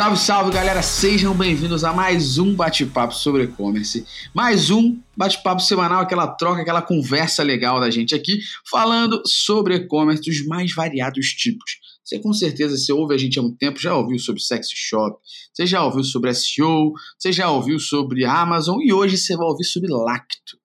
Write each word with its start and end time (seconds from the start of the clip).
Salve, 0.00 0.16
salve, 0.18 0.50
galera! 0.50 0.80
Sejam 0.80 1.34
bem-vindos 1.34 1.84
a 1.84 1.92
mais 1.92 2.38
um 2.38 2.54
bate-papo 2.54 3.14
sobre 3.14 3.42
e-commerce. 3.42 4.06
Mais 4.34 4.70
um 4.70 4.98
bate-papo 5.14 5.60
semanal, 5.60 6.00
aquela 6.00 6.26
troca, 6.26 6.62
aquela 6.62 6.80
conversa 6.80 7.42
legal 7.42 7.78
da 7.78 7.90
gente 7.90 8.14
aqui, 8.14 8.40
falando 8.70 9.20
sobre 9.26 9.74
e-commerce 9.74 10.22
dos 10.22 10.46
mais 10.46 10.74
variados 10.74 11.34
tipos. 11.34 11.72
Você 12.02 12.18
com 12.18 12.32
certeza, 12.32 12.78
você 12.78 12.90
ouve 12.94 13.14
a 13.14 13.18
gente 13.18 13.38
há 13.38 13.42
muito 13.42 13.58
tempo, 13.58 13.78
já 13.78 13.94
ouviu 13.94 14.18
sobre 14.18 14.40
Sexy 14.40 14.72
Shop, 14.74 15.18
você 15.52 15.66
já 15.66 15.84
ouviu 15.84 16.02
sobre 16.02 16.32
SEO, 16.32 16.94
você 17.18 17.30
já 17.30 17.50
ouviu 17.50 17.78
sobre 17.78 18.24
Amazon 18.24 18.78
e 18.80 18.94
hoje 18.94 19.18
você 19.18 19.36
vai 19.36 19.48
ouvir 19.48 19.64
sobre 19.64 19.92
Lacto. 19.92 20.56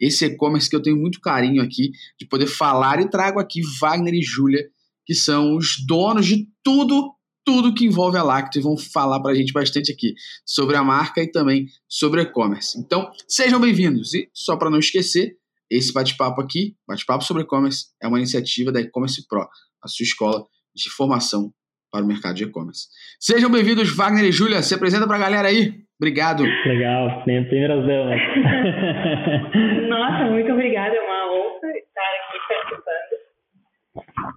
Esse 0.00 0.24
e-commerce 0.24 0.68
que 0.68 0.74
eu 0.74 0.82
tenho 0.82 0.96
muito 0.96 1.20
carinho 1.20 1.62
aqui 1.62 1.92
de 2.18 2.26
poder 2.26 2.48
falar 2.48 3.00
e 3.00 3.08
trago 3.08 3.38
aqui 3.38 3.60
Wagner 3.80 4.14
e 4.14 4.20
Júlia, 4.20 4.68
que 5.06 5.14
são 5.14 5.54
os 5.54 5.76
donos 5.86 6.26
de 6.26 6.48
tudo 6.64 7.14
tudo 7.44 7.74
que 7.74 7.84
envolve 7.84 8.16
a 8.16 8.22
Lacto 8.22 8.58
e 8.58 8.62
vão 8.62 8.76
falar 8.76 9.20
para 9.20 9.32
a 9.32 9.34
gente 9.34 9.52
bastante 9.52 9.92
aqui 9.92 10.14
sobre 10.44 10.76
a 10.76 10.84
marca 10.84 11.22
e 11.22 11.30
também 11.30 11.66
sobre 11.88 12.22
e-commerce. 12.22 12.78
Então, 12.78 13.10
sejam 13.26 13.60
bem-vindos. 13.60 14.14
E 14.14 14.28
só 14.32 14.56
para 14.56 14.70
não 14.70 14.78
esquecer, 14.78 15.36
esse 15.70 15.92
bate-papo 15.92 16.40
aqui, 16.40 16.74
bate-papo 16.86 17.24
sobre 17.24 17.44
e-commerce, 17.44 17.86
é 18.02 18.08
uma 18.08 18.18
iniciativa 18.18 18.72
da 18.72 18.80
E-Commerce 18.80 19.26
Pro, 19.28 19.48
a 19.82 19.88
sua 19.88 20.04
escola 20.04 20.44
de 20.74 20.90
formação 20.90 21.52
para 21.92 22.04
o 22.04 22.08
mercado 22.08 22.34
de 22.36 22.44
e-commerce. 22.44 22.88
Sejam 23.18 23.50
bem-vindos, 23.50 23.94
Wagner 23.94 24.24
e 24.24 24.32
Júlia. 24.32 24.62
Se 24.62 24.74
apresenta 24.74 25.06
para 25.06 25.16
a 25.16 25.20
galera 25.20 25.48
aí. 25.48 25.74
Obrigado. 25.98 26.42
Legal, 26.42 27.22
primeiras 27.24 27.84
damas. 27.86 28.20
Nossa, 29.88 30.30
muito 30.30 30.52
obrigada. 30.52 30.94
É 30.94 31.00
uma 31.00 31.32
honra 31.32 31.68
estar 31.76 32.02
aqui 32.02 32.38
participando. 32.48 33.20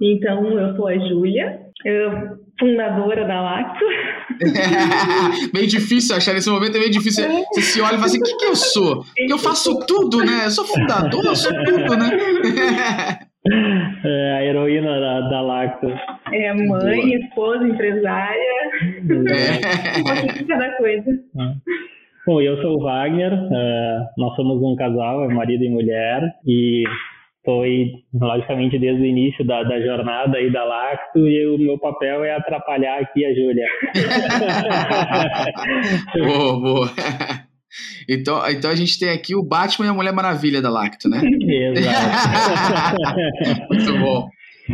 Então, 0.01 0.59
eu 0.59 0.75
sou 0.75 0.87
a 0.87 0.97
Júlia, 0.97 1.59
fundadora 2.59 3.25
da 3.25 3.41
Lacto. 3.41 3.85
meio 5.53 5.67
difícil 5.67 6.15
achar 6.15 6.33
nesse 6.33 6.49
momento, 6.49 6.75
é 6.75 6.79
meio 6.79 6.91
difícil. 6.91 7.25
Você 7.53 7.61
se 7.61 7.81
olha 7.81 7.95
e 7.95 7.95
fala 7.95 8.05
assim: 8.05 8.19
o 8.19 8.23
que, 8.23 8.35
que 8.37 8.45
eu 8.45 8.55
sou? 8.55 9.03
Eu 9.17 9.37
faço 9.37 9.85
tudo, 9.85 10.19
né? 10.19 10.45
Eu 10.45 10.51
sou 10.51 10.65
fundador, 10.65 11.25
eu 11.25 11.35
sou 11.35 11.51
tudo, 11.63 11.95
né? 11.97 13.19
É 14.05 14.37
a 14.37 14.45
heroína 14.45 15.01
da, 15.01 15.19
da 15.27 15.41
Lacto. 15.41 15.87
É 16.31 16.53
mãe, 16.53 17.01
Boa. 17.01 17.19
esposa, 17.19 17.67
empresária. 17.67 18.71
É. 19.01 19.99
um 19.99 20.03
pouquinho 20.03 20.33
de 20.33 20.45
cada 20.45 20.71
coisa. 20.77 21.09
É. 21.11 21.53
Bom, 22.25 22.39
eu 22.39 22.61
sou 22.61 22.77
o 22.77 22.83
Wagner, 22.83 23.33
uh, 23.33 24.05
nós 24.17 24.33
somos 24.37 24.61
um 24.63 24.77
casal, 24.77 25.29
é 25.29 25.33
marido 25.33 25.61
e 25.61 25.69
mulher, 25.69 26.21
e 26.47 26.85
foi 27.43 27.91
logicamente 28.13 28.79
desde 28.79 29.01
o 29.01 29.05
início 29.05 29.45
da, 29.45 29.63
da 29.63 29.81
jornada 29.81 30.37
aí 30.37 30.51
da 30.51 30.63
Lacto 30.63 31.19
e 31.19 31.45
o 31.47 31.57
meu 31.57 31.77
papel 31.77 32.23
é 32.23 32.35
atrapalhar 32.35 33.01
aqui 33.01 33.25
a 33.25 33.33
Júlia. 33.33 33.67
boa, 36.17 36.59
boa. 36.59 36.89
Então, 38.07 38.49
então 38.49 38.71
a 38.71 38.75
gente 38.75 38.97
tem 38.97 39.09
aqui 39.09 39.35
o 39.35 39.43
Batman 39.43 39.87
e 39.87 39.89
a 39.89 39.93
Mulher 39.93 40.13
Maravilha 40.13 40.61
da 40.61 40.69
Lacto, 40.69 41.09
né? 41.09 41.21
Exato. 41.75 42.97
Muito 43.69 43.99
bom. 43.99 44.29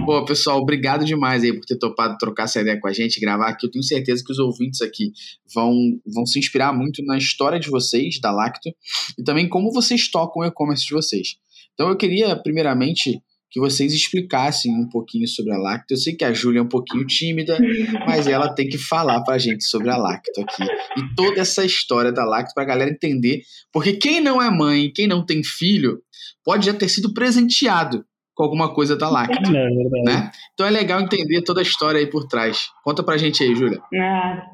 Pô, 0.05 0.23
pessoal, 0.23 0.59
obrigado 0.59 1.03
demais 1.03 1.43
aí 1.43 1.51
por 1.51 1.65
ter 1.65 1.77
topado 1.77 2.15
trocar 2.19 2.43
essa 2.43 2.61
ideia 2.61 2.79
com 2.79 2.87
a 2.87 2.93
gente, 2.93 3.19
gravar 3.19 3.49
aqui. 3.49 3.65
Eu 3.65 3.71
tenho 3.71 3.83
certeza 3.83 4.23
que 4.23 4.31
os 4.31 4.37
ouvintes 4.37 4.81
aqui 4.81 5.11
vão, 5.53 5.73
vão 6.05 6.25
se 6.27 6.37
inspirar 6.37 6.71
muito 6.71 7.03
na 7.03 7.17
história 7.17 7.59
de 7.59 7.69
vocês, 7.69 8.19
da 8.21 8.31
Lacto, 8.31 8.69
e 9.17 9.23
também 9.23 9.49
como 9.49 9.71
vocês 9.71 10.09
tocam 10.09 10.43
o 10.43 10.45
e-commerce 10.45 10.85
de 10.85 10.93
vocês. 10.93 11.37
Então 11.79 11.89
eu 11.89 11.95
queria, 11.95 12.35
primeiramente, 12.35 13.21
que 13.49 13.57
vocês 13.57 13.93
explicassem 13.93 14.75
um 14.75 14.89
pouquinho 14.89 15.25
sobre 15.25 15.53
a 15.53 15.57
Lacto. 15.57 15.93
Eu 15.93 15.97
sei 15.97 16.13
que 16.13 16.25
a 16.25 16.33
Júlia 16.33 16.59
é 16.59 16.61
um 16.61 16.67
pouquinho 16.67 17.07
tímida, 17.07 17.57
mas 18.05 18.27
ela 18.27 18.53
tem 18.53 18.67
que 18.67 18.77
falar 18.77 19.23
para 19.23 19.35
a 19.35 19.37
gente 19.37 19.63
sobre 19.63 19.89
a 19.89 19.95
Lacto 19.95 20.41
aqui. 20.41 20.63
E 20.97 21.15
toda 21.15 21.39
essa 21.39 21.63
história 21.63 22.11
da 22.11 22.25
Lacto 22.25 22.53
para 22.53 22.63
a 22.63 22.67
galera 22.67 22.91
entender. 22.91 23.43
Porque 23.71 23.93
quem 23.93 24.19
não 24.19 24.41
é 24.41 24.51
mãe, 24.51 24.91
quem 24.93 25.07
não 25.07 25.25
tem 25.25 25.41
filho, 25.41 25.99
pode 26.43 26.65
já 26.65 26.73
ter 26.73 26.89
sido 26.89 27.13
presenteado 27.13 28.03
com 28.35 28.43
alguma 28.43 28.73
coisa 28.73 28.97
da 28.97 29.09
Lacto. 29.09 29.39
É 29.49 30.03
né? 30.03 30.31
Então 30.53 30.67
é 30.67 30.69
legal 30.69 30.99
entender 30.99 31.41
toda 31.43 31.61
a 31.61 31.63
história 31.63 31.97
aí 32.01 32.09
por 32.09 32.27
trás. 32.27 32.67
Conta 32.83 33.01
pra 33.03 33.15
gente 33.15 33.41
aí, 33.41 33.55
Júlia. 33.55 33.79
Ah, 33.95 34.47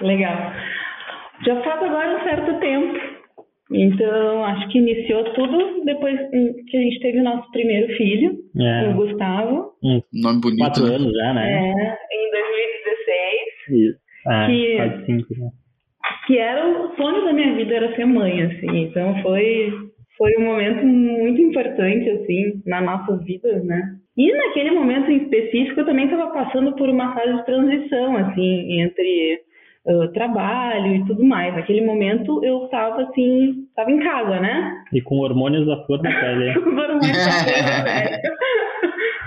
legal. 0.00 0.50
Já 1.44 1.62
faz 1.62 1.82
agora 1.82 2.16
um 2.16 2.24
certo 2.24 2.58
tempo 2.58 3.19
então, 3.72 4.44
acho 4.44 4.68
que 4.68 4.78
iniciou 4.78 5.24
tudo 5.32 5.84
depois 5.84 6.18
que 6.30 6.76
a 6.76 6.80
gente 6.80 7.00
teve 7.00 7.20
o 7.20 7.24
nosso 7.24 7.50
primeiro 7.52 7.92
filho, 7.96 8.36
é. 8.58 8.88
o 8.88 8.94
Gustavo. 8.94 9.72
Um 9.82 10.02
nome 10.12 10.40
bonito. 10.40 10.58
Quatro 10.58 10.86
né? 10.86 10.94
anos 10.96 11.12
já, 11.12 11.34
né? 11.34 11.52
É, 11.52 11.98
em 12.12 12.30
2016. 13.68 13.90
Isso. 13.90 13.98
É, 14.26 14.46
que, 14.46 14.76
quase 14.76 15.06
cinco 15.06 15.34
já. 15.34 15.46
Que 16.26 16.38
era 16.38 16.68
o 16.68 16.96
sonho 16.96 17.24
da 17.24 17.32
minha 17.32 17.54
vida, 17.54 17.74
era 17.74 17.94
ser 17.94 18.06
mãe, 18.06 18.42
assim. 18.42 18.76
Então, 18.76 19.22
foi, 19.22 19.72
foi 20.18 20.36
um 20.38 20.46
momento 20.46 20.84
muito 20.84 21.40
importante, 21.40 22.10
assim, 22.10 22.62
na 22.66 22.80
nossa 22.80 23.16
vida, 23.18 23.62
né? 23.62 23.96
E 24.16 24.32
naquele 24.32 24.72
momento 24.72 25.10
em 25.10 25.22
específico, 25.22 25.80
eu 25.80 25.86
também 25.86 26.06
estava 26.06 26.32
passando 26.32 26.74
por 26.74 26.88
uma 26.88 27.14
fase 27.14 27.36
de 27.36 27.44
transição, 27.46 28.16
assim, 28.16 28.80
entre 28.80 29.40
uh, 29.86 30.12
trabalho 30.12 30.94
e 30.94 31.06
tudo 31.06 31.24
mais. 31.24 31.54
Naquele 31.54 31.84
momento 31.84 32.42
eu 32.44 32.64
estava 32.64 33.02
assim, 33.02 33.66
estava 33.68 33.90
em 33.90 34.00
casa, 34.00 34.40
né? 34.40 34.84
E 34.92 35.00
com 35.00 35.18
hormônios 35.18 35.66
da 35.66 35.84
flor 35.84 36.00
da 36.02 36.10
pele. 36.10 36.54
com 36.60 36.70
hormônios 36.70 37.00
da 37.00 37.30
flor 37.30 37.62
da 37.62 37.84
pele. 37.84 38.22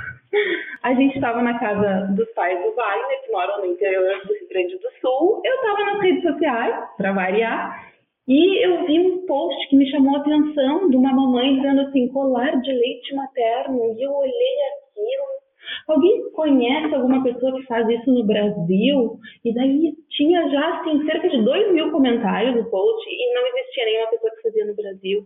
A 0.83 0.93
gente 0.95 1.15
estava 1.15 1.41
na 1.41 1.57
casa 1.59 2.07
dos 2.13 2.29
pais 2.33 2.59
do 2.61 2.75
Wagner, 2.75 3.21
que 3.23 3.31
moram 3.31 3.61
no 3.61 3.67
interior 3.67 4.19
do 4.25 4.33
Rio 4.33 4.49
Grande 4.49 4.77
do 4.79 4.89
Sul. 4.99 5.41
Eu 5.45 5.55
estava 5.55 5.85
nas 5.85 6.01
redes 6.01 6.23
sociais, 6.23 6.75
para 6.97 7.13
variar, 7.13 7.93
e 8.27 8.65
eu 8.65 8.85
vi 8.85 8.99
um 8.99 9.25
post 9.25 9.69
que 9.69 9.75
me 9.75 9.89
chamou 9.89 10.15
a 10.15 10.19
atenção 10.19 10.89
de 10.89 10.95
uma 10.95 11.13
mamãe 11.13 11.55
dizendo 11.55 11.81
assim, 11.81 12.07
colar 12.07 12.51
de 12.61 12.71
leite 12.71 13.15
materno. 13.15 13.95
E 13.97 14.03
eu 14.03 14.11
olhei 14.11 14.55
aquilo 14.73 15.42
Alguém 15.87 16.31
conhece 16.31 16.93
alguma 16.93 17.23
pessoa 17.23 17.55
que 17.55 17.65
faz 17.65 17.87
isso 17.89 18.11
no 18.11 18.25
Brasil? 18.25 19.19
E 19.43 19.53
daí 19.53 19.93
tinha 20.09 20.49
já 20.49 20.79
assim, 20.79 21.05
cerca 21.05 21.29
de 21.29 21.43
2 21.43 21.73
mil 21.73 21.91
comentários 21.91 22.55
no 22.55 22.69
post 22.69 23.09
e 23.09 23.33
não 23.33 23.47
existia 23.47 23.85
nenhuma 23.85 24.09
pessoa 24.09 24.31
que 24.35 24.41
fazia 24.43 24.65
no 24.65 24.75
Brasil. 24.75 25.25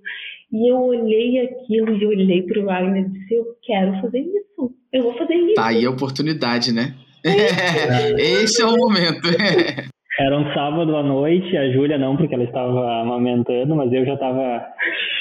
E 0.51 0.71
eu 0.71 0.81
olhei 0.81 1.39
aquilo 1.39 1.95
e 1.95 2.05
olhei 2.05 2.41
para 2.43 2.61
o 2.61 2.65
Wagner 2.65 3.05
e 3.05 3.09
disse: 3.09 3.35
Eu 3.35 3.45
quero 3.63 4.01
fazer 4.01 4.19
isso. 4.19 4.71
Eu 4.91 5.03
vou 5.03 5.17
fazer 5.17 5.35
isso. 5.35 5.55
Tá 5.55 5.67
aí 5.67 5.85
a 5.85 5.91
oportunidade, 5.91 6.73
né? 6.73 6.95
É. 7.25 8.11
Esse 8.43 8.61
é 8.61 8.65
o 8.65 8.75
momento. 8.75 9.27
Era 10.19 10.35
um 10.35 10.51
sábado 10.51 10.95
à 10.95 11.03
noite, 11.03 11.55
a 11.55 11.71
Júlia 11.71 11.99
não, 11.99 12.17
porque 12.17 12.33
ela 12.33 12.43
estava 12.43 13.01
amamentando, 13.01 13.75
mas 13.75 13.93
eu 13.93 14.03
já 14.03 14.15
estava 14.15 14.65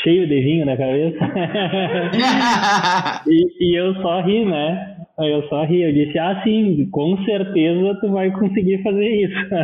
cheio 0.03 0.27
de 0.27 0.41
vinho 0.41 0.65
na 0.65 0.75
cabeça. 0.75 1.19
e, 3.29 3.47
e 3.61 3.79
eu 3.79 3.95
só 3.97 4.23
ri, 4.23 4.47
né? 4.47 4.96
Aí 5.19 5.31
eu 5.33 5.43
só 5.49 5.65
ri, 5.65 5.83
eu 5.83 5.95
disse, 5.95 6.19
ah, 6.19 6.43
sim, 6.45 6.91
com 6.91 7.17
certeza 7.25 7.99
tu 8.03 8.13
vai 8.13 8.31
conseguir 8.33 8.83
fazer 8.83 9.09
isso. 9.09 9.35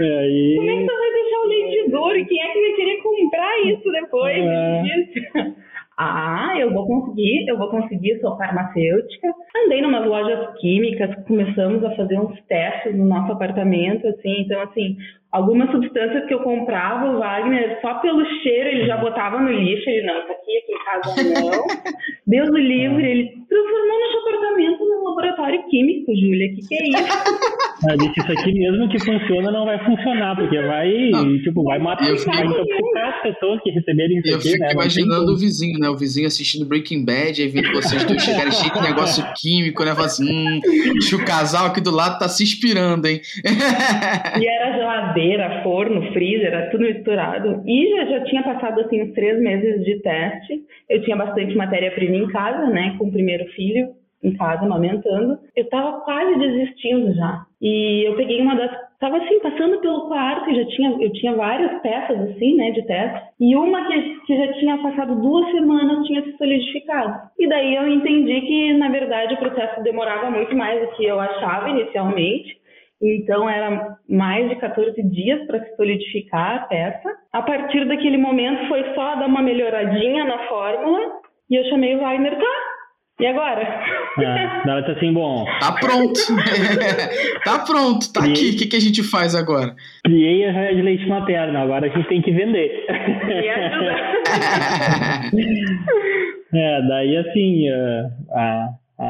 aí... 0.00 0.54
Como 0.56 0.70
é 0.70 0.76
que 0.76 0.86
tu 0.86 0.98
vai 0.98 1.12
deixar 1.12 1.38
o 1.38 1.46
leite 1.46 1.90
duro? 1.90 2.16
E 2.16 2.24
quem 2.24 2.42
é 2.42 2.52
que 2.52 2.60
vai 2.60 2.72
querer 2.72 2.96
comprar 3.00 3.60
isso 3.60 3.92
depois 3.92 4.38
é... 4.38 4.82
Ah, 5.98 6.54
eu 6.58 6.72
vou 6.72 6.86
conseguir, 6.86 7.46
eu 7.48 7.58
vou 7.58 7.68
conseguir, 7.68 8.18
sou 8.20 8.36
farmacêutica. 8.36 9.28
Andei 9.64 9.82
numas 9.82 10.06
lojas 10.06 10.58
químicas, 10.58 11.14
começamos 11.26 11.84
a 11.84 11.94
fazer 11.94 12.18
uns 12.18 12.40
testes 12.46 12.96
no 12.96 13.04
nosso 13.04 13.32
apartamento, 13.32 14.06
assim, 14.08 14.40
então 14.40 14.60
assim, 14.62 14.96
algumas 15.30 15.70
substâncias 15.70 16.26
que 16.26 16.34
eu 16.34 16.40
comprava, 16.40 17.10
o 17.10 17.18
Wagner, 17.18 17.78
só 17.80 17.94
pelo 17.94 18.24
cheiro, 18.42 18.68
ele 18.68 18.86
já 18.86 18.96
botava 18.96 19.38
no 19.38 19.50
lixo, 19.50 19.88
ele, 19.88 20.06
não, 20.06 20.18
isso 20.18 20.32
aqui, 20.32 20.58
aqui 20.58 20.72
em 20.72 20.84
casa 20.84 21.40
não. 21.40 21.66
Deus 22.26 22.48
o 22.48 22.56
livre, 22.56 23.10
ele 23.10 23.28
transformou 23.48 24.00
num 24.00 24.11
laboratório 25.22 25.62
químico, 25.68 26.14
Júlia, 26.14 26.48
o 26.48 26.54
que, 26.56 26.68
que 26.68 26.74
é 26.74 26.88
isso? 26.88 27.52
Eu 27.82 27.96
disse, 27.96 28.20
isso 28.20 28.30
aqui 28.30 28.52
mesmo 28.52 28.88
que 28.88 28.98
funciona 29.00 29.50
não 29.50 29.64
vai 29.64 29.76
funcionar, 29.84 30.36
porque 30.36 30.56
vai, 30.56 31.10
não, 31.10 31.36
tipo, 31.42 31.64
vai 31.64 31.80
matar, 31.80 32.04
vai 32.04 32.46
intoxicar 32.46 33.08
as 33.08 33.22
pessoas 33.22 33.60
que 33.60 33.70
receberem 33.70 34.18
isso 34.18 34.28
eu 34.28 34.36
aqui, 34.36 34.50
fico 34.50 34.64
né? 34.64 34.72
imaginando 34.72 35.32
o 35.32 35.36
vizinho, 35.36 35.80
né? 35.80 35.88
O 35.88 35.96
vizinho 35.96 36.28
assistindo 36.28 36.64
Breaking 36.64 37.04
Bad, 37.04 37.42
aí 37.42 37.48
vendo 37.48 37.72
vocês 37.72 38.04
dois 38.04 38.22
chegarem 38.22 38.52
cheio 38.52 38.72
de 38.72 38.82
negócio 38.82 39.24
químico, 39.34 39.84
né? 39.84 39.96
Fala 39.96 40.06
assim, 40.06 40.30
hum, 40.30 40.60
o 41.12 41.24
casal 41.24 41.66
aqui 41.66 41.80
do 41.80 41.90
lado 41.90 42.20
tá 42.20 42.28
se 42.28 42.44
inspirando, 42.44 43.08
hein? 43.08 43.20
e 43.44 44.46
era 44.46 44.76
geladeira, 44.76 45.62
forno, 45.64 46.12
freezer, 46.12 46.52
era 46.52 46.70
tudo 46.70 46.84
misturado. 46.84 47.64
E 47.66 47.90
já, 47.96 48.04
já 48.04 48.24
tinha 48.26 48.44
passado, 48.44 48.80
assim, 48.80 49.02
uns 49.02 49.12
três 49.12 49.40
meses 49.40 49.84
de 49.84 50.00
teste. 50.02 50.62
Eu 50.88 51.02
tinha 51.02 51.16
bastante 51.16 51.56
matéria-prima 51.56 52.14
em 52.14 52.28
casa, 52.28 52.70
né? 52.70 52.94
Com 52.96 53.08
o 53.08 53.12
primeiro 53.12 53.44
filho 53.56 53.88
em 54.22 54.32
casa, 54.34 54.64
amamentando. 54.64 55.38
Eu 55.56 55.68
tava 55.68 56.00
quase 56.00 56.38
desistindo 56.38 57.12
já. 57.14 57.44
E 57.60 58.08
eu 58.08 58.16
peguei 58.16 58.40
uma 58.40 58.54
das. 58.54 58.70
Tava 59.00 59.16
assim, 59.16 59.40
passando 59.40 59.80
pelo 59.80 60.06
quarto 60.06 60.48
e 60.50 60.54
já 60.54 60.64
tinha. 60.66 60.90
Eu 61.00 61.12
tinha 61.12 61.34
várias 61.34 61.80
peças, 61.82 62.18
assim, 62.30 62.54
né, 62.56 62.70
de 62.70 62.86
teste. 62.86 63.20
E 63.40 63.56
uma 63.56 63.84
que, 63.86 64.20
que 64.26 64.36
já 64.36 64.52
tinha 64.54 64.78
passado 64.78 65.20
duas 65.20 65.50
semanas 65.50 66.06
tinha 66.06 66.22
se 66.22 66.36
solidificado. 66.36 67.28
E 67.38 67.48
daí 67.48 67.74
eu 67.74 67.88
entendi 67.88 68.40
que, 68.42 68.74
na 68.74 68.88
verdade, 68.88 69.34
o 69.34 69.38
processo 69.38 69.82
demorava 69.82 70.30
muito 70.30 70.56
mais 70.56 70.80
do 70.80 70.94
que 70.94 71.04
eu 71.04 71.18
achava 71.18 71.70
inicialmente. 71.70 72.62
Então 73.02 73.50
era 73.50 73.96
mais 74.08 74.48
de 74.48 74.54
14 74.56 75.02
dias 75.10 75.44
para 75.48 75.58
se 75.64 75.74
solidificar 75.74 76.56
a 76.56 76.66
peça. 76.66 77.08
A 77.32 77.42
partir 77.42 77.84
daquele 77.88 78.16
momento 78.16 78.68
foi 78.68 78.84
só 78.94 79.16
dar 79.16 79.26
uma 79.26 79.42
melhoradinha 79.42 80.24
na 80.24 80.38
fórmula 80.46 81.00
e 81.50 81.56
eu 81.56 81.64
chamei 81.64 81.96
o 81.96 82.00
Wagner, 82.00 82.38
tá, 82.38 82.71
e 83.22 83.26
agora? 83.26 83.62
É, 84.18 84.68
ela 84.68 84.82
tá 84.82 84.92
assim, 84.92 85.12
bom. 85.12 85.44
Tá 85.60 85.72
pronto. 85.80 86.18
tá 87.44 87.60
pronto, 87.60 88.12
tá 88.12 88.22
Criei... 88.22 88.34
aqui. 88.34 88.50
O 88.50 88.58
que, 88.58 88.66
que 88.66 88.76
a 88.76 88.80
gente 88.80 89.02
faz 89.04 89.36
agora? 89.36 89.76
Criei 90.04 90.44
a 90.44 90.52
joia 90.52 90.74
de 90.74 90.82
leite 90.82 91.06
materno, 91.06 91.56
agora 91.56 91.86
a 91.86 91.88
gente 91.88 92.08
tem 92.08 92.20
que 92.20 92.32
vender. 92.32 92.84
é, 96.52 96.82
daí 96.88 97.16
assim, 97.16 97.68
a, 97.68 98.10
a, 98.32 98.68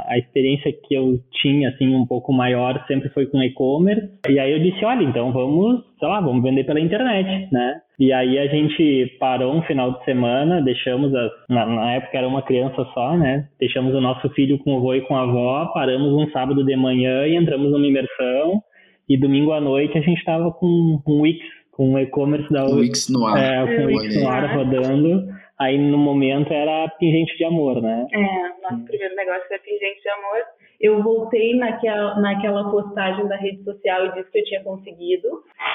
a 0.09 0.19
experiência 0.19 0.73
que 0.73 0.95
eu 0.95 1.19
tinha, 1.43 1.69
assim, 1.69 1.95
um 1.95 2.07
pouco 2.07 2.33
maior 2.33 2.83
sempre 2.87 3.09
foi 3.11 3.27
com 3.27 3.43
e-commerce. 3.43 4.09
E 4.29 4.39
aí 4.39 4.53
eu 4.53 4.59
disse, 4.59 4.85
olha, 4.85 5.05
então 5.05 5.33
vamos, 5.33 5.83
sei 5.99 6.09
lá, 6.09 6.21
vamos 6.21 6.43
vender 6.43 6.65
pela 6.65 6.81
internet, 6.81 7.49
né? 7.53 7.81
E 7.99 8.13
aí 8.13 8.39
a 8.39 8.47
gente 8.47 9.17
parou 9.21 9.55
um 9.55 9.63
final 9.63 9.93
de 9.93 10.05
semana, 10.05 10.63
deixamos, 10.63 11.15
as, 11.15 11.31
na, 11.49 11.67
na, 11.67 11.93
época 11.93 12.19
era 12.19 12.27
uma 12.27 12.43
criança 12.43 12.85
só, 12.95 13.17
né? 13.17 13.49
Deixamos 13.61 13.95
o 13.95 14.01
nosso 14.01 14.29
filho 14.31 14.59
com 14.59 14.75
o 14.75 14.79
avô 14.79 14.95
e 14.95 15.03
com 15.03 15.15
a 15.15 15.23
avó, 15.23 15.67
paramos 15.75 16.13
um 16.13 16.31
sábado 16.31 16.65
de 16.65 16.75
manhã 16.75 17.27
e 17.27 17.37
entramos 17.37 17.71
numa 17.71 17.87
imersão. 17.87 18.63
E 19.09 19.17
domingo 19.19 19.53
à 19.53 19.61
noite 19.61 19.99
a 19.99 20.01
gente 20.01 20.19
estava 20.19 20.51
com 20.53 20.67
um 21.07 21.21
Wix, 21.21 21.45
com 21.71 21.93
o 21.93 21.99
e-commerce 21.99 22.51
da 22.53 22.65
Wix 22.65 23.09
no 23.11 23.27
ar. 23.27 23.39
É, 23.39 23.77
com 23.77 23.83
o 23.83 23.87
Wix 23.87 24.23
no 24.23 24.29
ar 24.29 24.57
rodando. 24.57 25.42
Aí 25.63 25.79
no 25.79 25.99
momento 25.99 26.53
era 26.53 26.89
pingente 26.99 27.37
de 27.37 27.45
amor, 27.45 27.81
né? 27.81 28.07
É, 28.13 28.63
nosso 28.63 28.85
primeiro 28.85 29.15
negócio 29.15 29.47
era 29.51 29.63
pingente 29.63 30.03
de 30.03 30.09
amor 30.09 30.43
eu 30.83 31.01
voltei 31.01 31.55
naquela, 31.55 32.21
naquela 32.21 32.69
postagem 32.69 33.29
da 33.29 33.37
rede 33.37 33.63
social 33.63 34.05
e 34.05 34.13
disse 34.15 34.31
que 34.33 34.39
eu 34.41 34.45
tinha 34.45 34.65
conseguido. 34.65 35.29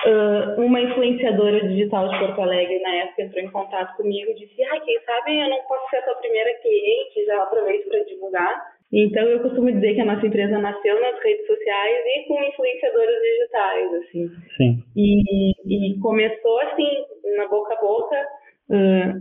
Uh, 0.05 0.61
uma 0.61 0.81
influenciadora 0.81 1.65
digital 1.65 2.09
de 2.09 2.19
Porto 2.19 2.41
Alegre, 2.41 2.77
na 2.79 2.93
época, 2.95 3.21
entrou 3.21 3.41
em 3.41 3.49
contato 3.49 3.95
comigo 3.95 4.31
e 4.31 4.35
disse: 4.35 4.61
ah, 4.65 4.79
quem 4.81 4.99
sabe 5.05 5.39
eu 5.39 5.49
não 5.49 5.61
posso 5.63 5.89
ser 5.89 5.97
a 5.97 6.01
tua 6.01 6.15
primeira 6.15 6.53
cliente, 6.55 7.25
já 7.25 7.41
aproveito 7.41 7.87
para 7.87 8.03
divulgar. 8.03 8.77
Então, 8.91 9.23
eu 9.23 9.41
costumo 9.41 9.71
dizer 9.71 9.95
que 9.95 10.01
a 10.01 10.05
nossa 10.05 10.25
empresa 10.25 10.59
nasceu 10.59 11.01
nas 11.01 11.21
redes 11.21 11.47
sociais 11.47 12.05
e 12.05 12.27
com 12.27 12.43
influenciadoras 12.43 13.21
digitais, 13.21 13.93
assim. 13.93 14.29
Sim. 14.57 14.83
E, 14.95 15.91
e 15.91 15.99
começou 15.99 16.59
assim, 16.59 17.05
na 17.37 17.47
boca 17.47 17.73
a 17.73 17.81
boca, 17.81 18.25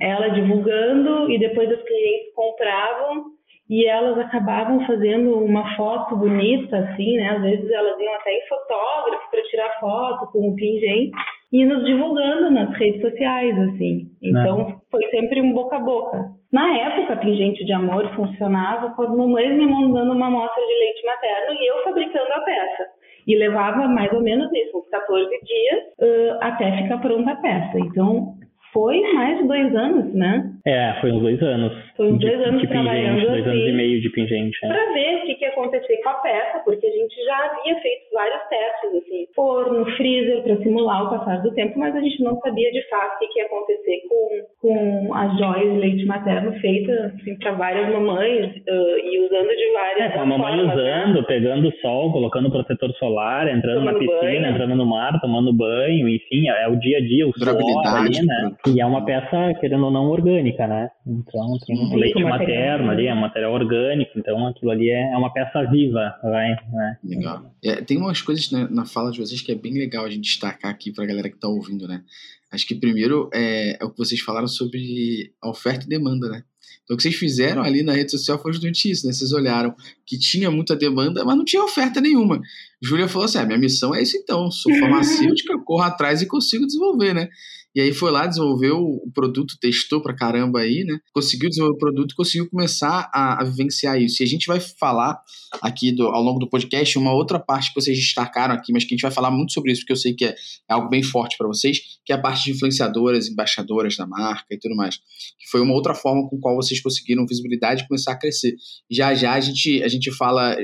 ela 0.01 0.29
divulgando 0.31 1.31
e 1.31 1.39
depois 1.39 1.71
os 1.71 1.83
clientes 1.83 2.35
compravam 2.35 3.37
e 3.69 3.85
elas 3.85 4.17
acabavam 4.19 4.87
fazendo 4.87 5.39
uma 5.39 5.77
foto 5.77 6.17
bonita, 6.17 6.79
assim, 6.79 7.17
né? 7.17 7.31
Às 7.31 7.43
vezes 7.43 7.71
elas 7.71 7.99
iam 7.99 8.15
até 8.15 8.33
em 8.33 8.47
fotógrafo 8.49 9.31
para 9.31 9.43
tirar 9.43 9.81
foto 9.81 10.33
com 10.33 10.49
o 10.49 10.55
pingente 10.55 11.11
e 11.53 11.65
nos 11.65 11.85
divulgando 11.85 12.51
nas 12.51 12.73
redes 12.77 13.01
sociais, 13.01 13.59
assim. 13.59 14.07
Então 14.23 14.59
Não. 14.59 14.81
foi 14.91 15.03
sempre 15.11 15.41
um 15.41 15.53
boca 15.53 15.77
a 15.77 15.81
boca. 15.81 16.37
Na 16.53 16.77
época, 16.79 17.17
Pingente 17.17 17.65
de 17.65 17.73
Amor 17.73 18.09
funcionava 18.15 18.91
com 18.95 19.03
as 19.03 19.11
mamães 19.11 19.57
me 19.57 19.67
mandando 19.67 20.13
uma 20.13 20.29
amostra 20.29 20.65
de 20.65 20.73
leite 20.73 21.05
materno 21.05 21.61
e 21.61 21.71
eu 21.71 21.85
fabricando 21.85 22.33
a 22.33 22.41
peça. 22.41 22.87
E 23.27 23.37
levava 23.37 23.89
mais 23.89 24.13
ou 24.13 24.23
menos 24.23 24.49
isso, 24.53 24.79
uns 24.79 24.89
14 24.89 25.29
dias 25.29 25.81
uh, 25.99 26.39
até 26.41 26.83
ficar 26.83 26.99
pronta 26.99 27.33
a 27.33 27.37
peça. 27.37 27.79
Então, 27.81 28.35
foi 28.77 29.01
mais 29.15 29.39
de 29.39 29.45
dois 29.49 29.75
anos, 29.75 30.13
né? 30.13 30.53
É, 30.67 31.01
foi 31.01 31.11
uns 31.11 31.23
dois 31.23 31.43
anos. 31.43 31.73
Foi 31.97 32.13
uns 32.13 32.21
dois 32.21 32.41
anos 32.43 32.61
de 32.61 32.69
trabalhando 32.69 33.15
pingente, 33.15 33.31
dois 33.31 33.47
anos 33.47 33.69
e 33.69 33.73
meio 33.73 34.01
de 34.03 34.11
pingente. 34.11 34.59
É. 34.65 34.69
Pra 34.69 34.93
ver 34.93 35.17
o 35.17 35.23
que, 35.23 35.35
que 35.35 35.45
ia 35.47 35.51
acontecer 35.51 35.97
com 36.03 36.09
a 36.11 36.15
peça, 36.15 36.59
porque 36.63 36.87
a 36.87 36.91
gente 36.91 37.25
já 37.25 37.37
havia 37.47 37.81
feito 37.81 38.03
vários 38.13 38.43
testes, 38.51 39.03
assim, 39.03 39.27
forno, 39.35 39.87
freezer, 39.97 40.43
para 40.43 40.57
simular 40.59 41.07
o 41.07 41.11
passar 41.11 41.41
do 41.41 41.55
tempo, 41.55 41.79
mas 41.79 41.97
a 41.97 42.01
gente 42.01 42.23
não 42.23 42.39
sabia 42.41 42.71
de 42.71 42.87
fato 42.91 43.17
o 43.17 43.19
que, 43.19 43.29
que 43.29 43.39
ia 43.39 43.47
acontecer 43.47 44.03
com, 44.11 44.69
com 44.69 45.15
as 45.15 45.39
joias 45.39 45.73
de 45.73 45.79
leite 45.79 46.05
materno 46.05 46.53
feitas 46.61 47.15
assim, 47.15 47.39
para 47.39 47.53
várias 47.53 47.91
mamães 47.91 48.57
uh, 48.57 48.99
e 48.99 49.21
usando 49.25 49.57
de 49.57 49.73
várias 49.73 50.13
é, 50.13 50.19
a 50.19 50.27
mamãe 50.27 50.59
formas, 50.59 50.77
né? 50.77 51.05
usando, 51.05 51.21
né? 51.21 51.27
pegando 51.27 51.73
sol, 51.81 52.13
colocando 52.13 52.51
protetor 52.51 52.93
solar, 52.99 53.49
entrando 53.49 53.79
tomando 53.79 53.93
na 53.93 53.99
piscina, 53.99 54.41
banho. 54.43 54.47
entrando 54.51 54.75
no 54.75 54.85
mar, 54.85 55.19
tomando 55.21 55.53
banho, 55.55 56.09
enfim, 56.09 56.49
é 56.49 56.69
o 56.69 56.77
dia 56.77 56.99
a 56.99 57.01
dia, 57.01 57.27
o 57.27 57.33
suor 57.33 57.57
ali, 57.87 58.27
né? 58.27 58.51
E 58.67 58.81
é 58.81 58.87
uma 58.87 59.05
peça, 59.05 59.55
querendo 59.61 59.85
ou 59.85 59.91
não, 59.91 60.07
orgânica, 60.11 60.67
né? 60.67 60.89
Então 61.07 61.59
tem 61.65 61.79
um 61.79 61.95
leite 61.95 62.23
materno 62.23 62.91
ali, 62.91 63.07
é 63.07 63.15
um 63.15 63.21
material 63.21 63.53
orgânico, 63.53 64.19
então 64.19 64.47
aquilo 64.49 64.71
ali 64.71 64.91
é, 64.91 65.13
é 65.13 65.17
uma 65.17 65.33
peça 65.33 65.65
viva, 65.71 66.15
vai, 66.23 66.49
né? 66.51 66.99
Legal. 67.05 67.55
É, 67.65 67.77
tem 67.77 67.97
umas 67.97 68.21
coisas 68.21 68.51
na, 68.51 68.69
na, 68.69 68.85
fala 68.85 69.11
de 69.11 69.19
vocês 69.19 69.41
que 69.41 69.53
é 69.53 69.55
bem 69.55 69.75
legal 69.75 70.05
a 70.05 70.11
gente 70.11 70.23
destacar 70.23 70.71
aqui 70.71 70.93
pra 70.93 71.07
galera 71.07 71.31
que 71.31 71.39
tá 71.39 71.49
ouvindo, 71.49 71.87
né? 71.87 72.03
Acho 72.51 72.67
que 72.67 72.75
primeiro 72.75 73.29
é, 73.33 73.77
é 73.81 73.85
o 73.85 73.91
que 73.91 73.99
vocês 73.99 74.21
falaram 74.21 74.49
sobre 74.49 75.33
a 75.43 75.49
oferta 75.49 75.85
e 75.85 75.89
demanda, 75.89 76.29
né? 76.29 76.43
Então, 76.85 76.95
o 76.95 76.97
que 76.97 77.03
vocês 77.03 77.17
fizeram 77.17 77.63
ali 77.63 77.83
na 77.83 77.93
rede 77.93 78.13
social 78.13 78.41
foi 78.41 78.53
justamente 78.53 78.89
isso, 78.89 79.07
né? 79.07 79.13
Vocês 79.13 79.33
olharam 79.33 79.75
que 80.05 80.17
tinha 80.17 80.51
muita 80.51 80.77
demanda, 80.77 81.25
mas 81.25 81.37
não 81.37 81.45
tinha 81.45 81.63
oferta 81.63 82.01
nenhuma. 82.01 82.41
Júlia 82.81 83.09
falou 83.09 83.25
assim: 83.25 83.39
ah, 83.39 83.45
minha 83.45 83.59
missão 83.59 83.95
é 83.95 84.03
isso 84.03 84.17
então, 84.17 84.51
sou 84.51 84.73
farmacêutica, 84.79 85.59
corro 85.65 85.83
atrás 85.83 86.23
e 86.23 86.27
consigo 86.27 86.65
desenvolver, 86.65 87.13
né? 87.13 87.29
E 87.77 87.81
aí 87.83 87.93
foi 87.93 88.11
lá, 88.11 88.27
desenvolveu 88.27 88.79
o 88.79 89.11
produto, 89.13 89.59
testou 89.61 90.01
pra 90.01 90.17
caramba 90.17 90.61
aí, 90.61 90.83
né? 90.83 90.99
Conseguiu 91.13 91.51
desenvolver 91.51 91.77
o 91.77 91.79
produto, 91.79 92.15
conseguiu 92.17 92.49
começar 92.49 93.11
a, 93.13 93.43
a 93.43 93.45
vivenciar 93.45 94.01
isso. 94.01 94.23
E 94.23 94.25
a 94.25 94.27
gente 94.27 94.47
vai 94.47 94.59
falar 94.59 95.21
aqui 95.61 95.93
do, 95.93 96.05
ao 96.05 96.23
longo 96.23 96.39
do 96.39 96.49
podcast 96.49 96.97
uma 96.97 97.13
outra 97.13 97.39
parte 97.39 97.69
que 97.69 97.79
vocês 97.79 97.95
destacaram 97.95 98.55
aqui, 98.55 98.73
mas 98.73 98.85
que 98.85 98.95
a 98.95 98.97
gente 98.97 99.03
vai 99.03 99.11
falar 99.11 99.31
muito 99.31 99.53
sobre 99.53 99.73
isso, 99.73 99.83
porque 99.83 99.93
eu 99.93 99.97
sei 99.97 100.15
que 100.15 100.25
é, 100.25 100.31
é 100.31 100.73
algo 100.73 100.89
bem 100.89 101.03
forte 101.03 101.37
para 101.37 101.47
vocês, 101.47 101.99
que 102.03 102.15
é 102.15 102.17
a 102.17 102.19
parte 102.19 102.45
de 102.45 102.53
influenciadoras, 102.53 103.29
embaixadoras 103.29 103.95
da 103.95 104.07
marca 104.07 104.55
e 104.55 104.59
tudo 104.59 104.75
mais. 104.75 104.97
Que 104.97 105.47
foi 105.51 105.61
uma 105.61 105.75
outra 105.75 105.95
forma 105.95 106.27
com 106.31 106.41
qual 106.41 106.57
vocês 106.57 106.81
conseguiram 106.81 107.27
visibilidade 107.27 107.83
e 107.83 107.87
começar 107.87 108.13
a 108.13 108.19
crescer. 108.19 108.57
Já 108.91 109.15
já 109.15 109.35
a 109.35 109.41
gente, 109.41 109.83
a 109.83 109.89
gente 109.89 110.11
fala 110.13 110.57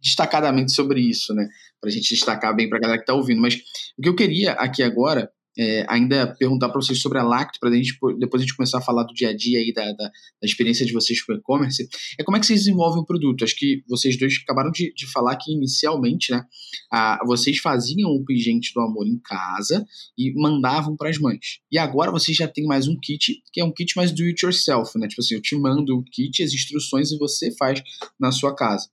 destacadamente 0.00 0.70
sobre 0.70 1.00
isso, 1.00 1.34
né? 1.34 1.48
Pra 1.80 1.90
gente 1.90 2.14
destacar 2.14 2.54
bem 2.54 2.68
pra 2.68 2.78
galera 2.78 3.00
que 3.00 3.04
tá 3.04 3.14
ouvindo. 3.14 3.40
Mas 3.40 3.56
o 3.98 4.02
que 4.02 4.08
eu 4.08 4.14
queria 4.14 4.52
aqui 4.52 4.80
agora 4.80 5.28
é, 5.58 5.84
ainda 5.88 6.34
perguntar 6.36 6.68
para 6.68 6.80
vocês 6.80 7.00
sobre 7.00 7.18
a 7.18 7.22
Lacto, 7.22 7.58
para 7.58 7.70
depois 7.70 8.40
a 8.40 8.44
gente 8.46 8.56
começar 8.56 8.78
a 8.78 8.80
falar 8.80 9.02
do 9.02 9.12
dia 9.12 9.30
a 9.30 9.36
dia 9.36 9.58
aí, 9.58 9.72
da, 9.72 9.84
da, 9.92 10.04
da 10.04 10.44
experiência 10.44 10.86
de 10.86 10.92
vocês 10.92 11.20
com 11.22 11.32
e-commerce, 11.32 11.88
é 12.18 12.22
como 12.22 12.36
é 12.36 12.40
que 12.40 12.46
vocês 12.46 12.60
desenvolvem 12.60 13.02
o 13.02 13.04
produto. 13.04 13.42
Acho 13.42 13.56
que 13.56 13.82
vocês 13.88 14.16
dois 14.16 14.34
acabaram 14.42 14.70
de, 14.70 14.92
de 14.94 15.06
falar 15.10 15.36
que 15.36 15.52
inicialmente, 15.52 16.30
né, 16.30 16.44
a, 16.92 17.18
vocês 17.26 17.58
faziam 17.58 18.10
o 18.10 18.24
pingente 18.24 18.72
do 18.72 18.80
amor 18.80 19.06
em 19.06 19.18
casa 19.18 19.84
e 20.16 20.32
mandavam 20.40 20.96
para 20.96 21.10
as 21.10 21.18
mães. 21.18 21.58
E 21.72 21.78
agora 21.78 22.12
vocês 22.12 22.36
já 22.36 22.46
têm 22.46 22.64
mais 22.64 22.86
um 22.86 22.96
kit, 22.96 23.42
que 23.52 23.60
é 23.60 23.64
um 23.64 23.72
kit 23.72 23.96
mais 23.96 24.12
do 24.12 24.22
it 24.24 24.44
yourself, 24.44 24.96
né? 24.98 25.08
Tipo 25.08 25.22
assim, 25.22 25.34
eu 25.34 25.42
te 25.42 25.56
mando 25.56 25.96
o 25.96 26.04
kit, 26.04 26.42
as 26.42 26.52
instruções 26.52 27.10
e 27.10 27.18
você 27.18 27.50
faz 27.56 27.82
na 28.18 28.30
sua 28.30 28.54
casa. 28.54 28.88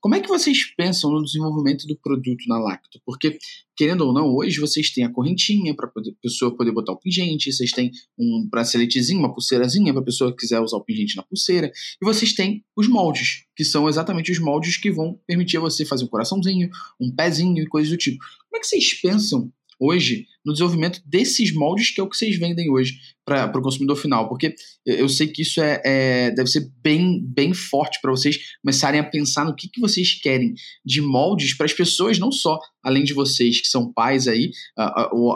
Como 0.00 0.14
é 0.14 0.20
que 0.20 0.28
vocês 0.28 0.64
pensam 0.76 1.10
no 1.10 1.22
desenvolvimento 1.22 1.86
do 1.86 1.96
produto 1.96 2.44
na 2.48 2.58
Lacto? 2.58 3.00
Porque, 3.04 3.38
querendo 3.76 4.02
ou 4.02 4.12
não, 4.12 4.34
hoje 4.34 4.60
vocês 4.60 4.90
têm 4.90 5.04
a 5.04 5.12
correntinha 5.12 5.74
para 5.74 5.88
a 5.88 6.02
pessoa 6.22 6.56
poder 6.56 6.72
botar 6.72 6.92
o 6.92 6.98
pingente, 6.98 7.52
vocês 7.52 7.72
têm 7.72 7.90
um 8.18 8.46
braceletezinho, 8.50 9.20
uma 9.20 9.32
pulseirazinha 9.32 9.92
para 9.92 10.02
a 10.02 10.04
pessoa 10.04 10.30
que 10.30 10.38
quiser 10.38 10.60
usar 10.60 10.76
o 10.76 10.84
pingente 10.84 11.16
na 11.16 11.22
pulseira, 11.22 11.70
e 12.00 12.04
vocês 12.04 12.32
têm 12.32 12.64
os 12.76 12.88
moldes, 12.88 13.44
que 13.56 13.64
são 13.64 13.88
exatamente 13.88 14.30
os 14.32 14.38
moldes 14.38 14.76
que 14.76 14.90
vão 14.90 15.18
permitir 15.26 15.58
você 15.58 15.84
fazer 15.84 16.04
um 16.04 16.08
coraçãozinho, 16.08 16.68
um 17.00 17.14
pezinho 17.14 17.62
e 17.62 17.66
coisas 17.66 17.90
do 17.90 17.96
tipo. 17.96 18.18
Como 18.48 18.56
é 18.56 18.60
que 18.60 18.66
vocês 18.66 18.94
pensam 19.00 19.52
hoje 19.78 20.26
no 20.44 20.52
desenvolvimento 20.52 21.00
desses 21.04 21.52
moldes 21.52 21.90
que 21.90 22.00
é 22.00 22.04
o 22.04 22.08
que 22.08 22.16
vocês 22.16 22.38
vendem 22.38 22.70
hoje 22.70 22.94
para 23.26 23.58
o 23.58 23.62
consumidor 23.62 23.96
final, 23.96 24.28
porque 24.28 24.54
eu 24.86 25.08
sei 25.08 25.26
que 25.26 25.42
isso 25.42 25.60
é, 25.60 25.82
é 25.84 26.30
deve 26.30 26.48
ser 26.48 26.70
bem, 26.80 27.20
bem 27.20 27.52
forte 27.52 27.98
para 28.00 28.12
vocês 28.12 28.38
começarem 28.62 29.00
a 29.00 29.04
pensar 29.04 29.44
no 29.44 29.54
que, 29.54 29.68
que 29.68 29.80
vocês 29.80 30.14
querem 30.20 30.54
de 30.84 31.00
moldes 31.00 31.56
para 31.56 31.66
as 31.66 31.72
pessoas, 31.72 32.20
não 32.20 32.30
só 32.30 32.56
além 32.84 33.02
de 33.02 33.12
vocês 33.12 33.60
que 33.60 33.66
são 33.66 33.92
pais 33.92 34.28
aí, 34.28 34.52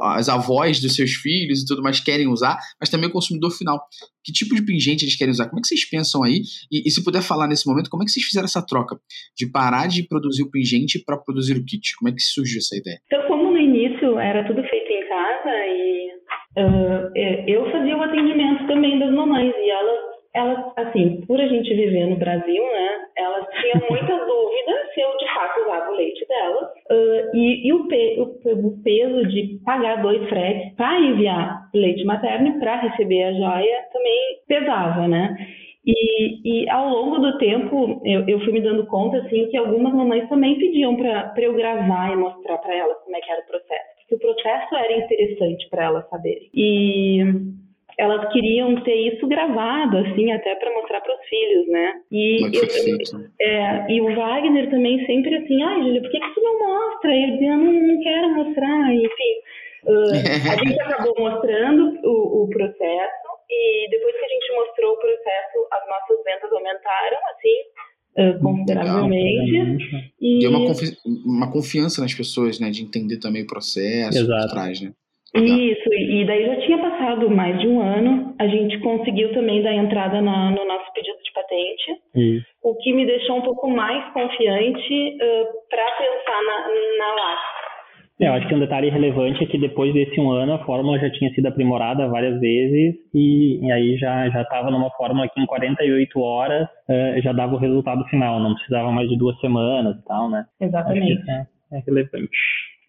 as 0.02 0.28
avós 0.28 0.78
dos 0.78 0.94
seus 0.94 1.10
filhos 1.14 1.62
e 1.62 1.66
tudo 1.66 1.82
mais 1.82 1.98
querem 1.98 2.28
usar, 2.28 2.56
mas 2.78 2.88
também 2.88 3.08
o 3.08 3.12
consumidor 3.12 3.50
final. 3.50 3.82
Que 4.22 4.32
tipo 4.32 4.54
de 4.54 4.62
pingente 4.62 5.04
eles 5.04 5.16
querem 5.16 5.32
usar? 5.32 5.48
Como 5.48 5.58
é 5.58 5.62
que 5.62 5.66
vocês 5.66 5.84
pensam 5.88 6.22
aí? 6.22 6.42
E, 6.70 6.86
e 6.86 6.90
se 6.92 7.02
puder 7.02 7.22
falar 7.22 7.48
nesse 7.48 7.66
momento, 7.66 7.90
como 7.90 8.04
é 8.04 8.06
que 8.06 8.12
vocês 8.12 8.24
fizeram 8.24 8.44
essa 8.44 8.64
troca 8.64 8.96
de 9.36 9.46
parar 9.46 9.88
de 9.88 10.04
produzir 10.04 10.44
o 10.44 10.50
pingente 10.50 11.02
para 11.04 11.16
produzir 11.16 11.56
o 11.56 11.64
kit? 11.64 11.96
Como 11.96 12.08
é 12.08 12.12
que 12.12 12.22
surgiu 12.22 12.58
essa 12.58 12.76
ideia? 12.76 13.00
Então, 13.06 13.39
início 13.70 14.18
era 14.18 14.44
tudo 14.44 14.62
feito 14.64 14.90
em 14.90 15.08
casa 15.08 15.66
e 15.66 16.10
uh, 16.58 17.12
eu 17.46 17.70
fazia 17.70 17.96
o 17.96 18.02
atendimento 18.02 18.66
também 18.66 18.98
das 18.98 19.10
mamães 19.10 19.54
e 19.56 19.70
elas 19.70 20.10
elas, 20.32 20.72
assim, 20.76 21.22
por 21.26 21.40
a 21.40 21.46
gente 21.46 21.74
viver 21.74 22.06
no 22.06 22.16
Brasil, 22.16 22.62
né, 22.62 22.90
elas 23.16 23.46
tinham 23.60 23.82
muita 23.90 24.16
dúvida 24.16 24.72
se 24.94 25.00
eu 25.00 25.16
de 25.16 25.34
fato 25.34 25.60
usava 25.60 25.90
o 25.90 25.96
leite 25.96 26.26
delas. 26.26 26.68
Uh, 26.90 27.36
e, 27.36 27.66
e 27.68 27.72
o, 27.72 27.88
pe 27.88 28.16
o, 28.18 28.66
o, 28.66 28.82
peso 28.82 29.26
de 29.26 29.58
pagar 29.64 30.02
dois 30.02 30.28
fretes 30.28 30.72
para 30.76 31.00
enviar 31.00 31.68
leite 31.74 32.04
materno 32.04 32.48
e 32.48 32.60
para 32.60 32.76
receber 32.76 33.24
a 33.24 33.32
joia 33.32 33.84
também 33.92 34.38
pesava, 34.46 35.08
né? 35.08 35.36
E, 35.84 36.62
e, 36.64 36.68
ao 36.68 36.88
longo 36.90 37.18
do 37.18 37.38
tempo, 37.38 38.02
eu, 38.04 38.28
eu, 38.28 38.40
fui 38.40 38.52
me 38.52 38.60
dando 38.60 38.86
conta, 38.86 39.16
assim, 39.18 39.48
que 39.48 39.56
algumas 39.56 39.94
mamães 39.94 40.28
também 40.28 40.58
pediam 40.58 40.94
para 40.96 41.32
eu 41.38 41.54
gravar 41.54 42.12
e 42.12 42.16
mostrar 42.16 42.58
para 42.58 42.74
elas 42.74 42.98
como 43.02 43.16
é 43.16 43.20
que 43.20 43.30
era 43.30 43.40
o 43.40 43.46
processo. 43.46 43.88
Porque 44.00 44.14
o 44.14 44.18
processo 44.18 44.76
era 44.76 44.98
interessante 44.98 45.68
para 45.70 45.84
elas 45.84 46.08
saberem. 46.10 46.50
E 46.52 47.20
elas 47.96 48.30
queriam 48.32 48.74
ter 48.82 48.94
isso 48.94 49.26
gravado, 49.26 49.98
assim, 49.98 50.32
até 50.32 50.54
para 50.54 50.72
mostrar 50.74 51.00
para 51.00 51.14
os 51.14 51.28
filhos, 51.28 51.68
né? 51.68 51.92
E, 52.10 52.40
eu, 52.56 53.28
é, 53.40 53.92
e 53.92 54.00
o 54.00 54.14
Wagner 54.14 54.70
também 54.70 55.04
sempre 55.06 55.34
assim, 55.36 55.62
ai, 55.62 55.82
Júlia, 55.82 56.02
por 56.02 56.10
que, 56.10 56.20
que 56.20 56.34
tu 56.34 56.42
não 56.42 56.58
mostra? 56.58 57.14
Eu 57.14 57.30
dizia, 57.32 57.56
não, 57.56 57.72
não 57.72 58.02
quero 58.02 58.34
mostrar, 58.34 58.94
enfim. 58.94 59.34
Uh, 59.84 60.50
a 60.50 60.64
gente 60.64 60.80
acabou 60.82 61.14
mostrando 61.18 61.98
o, 62.04 62.44
o 62.44 62.48
processo 62.50 63.29
e 63.50 63.88
depois 63.90 64.16
que 64.16 64.24
a 64.24 64.28
gente 64.28 64.52
mostrou 64.54 64.92
o 64.92 64.98
processo, 64.98 65.66
as 65.72 65.88
nossas 65.88 66.24
vendas 66.24 66.52
aumentaram, 66.52 67.18
assim, 67.30 67.56
uh, 68.18 68.42
consideravelmente. 68.42 70.12
E... 70.20 70.38
Deu 70.38 70.50
uma, 70.50 70.66
confi 70.66 70.96
uma 71.26 71.52
confiança 71.52 72.00
nas 72.00 72.14
pessoas, 72.14 72.60
né? 72.60 72.70
De 72.70 72.82
entender 72.82 73.18
também 73.18 73.42
o 73.42 73.46
processo 73.46 74.18
Exato. 74.18 74.42
por 74.42 74.50
trás, 74.50 74.80
né? 74.80 74.92
Isso, 75.32 75.94
e 75.94 76.26
daí 76.26 76.44
já 76.44 76.56
tinha 76.62 76.78
passado 76.78 77.30
mais 77.30 77.60
de 77.60 77.68
um 77.68 77.80
ano, 77.80 78.34
a 78.36 78.48
gente 78.48 78.80
conseguiu 78.80 79.32
também 79.32 79.62
dar 79.62 79.72
entrada 79.72 80.20
na, 80.20 80.50
no 80.50 80.66
nosso 80.66 80.92
pedido 80.92 81.18
de 81.22 81.32
patente, 81.32 81.92
Isso. 82.16 82.46
o 82.64 82.74
que 82.74 82.92
me 82.92 83.06
deixou 83.06 83.36
um 83.36 83.42
pouco 83.42 83.70
mais 83.70 84.12
confiante 84.12 85.16
uh, 85.22 85.68
para 85.68 85.86
pensar 85.92 86.42
na, 86.42 86.68
na 86.98 87.14
LAC. 87.14 87.59
É, 88.20 88.28
eu 88.28 88.34
acho 88.34 88.46
que 88.46 88.54
um 88.54 88.60
detalhe 88.60 88.90
relevante 88.90 89.42
é 89.42 89.46
que 89.46 89.56
depois 89.56 89.94
desse 89.94 90.20
um 90.20 90.30
ano 90.30 90.52
a 90.52 90.64
fórmula 90.64 90.98
já 90.98 91.10
tinha 91.10 91.30
sido 91.30 91.46
aprimorada 91.46 92.06
várias 92.06 92.38
vezes 92.38 92.96
e, 93.14 93.64
e 93.66 93.72
aí 93.72 93.96
já 93.96 94.28
já 94.28 94.42
estava 94.42 94.70
numa 94.70 94.90
fórmula 94.90 95.26
que 95.26 95.40
em 95.40 95.46
48 95.46 96.20
horas 96.20 96.68
uh, 96.68 97.22
já 97.22 97.32
dava 97.32 97.54
o 97.54 97.58
resultado 97.58 98.04
final, 98.08 98.38
não 98.38 98.54
precisava 98.54 98.92
mais 98.92 99.08
de 99.08 99.16
duas 99.16 99.38
semanas 99.40 99.96
e 99.96 100.04
tal, 100.04 100.28
né? 100.28 100.44
Exatamente. 100.60 101.30
É, 101.30 101.46
é, 101.72 101.82
relevante. 101.86 102.28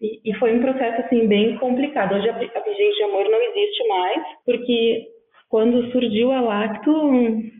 E, 0.02 0.30
e, 0.30 0.34
foi 0.34 0.54
um 0.54 0.60
processo 0.60 1.00
assim 1.00 1.26
bem 1.26 1.56
complicado. 1.56 2.14
Hoje 2.14 2.28
a, 2.28 2.34
a 2.34 2.36
Vigente 2.36 2.96
de 2.96 3.02
Amor 3.04 3.24
não 3.24 3.40
existe 3.40 3.88
mais, 3.88 4.22
porque 4.44 5.06
quando 5.48 5.90
surgiu 5.92 6.30
a 6.30 6.42
Lacto, 6.42 6.90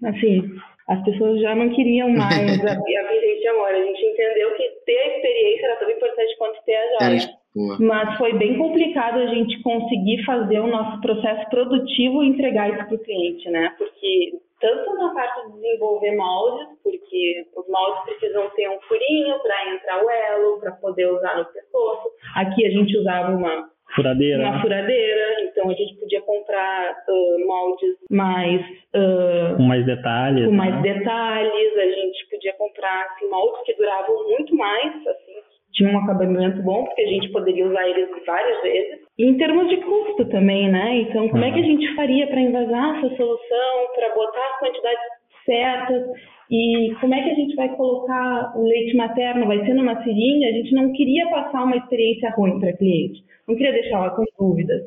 assim, 0.05 0.43
as 0.89 1.03
pessoas 1.05 1.41
já 1.41 1.55
não 1.55 1.71
queriam 1.71 2.11
mais 2.11 2.61
a, 2.67 2.73
a 2.73 3.09
Vigente 3.09 3.41
de 3.41 3.49
Amor. 3.49 3.69
A 3.69 3.83
gente 3.83 4.05
entendeu 4.05 4.55
que 4.57 4.63
ter 4.85 4.99
a 4.99 5.17
experiência 5.17 5.67
era 5.67 5.77
tão 5.77 5.91
importante 5.91 6.37
quanto 6.37 6.65
ter 6.67 6.75
a 6.75 7.07
joia. 7.07 7.42
Boa. 7.55 7.77
Mas 7.79 8.17
foi 8.17 8.33
bem 8.35 8.57
complicado 8.57 9.19
a 9.19 9.27
gente 9.27 9.61
conseguir 9.63 10.25
fazer 10.25 10.61
o 10.61 10.69
nosso 10.69 11.01
processo 11.01 11.49
produtivo 11.51 12.23
e 12.23 12.29
entregar 12.29 12.71
isso 12.71 12.87
para 12.87 12.95
o 12.95 12.99
cliente, 12.99 13.51
né? 13.51 13.75
Porque 13.77 14.33
tanto 14.63 14.95
na 14.95 15.13
parte 15.13 15.47
de 15.49 15.61
desenvolver 15.61 16.17
moldes, 16.17 16.69
porque 16.83 17.45
os 17.57 17.69
moldes 17.69 18.05
precisam 18.05 18.49
ter 18.51 18.71
um 18.71 18.81
furinho 18.83 19.39
para 19.41 19.75
entrar 19.75 20.03
o 20.03 20.09
elo, 20.09 20.61
para 20.61 20.73
poder 20.73 21.07
usar 21.09 21.37
no 21.37 21.45
pescoço. 21.47 22.09
Aqui 22.37 22.65
a 22.65 22.71
gente 22.71 22.97
usava 22.97 23.37
uma 23.37 23.69
furadeira, 23.95 24.43
uma 24.43 24.53
né? 24.53 24.61
furadeira, 24.63 25.43
então 25.43 25.69
a 25.69 25.75
gente 25.75 25.97
podia 25.97 26.23
comprar 26.23 26.93
uh, 27.09 27.47
moldes 27.47 27.97
mais 28.11 28.61
uh, 28.95 29.57
com 29.57 29.65
mais 29.65 29.85
detalhes, 29.85 30.47
com 30.47 30.53
mais 30.53 30.75
né? 30.77 30.95
detalhes. 30.95 31.77
A 31.77 31.87
gente 31.87 32.31
podia 32.31 32.53
comprar 32.55 33.07
assim, 33.11 33.29
moldes 33.29 33.63
que 33.65 33.75
duravam 33.75 34.29
muito 34.29 34.55
mais, 34.57 35.07
assim, 35.07 35.32
tinha 35.73 35.91
um 35.91 35.99
acabamento 35.99 36.63
bom, 36.63 36.85
porque 36.85 37.03
a 37.03 37.09
gente 37.09 37.31
poderia 37.31 37.67
usar 37.67 37.89
eles 37.89 38.09
várias 38.27 38.63
vezes. 38.63 39.01
E 39.19 39.27
em 39.27 39.37
termos 39.37 39.69
de 39.69 39.77
custo 39.79 40.25
também, 40.27 40.71
né? 40.71 40.97
Então, 40.99 41.29
como 41.29 41.43
uhum. 41.43 41.49
é 41.49 41.53
que 41.53 41.61
a 41.61 41.65
gente 41.65 41.95
faria 41.95 42.27
para 42.27 42.41
envasar 42.41 42.99
essa 42.99 43.17
solução, 43.17 43.95
para 43.95 44.15
botar 44.15 44.47
as 44.47 44.59
quantidades 44.59 45.03
certas? 45.45 46.03
E 46.51 46.95
como 47.01 47.15
é 47.15 47.23
que 47.23 47.31
a 47.31 47.35
gente 47.35 47.55
vai 47.57 47.69
colocar 47.77 48.53
o 48.57 48.63
leite 48.63 48.97
materno? 48.97 49.47
Vai 49.47 49.65
ser 49.65 49.75
numa 49.75 50.03
seringa? 50.03 50.49
A 50.49 50.53
gente 50.53 50.75
não 50.75 50.93
queria 50.93 51.29
passar 51.31 51.65
uma 51.65 51.77
experiência 51.77 52.31
ruim 52.31 52.61
para 52.61 52.77
cliente, 52.77 53.23
não 53.49 53.57
queria 53.57 53.73
deixar 53.73 53.97
ela 53.97 54.11
com 54.11 54.25
dúvidas. 54.39 54.83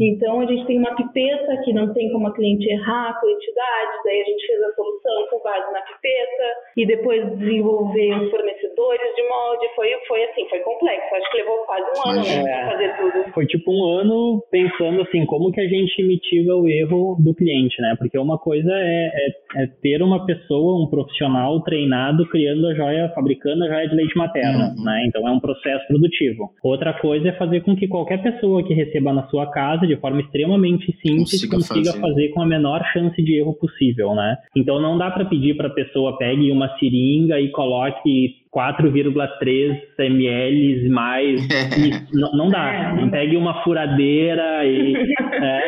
Então, 0.00 0.40
a 0.40 0.46
gente 0.46 0.66
tem 0.66 0.78
uma 0.78 0.94
pipeta 0.94 1.56
que 1.64 1.72
não 1.72 1.92
tem 1.92 2.10
como 2.12 2.28
a 2.28 2.34
cliente 2.34 2.68
errar 2.70 3.10
a 3.10 3.20
quantidade, 3.20 3.92
daí 4.04 4.20
a 4.20 4.24
gente 4.24 4.46
fez 4.46 4.62
a 4.62 4.72
solução 4.74 5.26
com 5.30 5.42
base 5.42 5.72
na 5.72 5.80
pipeta 5.80 6.48
e 6.76 6.86
depois 6.86 7.38
desenvolver 7.38 8.14
os 8.22 8.30
fornecedores 8.30 9.14
de 9.16 9.28
molde. 9.28 9.66
Foi, 9.74 9.88
foi 10.06 10.24
assim, 10.24 10.48
foi 10.48 10.60
complexo. 10.60 11.14
Acho 11.14 11.30
que 11.30 11.38
levou 11.38 11.58
quase 11.66 11.82
um 11.82 12.10
ano 12.10 12.22
né, 12.22 12.42
para 12.42 12.70
fazer 12.72 12.96
tudo. 12.96 13.32
Foi 13.32 13.46
tipo 13.46 13.72
um 13.72 13.84
ano 13.98 14.42
pensando 14.50 15.02
assim, 15.02 15.26
como 15.26 15.52
que 15.52 15.60
a 15.60 15.68
gente 15.68 16.02
mitiga 16.02 16.56
o 16.56 16.68
erro 16.68 17.16
do 17.18 17.34
cliente, 17.34 17.80
né? 17.80 17.94
Porque 17.98 18.18
uma 18.18 18.38
coisa 18.38 18.70
é, 18.72 19.10
é, 19.56 19.62
é 19.64 19.66
ter 19.82 20.02
uma 20.02 20.24
pessoa, 20.26 20.82
um 20.82 20.88
profissional 20.88 21.60
treinado 21.62 22.28
criando 22.28 22.66
a 22.68 22.74
joia, 22.74 23.12
fabricando 23.14 23.64
a 23.64 23.68
joia 23.68 23.88
de 23.88 23.94
leite 23.94 24.16
materno, 24.16 24.74
uhum. 24.76 24.84
né? 24.84 25.04
Então 25.06 25.26
é 25.26 25.30
um 25.30 25.40
processo 25.40 25.86
produtivo. 25.86 26.50
Outra 26.62 26.92
coisa 26.94 27.28
é 27.28 27.32
fazer 27.32 27.62
com 27.62 27.74
que 27.76 27.88
qualquer 27.88 28.22
pessoa 28.22 28.64
que 28.64 28.74
receba 28.74 29.12
na 29.12 29.26
sua 29.28 29.50
casa 29.50 29.71
casa 29.72 29.86
de 29.86 29.96
forma 29.96 30.20
extremamente 30.20 30.86
simples 31.00 31.30
consiga, 31.30 31.56
consiga 31.56 31.92
fazer. 31.92 32.00
fazer. 32.00 32.28
com 32.30 32.42
a 32.42 32.46
menor 32.46 32.82
chance 32.92 33.20
de 33.22 33.38
erro 33.38 33.54
possível, 33.54 34.14
né? 34.14 34.36
Então 34.56 34.80
não 34.80 34.98
dá 34.98 35.10
para 35.10 35.24
pedir 35.24 35.56
para 35.56 35.68
a 35.68 35.72
pessoa 35.72 36.18
pegue 36.18 36.50
uma 36.50 36.68
seringa 36.78 37.40
e 37.40 37.50
coloque 37.50 38.36
4,3 38.54 39.80
ml 39.98 40.88
mais. 40.90 41.48
não, 42.12 42.32
não, 42.32 42.48
dá. 42.50 42.94
Não 42.94 43.10
pegue 43.10 43.36
uma 43.36 43.62
furadeira 43.62 44.64
e 44.64 44.94
é, 44.94 45.62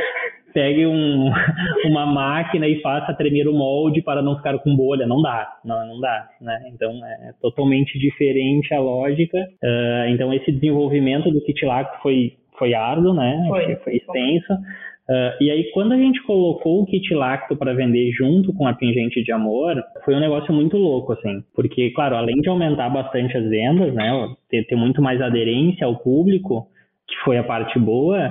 pegue 0.53 0.87
um, 0.87 1.31
uma 1.87 2.07
máquina 2.07 2.69
e 2.69 2.81
faça 2.81 3.15
tremer 3.15 3.49
o 3.49 3.55
molde 3.55 4.03
para 4.03 4.23
não 4.23 4.37
ficar 4.37 4.59
com 4.59 4.77
bolha. 4.77 5.07
Não 5.07 5.23
dá, 5.23 5.49
não, 5.65 5.87
não 5.87 6.01
dá, 6.01 6.29
né? 6.41 6.61
Então 6.73 6.93
é 7.05 7.33
totalmente 7.41 7.99
diferente 7.99 8.73
a 8.75 8.81
lógica. 8.81 9.39
Uh, 9.39 10.09
então 10.09 10.33
esse 10.33 10.53
desenvolvimento 10.53 11.31
do 11.31 11.41
kit 11.43 11.65
lac 11.65 12.03
foi 12.03 12.35
foi 12.59 12.75
árduo, 12.75 13.15
né? 13.15 13.45
Foi, 13.49 13.77
foi 13.77 13.97
extenso. 13.97 14.53
Uh, 15.09 15.37
e 15.39 15.51
aí, 15.51 15.71
quando 15.73 15.93
a 15.93 15.99
gente 15.99 16.23
colocou 16.23 16.81
o 16.81 16.87
kit 16.87 17.13
lacto 17.13 17.55
para 17.57 17.75
vender 17.75 18.11
junto 18.13 18.55
com 18.55 18.67
a 18.67 18.73
pingente 18.73 19.23
de 19.23 19.33
amor, 19.33 19.77
foi 20.03 20.15
um 20.15 20.21
negócio 20.21 20.53
muito 20.53 20.79
louco, 20.79 21.13
assim. 21.13 21.43
Porque, 21.55 21.91
claro, 21.91 22.17
além 22.17 22.37
de 22.41 22.49
aumentar 22.49 22.89
bastante 22.89 23.37
as 23.37 23.49
vendas, 23.49 23.93
né? 23.93 24.11
Ter, 24.49 24.67
ter 24.67 24.77
muito 24.77 25.03
mais 25.03 25.21
aderência 25.21 25.87
ao 25.87 25.97
público, 25.97 26.69
que 27.07 27.17
foi 27.23 27.37
a 27.37 27.45
parte 27.45 27.79
boa, 27.79 28.29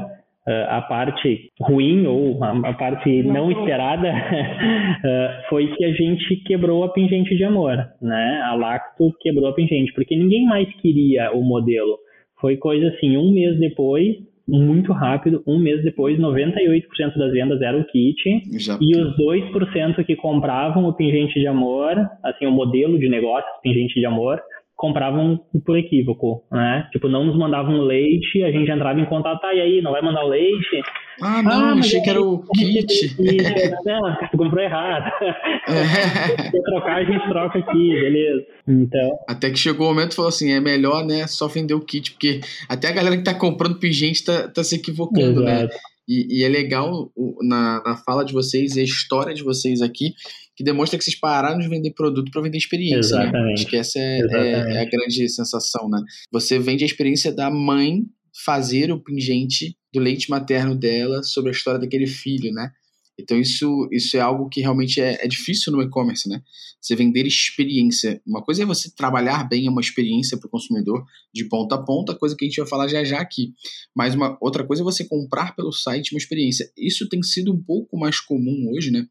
uh, 0.48 0.70
a 0.70 0.82
parte 0.82 1.52
ruim 1.62 2.08
ou 2.08 2.44
a, 2.44 2.70
a 2.70 2.74
parte 2.74 3.22
não, 3.22 3.34
não 3.34 3.52
esperada 3.52 4.10
uh, 4.10 5.46
foi 5.50 5.68
que 5.76 5.86
a 5.86 5.92
gente 5.94 6.38
quebrou 6.38 6.84
a 6.84 6.90
pingente 6.90 7.36
de 7.36 7.44
amor, 7.44 7.78
né? 8.02 8.42
A 8.46 8.56
lacto 8.56 9.14
quebrou 9.22 9.48
a 9.48 9.54
pingente, 9.54 9.94
porque 9.94 10.16
ninguém 10.16 10.46
mais 10.46 10.68
queria 10.82 11.32
o 11.34 11.44
modelo. 11.44 12.00
Foi 12.44 12.58
coisa 12.58 12.90
assim, 12.90 13.16
um 13.16 13.32
mês 13.32 13.58
depois, 13.58 14.18
muito 14.46 14.92
rápido, 14.92 15.42
um 15.48 15.58
mês 15.58 15.82
depois, 15.82 16.20
98% 16.20 16.84
das 17.18 17.32
vendas 17.32 17.62
eram 17.62 17.80
o 17.80 17.86
kit. 17.86 18.22
Já. 18.60 18.78
E 18.82 18.98
os 18.98 19.16
2% 19.18 20.04
que 20.06 20.14
compravam 20.18 20.84
o 20.84 20.94
pingente 20.94 21.40
de 21.40 21.48
amor, 21.48 21.96
assim, 22.22 22.46
o 22.46 22.52
modelo 22.52 23.00
de 23.00 23.08
negócio, 23.08 23.50
pingente 23.62 23.98
de 23.98 24.06
amor, 24.06 24.42
compravam 24.84 25.40
por 25.66 25.78
equívoco, 25.80 26.44
né? 26.52 26.90
Tipo, 26.92 27.08
não 27.08 27.24
nos 27.24 27.38
mandavam 27.38 27.80
leite, 27.84 28.44
a 28.44 28.52
gente 28.52 28.70
entrava 28.70 29.00
em 29.00 29.06
contato, 29.06 29.40
tá, 29.40 29.54
e 29.54 29.62
aí, 29.62 29.82
não 29.82 29.94
vai 29.94 30.02
mandar 30.02 30.26
o 30.26 30.28
leite? 30.28 30.82
Ah, 31.22 31.42
não, 31.42 31.70
ah, 31.70 31.80
achei 31.80 32.02
que 32.02 32.10
era 32.10 32.22
o 32.22 32.44
kit. 32.54 33.16
Não, 33.86 34.38
comprou 34.38 34.62
errado. 34.62 35.10
É. 35.66 36.52
Se 36.52 36.62
trocar, 36.64 36.98
a 36.98 37.04
gente 37.06 37.26
troca 37.30 37.58
aqui, 37.60 37.90
beleza. 37.90 38.46
Então. 38.68 39.18
Até 39.30 39.50
que 39.50 39.58
chegou 39.58 39.88
o 39.88 39.94
momento 39.94 40.12
e 40.12 40.16
falou 40.16 40.28
assim: 40.28 40.52
é 40.52 40.60
melhor, 40.60 41.06
né, 41.06 41.26
só 41.26 41.48
vender 41.48 41.74
o 41.74 41.80
kit, 41.80 42.12
porque 42.12 42.42
até 42.68 42.90
a 42.90 42.92
galera 42.92 43.16
que 43.16 43.24
tá 43.24 43.34
comprando 43.34 43.80
pingente 43.80 44.26
tá, 44.26 44.50
tá 44.50 44.62
se 44.62 44.76
equivocando, 44.76 45.42
né? 45.42 45.60
Exato. 45.60 45.74
né? 45.74 45.80
E, 46.06 46.40
e, 46.40 46.44
é 46.44 46.50
legal 46.50 47.10
na, 47.42 47.82
na 47.86 47.96
fala 47.96 48.26
de 48.26 48.34
vocês 48.34 48.76
e 48.76 48.82
a 48.82 48.84
história 48.84 49.34
de 49.34 49.42
vocês 49.42 49.82
aqui, 49.82 50.14
que 50.56 50.64
demonstra 50.64 50.98
que 50.98 51.04
vocês 51.04 51.20
pararam 51.20 51.60
de 51.60 51.68
vender 51.68 51.92
produto 51.92 52.32
para 52.32 52.42
vender 52.42 52.58
experiência. 52.58 53.18
Né? 53.18 53.24
Exatamente. 53.24 53.48
Né? 53.48 53.54
Acho 53.54 53.68
que 53.68 53.78
essa 53.78 54.00
é, 54.00 54.20
é, 54.20 54.52
é, 54.76 54.82
a 54.82 54.86
grande 54.86 55.30
sensação, 55.30 55.90
né? 55.90 56.00
Você 56.32 56.60
vende 56.60 56.84
a 56.84 56.88
experiência 56.88 57.32
da 57.32 57.50
mãe 57.50 58.04
fazer 58.46 58.92
o 58.92 59.00
pingente 59.00 59.76
do 59.94 60.00
leite 60.00 60.30
materno 60.30 60.76
dela 60.76 61.24
sobre 61.24 61.50
a 61.50 61.54
história 61.54 61.80
daquele 61.80 62.08
filho, 62.08 62.52
né? 62.52 62.72
Então 63.20 63.40
isso, 63.40 63.88
isso 63.92 64.18
é 64.18 64.20
algo 64.20 64.50
que 64.50 64.60
realmente 64.60 65.00
é, 65.00 65.24
é 65.24 65.28
difícil 65.28 65.72
no 65.72 65.82
e-commerce, 65.82 66.28
né? 66.28 66.42
Você 66.82 66.96
vender 66.96 67.26
experiência. 67.26 68.20
Uma 68.26 68.44
coisa 68.44 68.64
é 68.64 68.66
você 68.66 68.94
trabalhar 68.94 69.48
bem 69.48 69.70
uma 69.70 69.82
experiência 69.82 70.38
para 70.38 70.48
o 70.48 70.50
consumidor 70.50 71.06
de 71.34 71.46
ponta 71.48 71.76
a 71.76 71.82
ponta, 71.82 72.16
coisa 72.16 72.36
que 72.36 72.44
a 72.44 72.48
gente 72.48 72.60
vai 72.60 72.68
falar 72.68 72.88
já 72.88 73.04
já 73.04 73.22
aqui. 73.22 73.54
Mas 73.96 74.16
uma 74.16 74.38
outra 74.42 74.66
coisa 74.66 74.82
é 74.82 74.84
você 74.84 75.06
comprar 75.06 75.56
pelo 75.56 75.72
site 75.72 76.14
uma 76.14 76.18
experiência. 76.18 76.70
Isso 76.76 77.08
tem 77.08 77.22
sido 77.22 77.54
um 77.54 77.62
pouco 77.62 77.98
mais 77.98 78.20
comum 78.20 78.72
hoje, 78.74 78.90
né? 78.90 79.08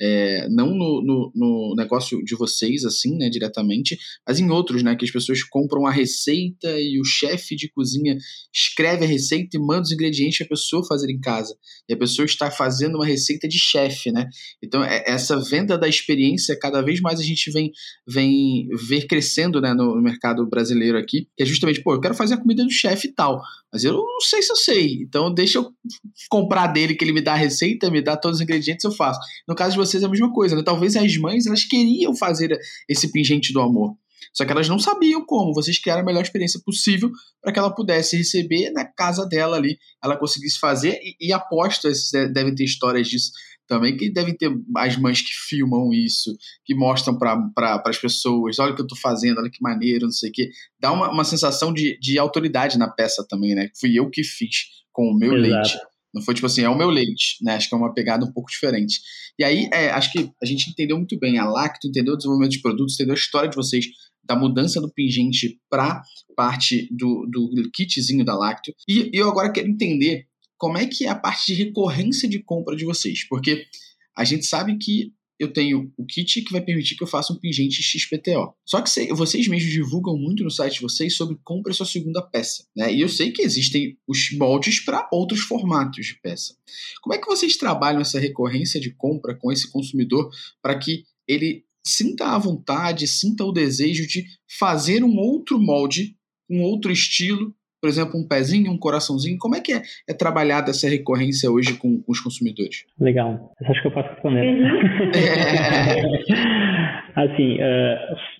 É, 0.00 0.48
não 0.48 0.74
no, 0.74 1.02
no, 1.04 1.32
no, 1.34 1.74
negócio 1.76 2.22
de 2.24 2.34
vocês, 2.34 2.84
assim, 2.84 3.16
né, 3.16 3.28
diretamente, 3.28 3.96
mas 4.26 4.40
em 4.40 4.50
outros, 4.50 4.82
né, 4.82 4.96
que 4.96 5.04
as 5.04 5.10
pessoas 5.10 5.42
compram 5.44 5.86
a 5.86 5.92
receita 5.92 6.68
e 6.80 7.00
o 7.00 7.04
chefe 7.04 7.54
de 7.54 7.70
cozinha 7.70 8.16
escreve 8.52 9.04
a 9.04 9.08
receita 9.08 9.56
e 9.56 9.60
manda 9.60 9.82
os 9.82 9.92
ingredientes 9.92 10.38
para 10.38 10.46
a 10.46 10.48
pessoa 10.50 10.86
fazer 10.86 11.10
em 11.10 11.20
casa. 11.20 11.54
E 11.88 11.94
a 11.94 11.96
pessoa 11.96 12.26
está 12.26 12.50
fazendo 12.50 12.96
uma 12.96 13.06
receita 13.06 13.46
de 13.46 13.58
chefe, 13.58 14.10
né? 14.10 14.26
Então, 14.62 14.82
é, 14.82 15.04
essa 15.06 15.38
venda 15.38 15.78
da 15.78 15.88
experiência, 15.88 16.58
cada 16.58 16.82
vez 16.82 17.00
mais 17.00 17.20
a 17.20 17.24
gente 17.24 17.50
vem, 17.50 17.70
vem 18.06 18.68
ver 18.88 19.06
crescendo, 19.06 19.60
né, 19.60 19.72
no 19.74 20.00
mercado 20.02 20.44
brasileiro 20.48 20.98
aqui, 20.98 21.28
que 21.36 21.42
é 21.42 21.46
justamente, 21.46 21.82
pô, 21.82 21.94
eu 21.94 22.00
quero 22.00 22.14
fazer 22.14 22.34
a 22.34 22.38
comida 22.38 22.64
do 22.64 22.70
chefe 22.70 23.08
e 23.08 23.12
tal, 23.12 23.40
mas 23.74 23.82
eu 23.82 23.92
não 23.92 24.20
sei 24.20 24.40
se 24.40 24.52
eu 24.52 24.56
sei, 24.56 25.02
então 25.02 25.34
deixa 25.34 25.58
eu 25.58 25.68
comprar 26.30 26.68
dele, 26.68 26.94
que 26.94 27.04
ele 27.04 27.12
me 27.12 27.20
dá 27.20 27.32
a 27.32 27.36
receita, 27.36 27.90
me 27.90 28.00
dá 28.00 28.16
todos 28.16 28.38
os 28.38 28.40
ingredientes, 28.40 28.84
eu 28.84 28.92
faço. 28.92 29.18
No 29.48 29.54
caso 29.56 29.72
de 29.72 29.78
vocês 29.78 30.00
é 30.00 30.06
a 30.06 30.08
mesma 30.08 30.32
coisa, 30.32 30.54
né? 30.54 30.62
Talvez 30.64 30.94
as 30.94 31.16
mães, 31.16 31.44
elas 31.44 31.64
queriam 31.64 32.14
fazer 32.14 32.56
esse 32.88 33.10
pingente 33.10 33.52
do 33.52 33.60
amor, 33.60 33.96
só 34.32 34.44
que 34.44 34.52
elas 34.52 34.68
não 34.68 34.78
sabiam 34.78 35.24
como. 35.24 35.54
Vocês 35.54 35.78
criaram 35.78 36.02
a 36.02 36.04
melhor 36.04 36.22
experiência 36.22 36.60
possível 36.64 37.10
para 37.42 37.52
que 37.52 37.58
ela 37.58 37.74
pudesse 37.74 38.16
receber 38.16 38.70
na 38.70 38.84
casa 38.84 39.26
dela 39.26 39.56
ali, 39.56 39.78
ela 40.02 40.16
conseguisse 40.16 40.58
fazer. 40.58 40.98
E, 41.02 41.28
e 41.28 41.32
aposto, 41.32 41.88
devem 42.32 42.54
ter 42.54 42.64
histórias 42.64 43.08
disso 43.08 43.32
também, 43.66 43.96
que 43.96 44.10
devem 44.10 44.36
ter 44.36 44.52
as 44.76 44.96
mães 44.96 45.22
que 45.22 45.32
filmam 45.48 45.92
isso, 45.92 46.36
que 46.64 46.74
mostram 46.74 47.16
para 47.16 47.36
pra, 47.54 47.82
as 47.86 47.98
pessoas: 47.98 48.58
olha 48.58 48.72
o 48.72 48.74
que 48.74 48.82
eu 48.82 48.86
estou 48.86 48.98
fazendo, 48.98 49.38
olha 49.38 49.50
que 49.50 49.62
maneiro, 49.62 50.06
não 50.06 50.12
sei 50.12 50.30
o 50.30 50.32
quê. 50.32 50.50
Dá 50.78 50.92
uma, 50.92 51.10
uma 51.10 51.24
sensação 51.24 51.72
de, 51.72 51.98
de 51.98 52.18
autoridade 52.18 52.78
na 52.78 52.88
peça 52.88 53.26
também, 53.28 53.54
né? 53.54 53.70
Fui 53.78 53.98
eu 53.98 54.10
que 54.10 54.22
fiz 54.22 54.84
com 54.92 55.08
o 55.08 55.14
meu 55.14 55.34
Exato. 55.34 55.52
leite. 55.52 55.93
Não 56.14 56.22
foi 56.22 56.34
tipo 56.34 56.46
assim, 56.46 56.62
é 56.62 56.68
o 56.68 56.78
meu 56.78 56.88
leite, 56.88 57.36
né? 57.42 57.54
Acho 57.54 57.68
que 57.68 57.74
é 57.74 57.78
uma 57.78 57.92
pegada 57.92 58.24
um 58.24 58.32
pouco 58.32 58.50
diferente. 58.50 59.00
E 59.38 59.44
aí, 59.44 59.68
é, 59.72 59.90
acho 59.90 60.12
que 60.12 60.30
a 60.42 60.46
gente 60.46 60.70
entendeu 60.70 60.96
muito 60.96 61.18
bem 61.18 61.38
a 61.38 61.44
Lacto, 61.44 61.88
entendeu 61.88 62.14
o 62.14 62.16
desenvolvimento 62.16 62.52
de 62.52 62.62
produtos, 62.62 62.94
entendeu 62.94 63.14
a 63.14 63.18
história 63.18 63.48
de 63.50 63.56
vocês 63.56 63.86
da 64.22 64.36
mudança 64.36 64.80
do 64.80 64.92
pingente 64.92 65.58
para 65.68 66.02
parte 66.36 66.88
do, 66.90 67.26
do 67.28 67.70
kitzinho 67.72 68.24
da 68.24 68.36
Lacto. 68.36 68.72
E 68.88 69.10
eu 69.12 69.28
agora 69.28 69.52
quero 69.52 69.68
entender 69.68 70.26
como 70.56 70.78
é 70.78 70.86
que 70.86 71.04
é 71.04 71.08
a 71.08 71.14
parte 71.14 71.52
de 71.52 71.64
recorrência 71.64 72.28
de 72.28 72.42
compra 72.42 72.76
de 72.76 72.84
vocês, 72.84 73.26
porque 73.28 73.66
a 74.16 74.24
gente 74.24 74.46
sabe 74.46 74.78
que 74.78 75.12
eu 75.44 75.52
tenho 75.52 75.92
o 75.96 76.04
kit 76.04 76.42
que 76.42 76.52
vai 76.52 76.60
permitir 76.60 76.96
que 76.96 77.02
eu 77.02 77.08
faça 77.08 77.32
um 77.32 77.38
pingente 77.38 77.82
XPTO. 77.82 78.54
Só 78.64 78.80
que 78.80 79.12
vocês 79.12 79.46
mesmos 79.46 79.72
divulgam 79.72 80.16
muito 80.16 80.42
no 80.42 80.50
site 80.50 80.74
de 80.74 80.80
vocês 80.80 81.14
sobre 81.16 81.38
compra 81.44 81.72
sua 81.72 81.86
segunda 81.86 82.22
peça, 82.22 82.66
né? 82.76 82.92
E 82.92 83.00
eu 83.00 83.08
sei 83.08 83.30
que 83.30 83.42
existem 83.42 83.96
os 84.06 84.32
moldes 84.32 84.80
para 84.80 85.08
outros 85.12 85.40
formatos 85.40 86.06
de 86.06 86.20
peça. 86.20 86.56
Como 87.02 87.14
é 87.14 87.18
que 87.18 87.26
vocês 87.26 87.56
trabalham 87.56 88.00
essa 88.00 88.18
recorrência 88.18 88.80
de 88.80 88.90
compra 88.94 89.34
com 89.34 89.52
esse 89.52 89.70
consumidor 89.70 90.30
para 90.62 90.78
que 90.78 91.04
ele 91.28 91.64
sinta 91.86 92.28
a 92.28 92.38
vontade, 92.38 93.06
sinta 93.06 93.44
o 93.44 93.52
desejo 93.52 94.06
de 94.06 94.24
fazer 94.58 95.04
um 95.04 95.16
outro 95.18 95.58
molde, 95.58 96.16
um 96.48 96.62
outro 96.62 96.90
estilo, 96.90 97.54
por 97.84 97.90
exemplo, 97.90 98.18
um 98.18 98.26
pezinho, 98.26 98.72
um 98.72 98.78
coraçãozinho. 98.78 99.36
Como 99.38 99.54
é 99.54 99.60
que 99.60 99.70
é, 99.70 99.82
é 100.08 100.14
trabalhada 100.16 100.70
essa 100.70 100.88
recorrência 100.88 101.50
hoje 101.50 101.76
com, 101.76 102.00
com, 102.00 102.12
os 102.12 102.18
consumidores? 102.18 102.86
Legal. 102.98 103.52
Acho 103.62 103.82
que 103.82 103.88
eu 103.88 103.92
posso 103.92 104.08
responder. 104.08 104.40
Uhum. 104.40 104.64
assim, 107.14 107.58
uh, 107.60 107.98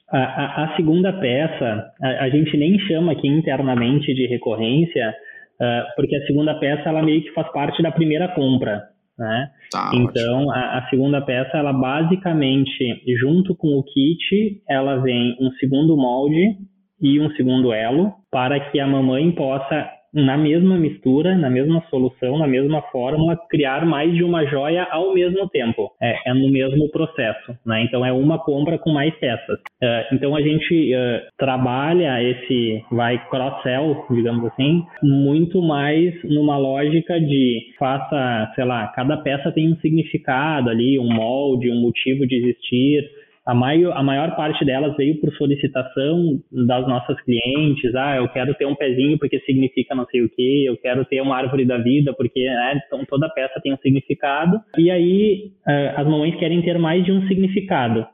a, 0.09 0.65
a, 0.65 0.73
segunda 0.77 1.13
peça, 1.13 1.93
a, 2.03 2.25
a, 2.25 2.31
gente 2.31 2.57
nem 2.57 2.79
chama 2.89 3.13
aqui 3.13 3.29
internamente 3.29 4.15
de 4.15 4.27
recorrência, 4.29 5.15
uh, 5.61 5.85
porque 5.95 6.17
a 6.17 6.27
segunda 6.27 6.59
peça 6.59 6.89
ela 6.89 7.03
meio 7.03 7.23
que 7.23 7.35
faz 7.35 7.53
parte 7.53 7.83
da 7.83 7.93
primeira 7.93 8.29
compra. 8.29 8.83
Né? 9.19 9.51
Tá, 9.71 9.91
então, 9.93 10.51
a, 10.53 10.79
a, 10.79 10.89
segunda 10.89 11.21
peça, 11.21 11.59
ela 11.59 11.75
basicamente, 11.75 13.03
junto 13.21 13.55
com 13.55 13.77
o 13.77 13.83
kit, 13.83 14.63
ela 14.67 15.03
vem 15.03 15.37
um 15.39 15.51
segundo 15.61 15.95
molde 15.99 16.57
e 16.99 17.21
um 17.21 17.29
segundo 17.33 17.75
elo 17.75 18.24
para 18.35 18.59
que 18.59 18.81
a 18.81 18.87
mamãe 18.87 19.31
possa 19.31 19.89
na 20.13 20.37
mesma 20.37 20.77
mistura, 20.77 21.37
na 21.37 21.49
mesma 21.49 21.81
solução, 21.89 22.37
na 22.37 22.49
mesma 22.49 22.83
fórmula, 22.83 23.37
criar 23.49 23.87
mais 23.87 24.13
de 24.13 24.25
uma 24.25 24.45
joia 24.45 24.89
ao 24.91 25.15
mesmo 25.15 25.49
tempo. 25.49 25.93
É, 26.03 26.31
é 26.31 26.35
no 26.35 26.51
mesmo 26.51 26.89
processo, 26.91 27.57
né? 27.65 27.85
Então 27.85 28.05
é 28.05 28.13
uma 28.13 28.39
compra 28.39 28.77
com 28.77 28.91
mais 28.91 29.15
peças. 29.19 29.59
Uh, 29.83 30.15
então 30.15 30.35
a 30.35 30.43
gente 30.43 30.93
uh, 30.95 31.21
trabalha 31.39 32.23
esse, 32.23 32.85
vai 32.91 33.25
cross-sell, 33.29 34.05
digamos 34.11 34.45
assim, 34.47 34.85
muito 35.01 35.63
mais 35.63 36.13
numa 36.25 36.57
lógica 36.57 37.21
de 37.21 37.61
faça, 37.79 38.53
sei 38.57 38.65
lá, 38.65 38.89
cada 38.89 39.17
peça 39.19 39.53
tem 39.53 39.73
um 39.73 39.77
significado 39.77 40.71
ali, 40.71 40.99
um 40.99 41.13
molde, 41.13 41.71
um 41.71 41.81
motivo 41.81 42.27
de 42.27 42.37
existir 42.37 43.05
a 43.47 43.55
maior, 43.55 43.95
a 43.95 44.03
maior 44.03 44.35
parte 44.37 44.65
delas 44.65 44.97
veio 44.97 45.21
por 45.21 45.31
solicitação 45.35 46.41
das 46.51 46.87
nossas 46.89 47.21
clientes. 47.23 47.95
Ah, 47.95 48.17
eu 48.17 48.29
quero 48.29 48.55
ter 48.55 48.65
um 48.65 48.75
pezinho 48.75 49.19
porque 49.19 49.39
significa 49.41 49.95
não 49.95 50.07
sei 50.07 50.23
o 50.23 50.31
que, 50.31 50.65
eu 50.65 50.77
quero 50.79 51.05
ter 51.05 51.21
uma 51.21 51.37
árvore 51.37 51.67
da 51.67 51.77
vida 51.77 52.15
porque 52.15 52.43
né, 52.43 52.81
então 52.87 53.05
toda 53.05 53.29
peça 53.29 53.61
tem 53.63 53.75
um 53.75 53.79
significado. 53.79 54.59
E 54.79 54.91
aí 54.91 55.53
uh, 55.67 56.01
as 56.01 56.07
mamães 56.07 56.37
querem 56.37 56.63
ter 56.63 56.79
mais 56.79 57.05
de 57.05 57.13
um 57.13 57.27
significado. 57.29 58.07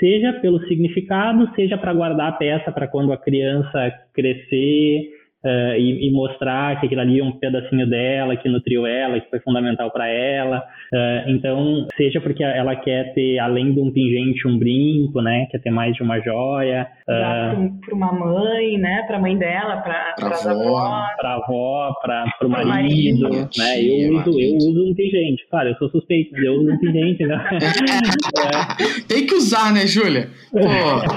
Seja 0.00 0.32
pelo 0.34 0.64
significado, 0.66 1.52
seja 1.54 1.76
para 1.76 1.92
guardar 1.92 2.28
a 2.28 2.32
peça 2.32 2.70
para 2.70 2.86
quando 2.86 3.12
a 3.12 3.18
criança 3.18 3.92
crescer, 4.14 5.10
uh, 5.44 5.74
e, 5.76 6.08
e, 6.08 6.12
mostrar 6.12 6.78
que 6.80 6.86
aquilo 6.86 7.00
ali 7.00 7.20
é 7.20 7.24
um 7.24 7.32
pedacinho 7.32 7.88
dela, 7.88 8.36
que 8.36 8.48
nutriu 8.48 8.86
ela, 8.86 9.20
que 9.20 9.30
foi 9.30 9.40
fundamental 9.40 9.90
para 9.90 10.08
ela. 10.08 10.58
Uh, 10.92 11.30
então, 11.30 11.86
seja 11.96 12.20
porque 12.20 12.42
ela 12.42 12.76
quer 12.76 13.12
ter, 13.14 13.38
além 13.38 13.72
de 13.72 13.80
um 13.80 13.92
pingente, 13.92 14.46
um 14.46 14.58
brinco, 14.58 15.20
né? 15.20 15.46
Quer 15.50 15.60
ter 15.60 15.70
mais 15.70 15.94
de 15.94 16.02
uma 16.02 16.20
joia. 16.20 16.86
Uh, 17.08 17.80
para 17.80 17.94
uma 17.94 18.12
mãe, 18.12 18.76
né? 18.76 19.02
Para 19.06 19.16
a 19.16 19.20
mãe 19.20 19.38
dela, 19.38 19.78
para 19.78 20.14
a 20.20 20.50
avó. 20.50 21.06
Para 21.16 21.30
a 21.30 21.34
avó, 21.36 21.94
para 22.02 22.26
o 22.42 22.48
marido, 22.50 22.68
marido, 22.68 23.48
né? 23.56 23.82
Eu 23.82 24.18
uso, 24.18 24.38
eu 24.38 24.56
uso 24.56 24.90
um 24.90 24.94
pingente. 24.94 25.46
Claro, 25.48 25.70
eu 25.70 25.74
sou 25.76 25.88
suspeito, 25.88 26.36
eu 26.36 26.52
uso 26.52 26.70
um 26.70 26.78
pingente, 26.78 27.24
né? 27.24 27.48
é. 27.52 29.08
Tem 29.08 29.24
que 29.24 29.34
usar, 29.34 29.72
né, 29.72 29.86
Júlia? 29.86 30.28
Pô, 30.52 30.58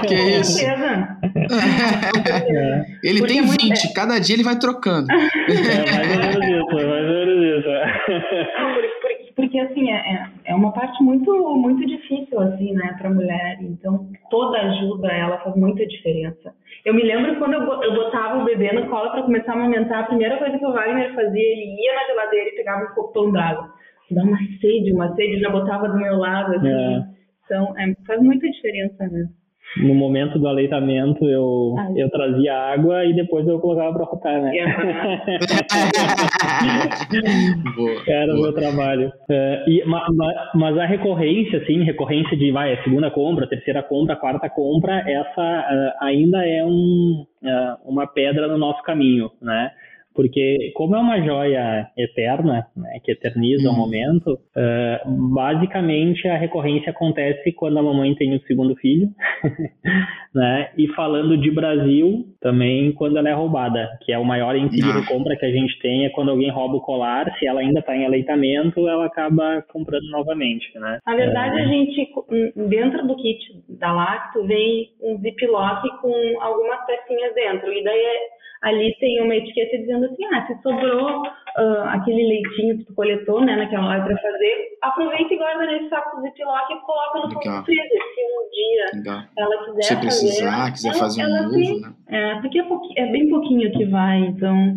que 0.06 0.14
isso? 0.14 0.64
É. 0.64 1.16
Ele 3.04 3.18
Porque 3.18 3.34
tem 3.34 3.42
20, 3.42 3.60
é... 3.62 3.92
cada 3.92 4.18
dia 4.18 4.34
ele 4.34 4.44
vai 4.44 4.58
trocando. 4.58 5.08
É 5.12 5.16
mais 5.94 6.34
ou 6.34 6.40
menos 6.40 6.64
isso, 6.64 6.78
é 6.78 6.86
mais 6.86 7.04
ou 7.04 7.26
menos 7.26 7.36
isso. 7.58 8.71
Porque, 9.34 9.58
assim, 9.58 9.90
é, 9.90 9.96
é, 9.96 10.30
é 10.46 10.54
uma 10.54 10.72
parte 10.72 11.02
muito, 11.02 11.32
muito 11.56 11.86
difícil, 11.86 12.38
assim, 12.40 12.72
né, 12.72 12.94
pra 12.98 13.10
mulher. 13.10 13.58
Então, 13.62 14.06
toda 14.30 14.58
ajuda, 14.58 15.08
ela 15.08 15.38
faz 15.38 15.56
muita 15.56 15.86
diferença. 15.86 16.54
Eu 16.84 16.94
me 16.94 17.02
lembro 17.02 17.38
quando 17.38 17.54
eu, 17.54 17.82
eu 17.82 17.94
botava 17.94 18.40
o 18.40 18.44
bebê 18.44 18.72
no 18.72 18.88
colo 18.88 19.10
para 19.10 19.22
começar 19.22 19.52
a 19.52 19.54
amamentar, 19.54 20.00
a 20.00 20.06
primeira 20.06 20.36
coisa 20.36 20.58
que 20.58 20.66
o 20.66 20.72
Wagner 20.72 21.14
fazia, 21.14 21.40
ele 21.40 21.76
ia 21.80 21.94
na 21.94 22.06
geladeira 22.06 22.50
e 22.50 22.56
pegava 22.56 22.84
um 22.84 22.94
copão 22.94 23.32
d'água. 23.32 23.72
Dá 24.10 24.22
uma 24.22 24.38
sede, 24.60 24.92
uma 24.92 25.14
sede, 25.14 25.40
já 25.40 25.48
botava 25.48 25.88
do 25.88 25.96
meu 25.96 26.16
lado, 26.16 26.56
assim. 26.56 26.68
É. 26.68 27.04
Então, 27.44 27.74
é, 27.78 27.94
faz 28.06 28.20
muita 28.20 28.48
diferença, 28.48 29.06
né? 29.08 29.28
No 29.76 29.94
momento 29.94 30.38
do 30.38 30.46
aleitamento 30.46 31.24
eu, 31.24 31.74
eu 31.96 32.10
trazia 32.10 32.54
água 32.54 33.04
e 33.04 33.14
depois 33.14 33.46
eu 33.46 33.58
colocava 33.58 33.94
para 33.94 34.04
rotar, 34.04 34.42
né? 34.42 34.52
boa, 37.74 38.02
Era 38.06 38.34
o 38.34 38.42
meu 38.42 38.52
trabalho. 38.52 39.10
Uh, 39.30 39.70
e, 39.70 39.82
ma, 39.86 40.06
ma, 40.10 40.50
mas 40.54 40.78
a 40.78 40.84
recorrência, 40.84 41.58
assim, 41.58 41.82
recorrência 41.82 42.36
de 42.36 42.52
vai, 42.52 42.74
a 42.74 42.82
segunda 42.82 43.10
compra, 43.10 43.46
a 43.46 43.48
terceira 43.48 43.82
compra, 43.82 44.14
a 44.14 44.18
quarta 44.18 44.50
compra, 44.50 45.02
essa 45.08 45.40
uh, 45.40 46.04
ainda 46.04 46.46
é 46.46 46.62
um, 46.64 47.24
uh, 47.42 47.90
uma 47.90 48.06
pedra 48.06 48.46
no 48.48 48.58
nosso 48.58 48.82
caminho, 48.82 49.30
né? 49.40 49.70
Porque 50.14 50.72
como 50.74 50.96
é 50.96 50.98
uma 50.98 51.20
joia 51.20 51.88
eterna, 51.96 52.66
né, 52.76 52.98
que 53.04 53.12
eterniza 53.12 53.68
o 53.68 53.72
uhum. 53.72 53.78
momento, 53.78 54.32
uh, 54.34 55.32
basicamente 55.34 56.26
a 56.28 56.36
recorrência 56.36 56.90
acontece 56.90 57.52
quando 57.52 57.78
a 57.78 57.82
mamãe 57.82 58.14
tem 58.14 58.34
o 58.34 58.42
segundo 58.42 58.74
filho, 58.76 59.08
né, 60.34 60.70
e 60.76 60.88
falando 60.88 61.36
de 61.36 61.50
Brasil, 61.50 62.24
também 62.40 62.92
quando 62.92 63.16
ela 63.16 63.28
é 63.28 63.32
roubada, 63.32 63.88
que 64.02 64.12
é 64.12 64.18
o 64.18 64.24
maior 64.24 64.56
índice 64.56 64.82
de 64.82 65.06
compra 65.06 65.36
que 65.36 65.46
a 65.46 65.50
gente 65.50 65.78
tem 65.80 66.04
é 66.04 66.10
quando 66.10 66.30
alguém 66.30 66.50
rouba 66.50 66.76
o 66.76 66.80
colar, 66.80 67.32
se 67.38 67.46
ela 67.46 67.60
ainda 67.60 67.80
está 67.80 67.96
em 67.96 68.04
aleitamento, 68.04 68.88
ela 68.88 69.06
acaba 69.06 69.62
comprando 69.72 70.08
novamente, 70.10 70.66
né. 70.78 70.98
Na 71.06 71.14
verdade, 71.14 71.58
é... 71.58 71.62
a 71.62 71.66
gente, 71.66 72.08
dentro 72.68 73.06
do 73.06 73.16
kit 73.16 73.38
da 73.68 73.92
Lacto, 73.92 74.44
vem 74.46 74.90
um 75.02 75.18
ziplock 75.18 75.88
com 76.00 76.12
algumas 76.40 76.84
pecinhas 76.86 77.34
dentro, 77.34 77.72
e 77.72 77.82
daí 77.82 78.00
é 78.00 78.42
ali 78.62 78.94
tem 78.98 79.22
uma 79.22 79.34
etiqueta 79.34 79.78
dizendo 79.78 80.06
assim, 80.06 80.24
ah, 80.26 80.46
se 80.46 80.62
sobrou 80.62 81.22
uh, 81.22 81.82
aquele 81.88 82.28
leitinho 82.28 82.78
que 82.78 82.84
tu 82.84 82.94
coletou, 82.94 83.40
né, 83.44 83.56
naquela 83.56 83.88
hora 83.88 84.04
para 84.04 84.16
fazer, 84.16 84.78
aproveita 84.82 85.34
e 85.34 85.36
guarda 85.36 85.66
nesse 85.66 85.88
saco 85.88 86.20
Ziploc 86.20 86.70
e 86.70 86.80
coloca 86.80 87.18
no 87.18 87.32
fundo 87.32 87.64
freezer, 87.64 88.02
se 88.14 88.20
um 88.22 88.50
dia 88.52 88.90
Legal. 88.94 89.22
ela 89.36 89.64
quiser 89.64 89.82
se 89.82 89.96
precisar, 89.96 90.50
fazer, 90.52 90.72
quiser 90.72 90.94
fazer 90.94 91.26
um 91.26 91.42
novo, 91.42 91.54
tem, 91.54 91.80
né? 91.80 91.92
É, 92.08 92.40
porque 92.40 92.58
é, 92.60 92.64
é, 92.96 93.06
bem 93.12 93.28
pouquinho 93.28 93.72
que 93.72 93.84
vai, 93.86 94.18
então 94.18 94.76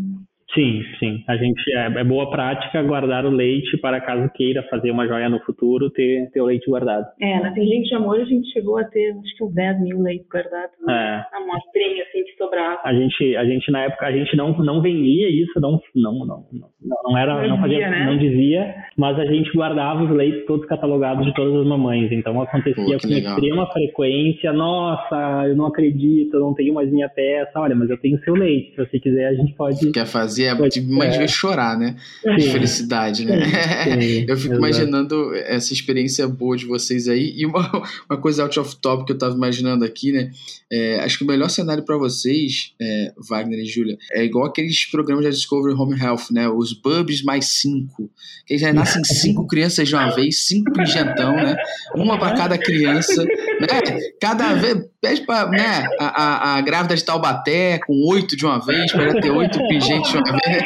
Sim, 0.54 0.84
sim. 1.00 1.24
A 1.28 1.36
gente 1.36 1.62
é, 1.74 2.00
é, 2.00 2.04
boa 2.04 2.30
prática 2.30 2.82
guardar 2.84 3.26
o 3.26 3.30
leite 3.30 3.78
para 3.78 4.00
caso 4.00 4.30
queira 4.34 4.64
fazer 4.70 4.92
uma 4.92 5.08
joia 5.08 5.28
no 5.28 5.40
futuro, 5.40 5.90
ter, 5.90 6.30
ter 6.32 6.40
o 6.40 6.46
leite 6.46 6.70
guardado. 6.70 7.06
É, 7.20 7.40
na 7.40 7.54
Tangente 7.54 7.90
de 7.90 7.96
Amor 7.96 8.20
a 8.20 8.26
gente 8.26 8.48
chegou 8.52 8.78
a 8.78 8.84
ter 8.84 9.12
acho 9.12 9.38
que 9.38 9.44
uns 9.44 9.54
10 9.54 9.82
mil 9.82 10.02
leites 10.02 10.28
guardados. 10.30 10.76
Né? 10.86 10.94
É. 10.94 11.36
A 11.36 11.42
amostrinha 11.42 12.04
assim 12.04 12.24
que 12.24 12.38
sobrava. 12.38 12.80
A 12.84 12.94
gente, 12.94 13.36
a 13.36 13.44
gente 13.44 13.72
na 13.72 13.82
época 13.82 14.06
a 14.06 14.12
gente 14.12 14.36
não, 14.38 14.56
não 14.58 14.82
vendia 14.82 15.30
isso, 15.30 15.60
não, 15.60 15.82
não, 15.96 16.26
não, 16.26 16.46
não, 16.52 16.98
não 17.04 17.18
era, 17.18 17.42
não, 17.42 17.50
não 17.50 17.62
fazia, 17.62 17.78
dizia, 17.78 17.90
né? 17.90 18.06
não 18.06 18.18
dizia, 18.18 18.76
mas 18.96 19.20
a 19.20 19.26
gente 19.26 19.52
guardava 19.52 20.04
os 20.04 20.12
leites 20.12 20.46
todos 20.46 20.66
catalogados 20.68 21.26
de 21.26 21.34
todas 21.34 21.60
as 21.60 21.68
mamães. 21.68 22.12
Então 22.12 22.40
acontecia 22.42 22.98
Pô, 22.98 23.02
com 23.02 23.08
legal. 23.08 23.34
extrema 23.34 23.68
frequência. 23.72 24.54
Nossa, 24.54 25.48
eu 25.48 25.56
não 25.56 25.66
acredito, 25.66 26.36
eu 26.36 26.40
não 26.40 26.54
tenho 26.54 26.74
mais 26.74 26.90
minha 26.92 27.10
peça. 27.10 27.60
Olha, 27.60 27.76
mas 27.76 27.90
eu 27.90 27.98
tenho 28.00 28.18
seu 28.20 28.36
leite. 28.36 28.76
Se 28.76 28.86
você 28.86 29.00
quiser, 29.00 29.28
a 29.28 29.34
gente 29.34 29.54
pode. 29.56 29.92
Quer 29.92 30.06
fazer? 30.06 30.35
É 30.44 30.56
pode, 30.56 30.82
mãe 30.82 31.10
é. 31.10 31.28
chorar, 31.28 31.78
né? 31.78 31.96
De 32.38 32.50
felicidade, 32.52 33.26
né? 33.26 33.40
Eu 34.28 34.38
fico 34.38 34.56
imaginando 34.56 35.34
essa 35.36 35.74
experiência 35.74 36.28
boa 36.28 36.58
de 36.58 36.66
vocês 36.66 37.08
aí. 37.08 37.34
E 37.36 37.46
uma, 37.46 37.72
uma 38.10 38.20
coisa 38.20 38.44
out 38.44 38.60
of 38.60 38.76
top 38.78 39.06
que 39.06 39.12
eu 39.14 39.18
tava 39.18 39.36
imaginando 39.36 39.86
aqui, 39.86 40.12
né? 40.12 40.32
É, 40.72 41.00
acho 41.02 41.20
que 41.20 41.24
o 41.24 41.28
melhor 41.28 41.50
cenário 41.50 41.84
para 41.84 41.98
vocês, 41.98 42.74
é, 42.82 43.14
Wagner 43.30 43.60
e 43.60 43.66
Júlia, 43.66 43.98
é 44.12 44.24
igual 44.24 44.46
aqueles 44.46 44.86
programas 44.86 45.24
da 45.24 45.30
Discovery 45.30 45.76
Home 45.76 46.00
Health, 46.00 46.32
né? 46.32 46.50
Os 46.50 46.74
Bubs 46.74 47.24
mais 47.24 47.46
cinco. 47.46 48.10
Que 48.46 48.58
já 48.58 48.74
nascem 48.74 49.04
cinco 49.06 49.48
crianças 49.48 49.88
de 49.88 49.96
uma 49.96 50.14
vez, 50.16 50.46
cinco 50.48 50.72
pingentão, 50.74 51.36
né? 51.36 51.56
Uma 51.96 52.18
para 52.18 52.36
cada 52.36 52.58
criança. 52.58 53.24
Né? 53.24 54.12
Cada 54.20 54.54
vez, 54.56 54.78
pede 55.06 55.22
pra, 55.22 55.48
né? 55.48 55.88
A, 56.00 56.24
a, 56.24 56.58
a 56.58 56.62
grávida 56.62 56.96
de 56.96 57.06
Taubaté 57.06 57.80
com 57.86 57.94
oito 58.08 58.36
de 58.36 58.46
uma 58.46 58.60
vez, 58.60 58.92
para 58.92 59.14
ter 59.14 59.30
oito 59.30 59.60
pingentes 59.68 60.12
de 60.12 60.18
uma 60.18 60.32
vez. 60.32 60.64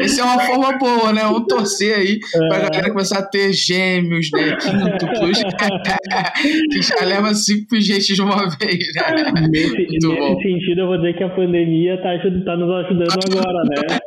Essa 0.02 0.20
é 0.20 0.24
uma 0.24 0.40
forma 0.40 0.78
boa, 0.78 1.12
né? 1.12 1.22
Vamos 1.22 1.46
torcer 1.46 1.94
aí 1.96 2.18
pra 2.48 2.56
é. 2.56 2.70
galera 2.70 2.90
começar 2.90 3.18
a 3.18 3.26
ter 3.26 3.52
gêmeos, 3.52 4.30
né? 4.32 4.56
Quíntuplos. 4.56 5.38
que 6.70 6.82
já 6.82 7.04
leva 7.04 7.34
cinco 7.34 7.80
gente 7.80 8.14
de 8.14 8.22
uma 8.22 8.48
vez, 8.48 8.78
né? 8.94 9.32
Nesse, 9.50 9.76
nesse 9.76 10.42
sentido, 10.42 10.80
eu 10.80 10.86
vou 10.86 10.96
dizer 10.96 11.16
que 11.16 11.24
a 11.24 11.30
pandemia 11.30 11.96
tá, 11.98 12.10
tá 12.44 12.56
nos 12.56 12.70
ajudando 12.84 13.18
agora, 13.30 13.64
né? 13.64 13.98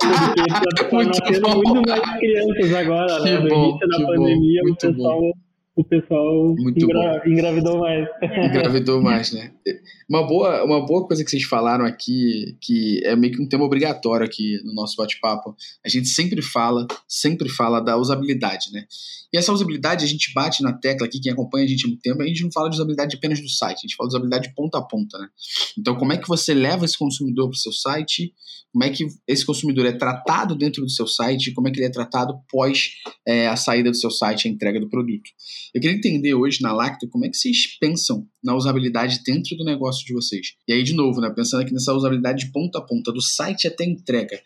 Porque 0.89 1.19
tá 1.19 1.31
nascendo 1.31 1.49
muito 1.49 1.89
mais 1.89 2.17
crianças 2.17 2.73
agora, 2.73 3.19
né? 3.19 3.39
No 3.39 3.47
início 3.47 3.87
da 3.87 4.05
pandemia, 4.05 4.61
o 4.63 4.75
pessoal. 4.75 5.21
Bom 5.21 5.42
o 5.75 5.83
pessoal 5.83 6.55
engra, 6.59 7.23
engravidou 7.25 7.79
mais. 7.79 8.07
Engravidou 8.21 9.01
mais, 9.01 9.31
né? 9.31 9.51
Uma 10.07 10.27
boa, 10.27 10.63
uma 10.63 10.85
boa 10.85 11.07
coisa 11.07 11.23
que 11.23 11.31
vocês 11.31 11.43
falaram 11.43 11.83
aqui, 11.83 12.55
que 12.61 13.01
é 13.03 13.15
meio 13.15 13.33
que 13.33 13.41
um 13.41 13.47
tema 13.49 13.63
obrigatório 13.63 14.25
aqui 14.25 14.61
no 14.63 14.73
nosso 14.73 14.95
bate-papo, 14.95 15.55
a 15.83 15.89
gente 15.89 16.07
sempre 16.09 16.43
fala, 16.43 16.85
sempre 17.07 17.49
fala 17.49 17.79
da 17.79 17.97
usabilidade, 17.97 18.71
né? 18.71 18.85
E 19.33 19.37
essa 19.37 19.51
usabilidade 19.51 20.05
a 20.05 20.07
gente 20.07 20.31
bate 20.31 20.61
na 20.61 20.73
tecla 20.73 21.07
aqui, 21.07 21.19
quem 21.19 21.31
acompanha 21.31 21.65
a 21.65 21.67
gente 21.67 21.85
há 21.85 21.87
muito 21.87 22.01
tempo, 22.01 22.21
a 22.21 22.27
gente 22.27 22.43
não 22.43 22.51
fala 22.51 22.69
de 22.69 22.75
usabilidade 22.75 23.15
apenas 23.15 23.41
do 23.41 23.49
site, 23.49 23.77
a 23.77 23.81
gente 23.81 23.95
fala 23.95 24.09
de 24.09 24.15
usabilidade 24.15 24.49
de 24.49 24.53
ponta 24.53 24.77
a 24.77 24.81
ponta, 24.83 25.17
né? 25.17 25.27
Então, 25.75 25.95
como 25.95 26.13
é 26.13 26.17
que 26.17 26.27
você 26.27 26.53
leva 26.53 26.85
esse 26.85 26.97
consumidor 26.97 27.49
para 27.49 27.55
o 27.55 27.59
seu 27.59 27.71
site? 27.71 28.31
Como 28.73 28.83
é 28.83 28.89
que 28.89 29.05
esse 29.27 29.45
consumidor 29.45 29.85
é 29.85 29.91
tratado 29.91 30.55
dentro 30.55 30.81
do 30.81 30.89
seu 30.89 31.05
site? 31.05 31.53
Como 31.53 31.67
é 31.67 31.71
que 31.71 31.77
ele 31.77 31.85
é 31.85 31.91
tratado 31.91 32.39
pós 32.51 32.89
é, 33.25 33.47
a 33.47 33.55
saída 33.55 33.91
do 33.91 33.95
seu 33.95 34.09
site, 34.09 34.47
a 34.47 34.51
entrega 34.51 34.79
do 34.79 34.89
produto? 34.89 35.29
Eu 35.73 35.81
queria 35.81 35.97
entender 35.97 36.35
hoje 36.35 36.61
na 36.61 36.71
Lacto 36.71 37.07
como 37.09 37.25
é 37.25 37.29
que 37.29 37.35
vocês 37.35 37.77
pensam 37.79 38.27
na 38.43 38.55
usabilidade 38.55 39.21
dentro 39.25 39.57
do 39.57 39.65
negócio 39.65 40.05
de 40.05 40.13
vocês. 40.13 40.53
E 40.67 40.73
aí, 40.73 40.83
de 40.83 40.93
novo, 40.93 41.19
né, 41.19 41.31
pensando 41.35 41.61
aqui 41.61 41.73
nessa 41.73 41.93
usabilidade 41.93 42.45
de 42.45 42.51
ponta 42.51 42.77
a 42.77 42.81
ponta, 42.81 43.11
do 43.11 43.21
site 43.21 43.67
até 43.67 43.83
entrega. 43.83 44.39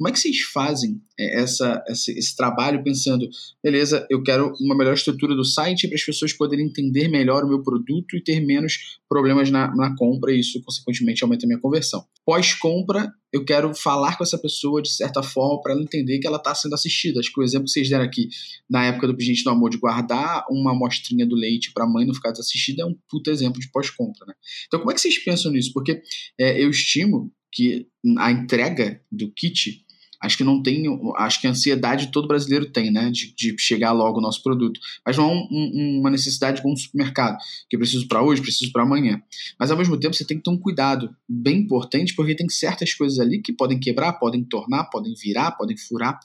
Como 0.00 0.08
é 0.08 0.12
que 0.12 0.18
vocês 0.18 0.40
fazem 0.40 0.98
é, 1.18 1.42
essa, 1.42 1.84
esse, 1.86 2.18
esse, 2.18 2.34
trabalho 2.34 2.82
pensando, 2.82 3.28
beleza, 3.62 4.06
eu 4.08 4.22
quero 4.22 4.50
uma 4.58 4.74
melhor 4.74 4.94
estrutura 4.94 5.34
do 5.34 5.44
site 5.44 5.86
para 5.86 5.94
as 5.94 6.02
pessoas 6.02 6.32
poderem 6.32 6.64
entender 6.64 7.06
melhor 7.06 7.44
o 7.44 7.46
meu 7.46 7.62
produto 7.62 8.16
e 8.16 8.24
ter 8.24 8.40
menos 8.40 8.98
problemas 9.06 9.50
na, 9.50 9.76
na 9.76 9.94
compra 9.94 10.32
e 10.32 10.40
isso, 10.40 10.58
consequentemente, 10.62 11.22
aumenta 11.22 11.44
a 11.44 11.48
minha 11.48 11.60
conversão. 11.60 12.02
Pós-compra, 12.24 13.12
eu 13.30 13.44
quero 13.44 13.74
falar 13.74 14.16
com 14.16 14.24
essa 14.24 14.38
pessoa 14.38 14.80
de 14.80 14.90
certa 14.90 15.22
forma 15.22 15.60
para 15.60 15.74
ela 15.74 15.82
entender 15.82 16.18
que 16.18 16.26
ela 16.26 16.38
está 16.38 16.54
sendo 16.54 16.74
assistida. 16.74 17.20
Acho 17.20 17.30
que 17.30 17.38
o 17.38 17.44
exemplo 17.44 17.66
que 17.66 17.72
vocês 17.72 17.90
deram 17.90 18.06
aqui, 18.06 18.30
na 18.70 18.86
época 18.86 19.06
do 19.06 19.20
Gente 19.20 19.44
do 19.44 19.50
Amor, 19.50 19.68
de 19.68 19.76
guardar 19.76 20.46
uma 20.48 20.70
amostrinha 20.70 21.26
do 21.26 21.36
leite 21.36 21.72
para 21.74 21.84
a 21.84 21.86
mãe 21.86 22.06
não 22.06 22.14
ficar 22.14 22.30
desassistida, 22.30 22.84
é 22.84 22.86
um 22.86 22.96
puta 23.06 23.30
exemplo 23.30 23.60
de 23.60 23.70
pós-compra. 23.70 24.24
Né? 24.26 24.32
Então, 24.66 24.80
como 24.80 24.90
é 24.90 24.94
que 24.94 25.00
vocês 25.02 25.22
pensam 25.22 25.52
nisso? 25.52 25.74
Porque 25.74 26.00
é, 26.38 26.64
eu 26.64 26.70
estimo 26.70 27.30
que 27.52 27.86
a 28.18 28.30
entrega 28.30 29.00
do 29.10 29.30
kit 29.32 29.84
acho 30.20 30.36
que 30.36 30.44
não 30.44 30.62
tem, 30.62 30.84
acho 31.16 31.40
que 31.40 31.46
a 31.46 31.50
ansiedade 31.50 32.10
todo 32.12 32.28
brasileiro 32.28 32.70
tem, 32.70 32.90
né, 32.90 33.10
de, 33.10 33.34
de 33.34 33.56
chegar 33.58 33.92
logo 33.92 34.18
o 34.18 34.20
nosso 34.20 34.42
produto. 34.42 34.78
Mas 35.04 35.16
não 35.16 35.30
é 35.30 35.34
um, 35.34 35.48
um, 35.50 36.00
uma 36.00 36.10
necessidade 36.10 36.60
como 36.60 36.74
um 36.74 36.76
supermercado, 36.76 37.38
que 37.68 37.76
eu 37.76 37.80
preciso 37.80 38.06
para 38.06 38.22
hoje, 38.22 38.42
preciso 38.42 38.70
para 38.70 38.82
amanhã. 38.82 39.22
Mas 39.58 39.70
ao 39.70 39.78
mesmo 39.78 39.98
tempo 39.98 40.14
você 40.14 40.24
tem 40.24 40.36
que 40.36 40.44
ter 40.44 40.50
um 40.50 40.58
cuidado 40.58 41.14
bem 41.28 41.58
importante, 41.60 42.14
porque 42.14 42.34
tem 42.34 42.48
certas 42.48 42.92
coisas 42.92 43.18
ali 43.18 43.40
que 43.40 43.52
podem 43.52 43.80
quebrar, 43.80 44.14
podem 44.14 44.44
tornar, 44.44 44.84
podem 44.84 45.14
virar, 45.14 45.52
podem 45.52 45.76
furar. 45.76 46.20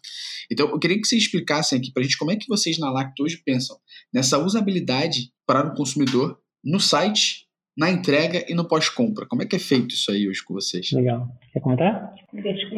Então 0.52 0.70
eu 0.70 0.80
queria 0.80 1.00
que 1.00 1.08
vocês 1.08 1.24
explicassem 1.24 1.80
aqui 1.80 1.92
para 1.92 2.02
a 2.02 2.04
gente 2.04 2.18
como 2.18 2.32
é 2.32 2.36
que 2.36 2.48
vocês 2.48 2.78
na 2.78 2.92
Lacto 2.92 3.24
hoje 3.24 3.42
pensam 3.46 3.78
nessa 4.14 4.38
usabilidade 4.38 5.32
para 5.46 5.68
o 5.68 5.76
consumidor 5.76 6.38
no 6.64 6.80
site 6.80 7.45
na 7.78 7.90
entrega 7.90 8.46
e 8.48 8.54
no 8.54 8.68
pós-compra. 8.68 9.26
Como 9.28 9.44
é 9.44 9.46
que 9.46 9.56
é 9.56 9.60
feito 9.60 9.90
isso 9.90 10.12
aí 10.12 10.28
hoje 10.28 10.44
com 10.44 10.54
vocês? 10.54 10.92
Legal. 10.94 11.28
Quer 11.52 11.60
comentar? 11.60 12.14
Deixa 12.32 12.68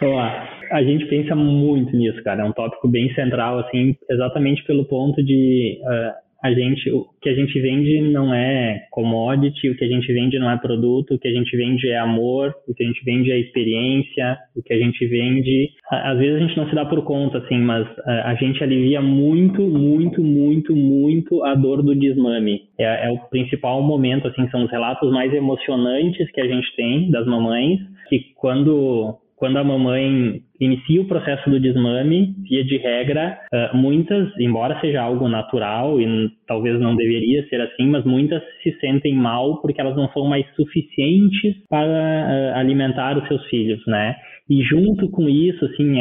Vamos 0.00 0.16
lá. 0.16 0.48
A 0.70 0.82
gente 0.82 1.06
pensa 1.06 1.34
muito 1.34 1.94
nisso, 1.96 2.22
cara. 2.22 2.42
É 2.42 2.44
um 2.44 2.52
tópico 2.52 2.88
bem 2.88 3.12
central, 3.14 3.58
assim, 3.60 3.96
exatamente 4.10 4.64
pelo 4.64 4.86
ponto 4.86 5.22
de 5.22 5.78
uh, 5.82 6.12
a 6.42 6.52
gente, 6.52 6.90
o 6.90 7.06
que 7.20 7.28
a 7.28 7.34
gente 7.34 7.58
vende 7.60 8.00
não 8.02 8.34
é 8.34 8.86
commodity, 8.90 9.70
o 9.70 9.76
que 9.76 9.84
a 9.84 9.88
gente 9.88 10.12
vende 10.12 10.38
não 10.38 10.50
é 10.50 10.56
produto, 10.56 11.14
o 11.14 11.18
que 11.18 11.28
a 11.28 11.32
gente 11.32 11.56
vende 11.56 11.88
é 11.88 11.98
amor, 11.98 12.52
o 12.66 12.74
que 12.74 12.82
a 12.82 12.86
gente 12.86 13.04
vende 13.04 13.30
é 13.30 13.38
experiência, 13.38 14.36
o 14.56 14.62
que 14.62 14.72
a 14.72 14.78
gente 14.78 15.06
vende, 15.06 15.70
às 15.88 16.18
vezes 16.18 16.36
a 16.36 16.46
gente 16.46 16.56
não 16.56 16.68
se 16.68 16.74
dá 16.74 16.84
por 16.84 17.04
conta, 17.04 17.38
assim, 17.38 17.58
mas 17.58 17.86
a 18.04 18.34
gente 18.34 18.62
alivia 18.62 19.00
muito, 19.00 19.62
muito, 19.62 20.22
muito, 20.22 20.74
muito 20.74 21.44
a 21.44 21.54
dor 21.54 21.82
do 21.82 21.94
desmame. 21.94 22.62
É, 22.78 23.06
é 23.06 23.10
o 23.10 23.18
principal 23.28 23.80
momento, 23.82 24.26
assim, 24.26 24.48
são 24.50 24.64
os 24.64 24.70
relatos 24.70 25.12
mais 25.12 25.32
emocionantes 25.32 26.30
que 26.32 26.40
a 26.40 26.46
gente 26.46 26.74
tem 26.74 27.10
das 27.10 27.26
mamães, 27.26 27.78
que 28.08 28.32
quando 28.36 29.16
quando 29.42 29.56
a 29.56 29.64
mamãe 29.64 30.40
inicia 30.60 31.02
o 31.02 31.08
processo 31.08 31.50
do 31.50 31.58
desmame, 31.58 32.32
via 32.48 32.64
de 32.64 32.76
regra, 32.76 33.40
uh, 33.52 33.76
muitas, 33.76 34.28
embora 34.38 34.78
seja 34.80 35.02
algo 35.02 35.28
natural 35.28 36.00
e 36.00 36.30
talvez 36.46 36.78
não 36.78 36.94
deveria 36.94 37.44
ser 37.48 37.60
assim, 37.60 37.88
mas 37.88 38.04
muitas 38.04 38.40
se 38.62 38.70
sentem 38.78 39.12
mal 39.16 39.60
porque 39.60 39.80
elas 39.80 39.96
não 39.96 40.08
são 40.12 40.26
mais 40.26 40.46
suficientes 40.54 41.56
para 41.68 41.88
uh, 41.88 42.56
alimentar 42.56 43.18
os 43.18 43.26
seus 43.26 43.44
filhos, 43.46 43.84
né? 43.84 44.14
E 44.48 44.62
junto 44.62 45.10
com 45.10 45.28
isso, 45.28 45.64
assim, 45.64 46.00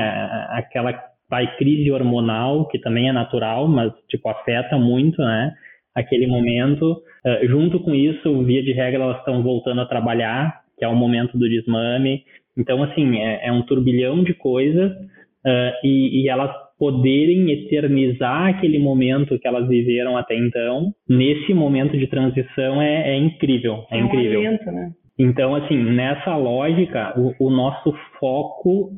aquela 0.49 0.93
vai 1.27 1.58
crise 1.58 1.91
hormonal, 1.91 2.67
que 2.67 2.77
também 2.77 3.10
é 3.10 3.12
natural, 3.12 3.67
mas, 3.67 3.91
tipo, 4.08 4.30
afeta 4.30 4.77
muito, 4.77 5.19
né? 5.19 5.51
Aquele 5.95 6.27
momento. 6.27 6.91
Uh, 7.25 7.47
junto 7.47 7.80
com 7.80 7.95
isso, 7.95 8.43
via 8.43 8.62
de 8.62 8.71
regra, 8.71 9.01
elas 9.01 9.17
estão 9.17 9.41
voltando 9.41 9.82
a 9.82 9.88
trabalhar, 9.88 10.62
que 10.77 10.86
é 10.86 10.88
o 10.88 10.95
momento 10.95 11.38
do 11.39 11.49
desmame. 11.49 12.23
Então, 12.58 12.84
assim, 12.84 13.18
é, 13.18 13.48
é 13.48 13.52
um 13.52 13.62
turbilhão 13.64 14.24
de 14.24 14.34
coisas 14.34 14.92
uh, 14.92 15.72
e, 15.84 16.24
e, 16.24 16.30
elas 16.30 16.52
poderem 16.78 17.52
eternizar 17.52 18.48
aquele 18.48 18.80
momento 18.80 19.38
que 19.38 19.48
elas 19.48 19.68
viveram 19.68 20.18
até 20.18 20.36
então, 20.36 20.92
nesse 21.08 21.54
momento 21.54 21.98
de 21.98 22.08
transição, 22.08 22.82
é, 22.82 23.12
é 23.12 23.18
incrível. 23.18 23.86
É, 23.92 23.98
é 23.98 24.02
incrível. 24.02 24.40
Um 24.40 24.44
evento, 24.44 24.66
né? 24.72 24.92
Então, 25.18 25.56
assim, 25.56 25.78
nessa 25.78 26.36
lógica, 26.36 27.14
o, 27.18 27.48
o 27.48 27.50
nosso 27.52 27.94
foco 28.20 28.92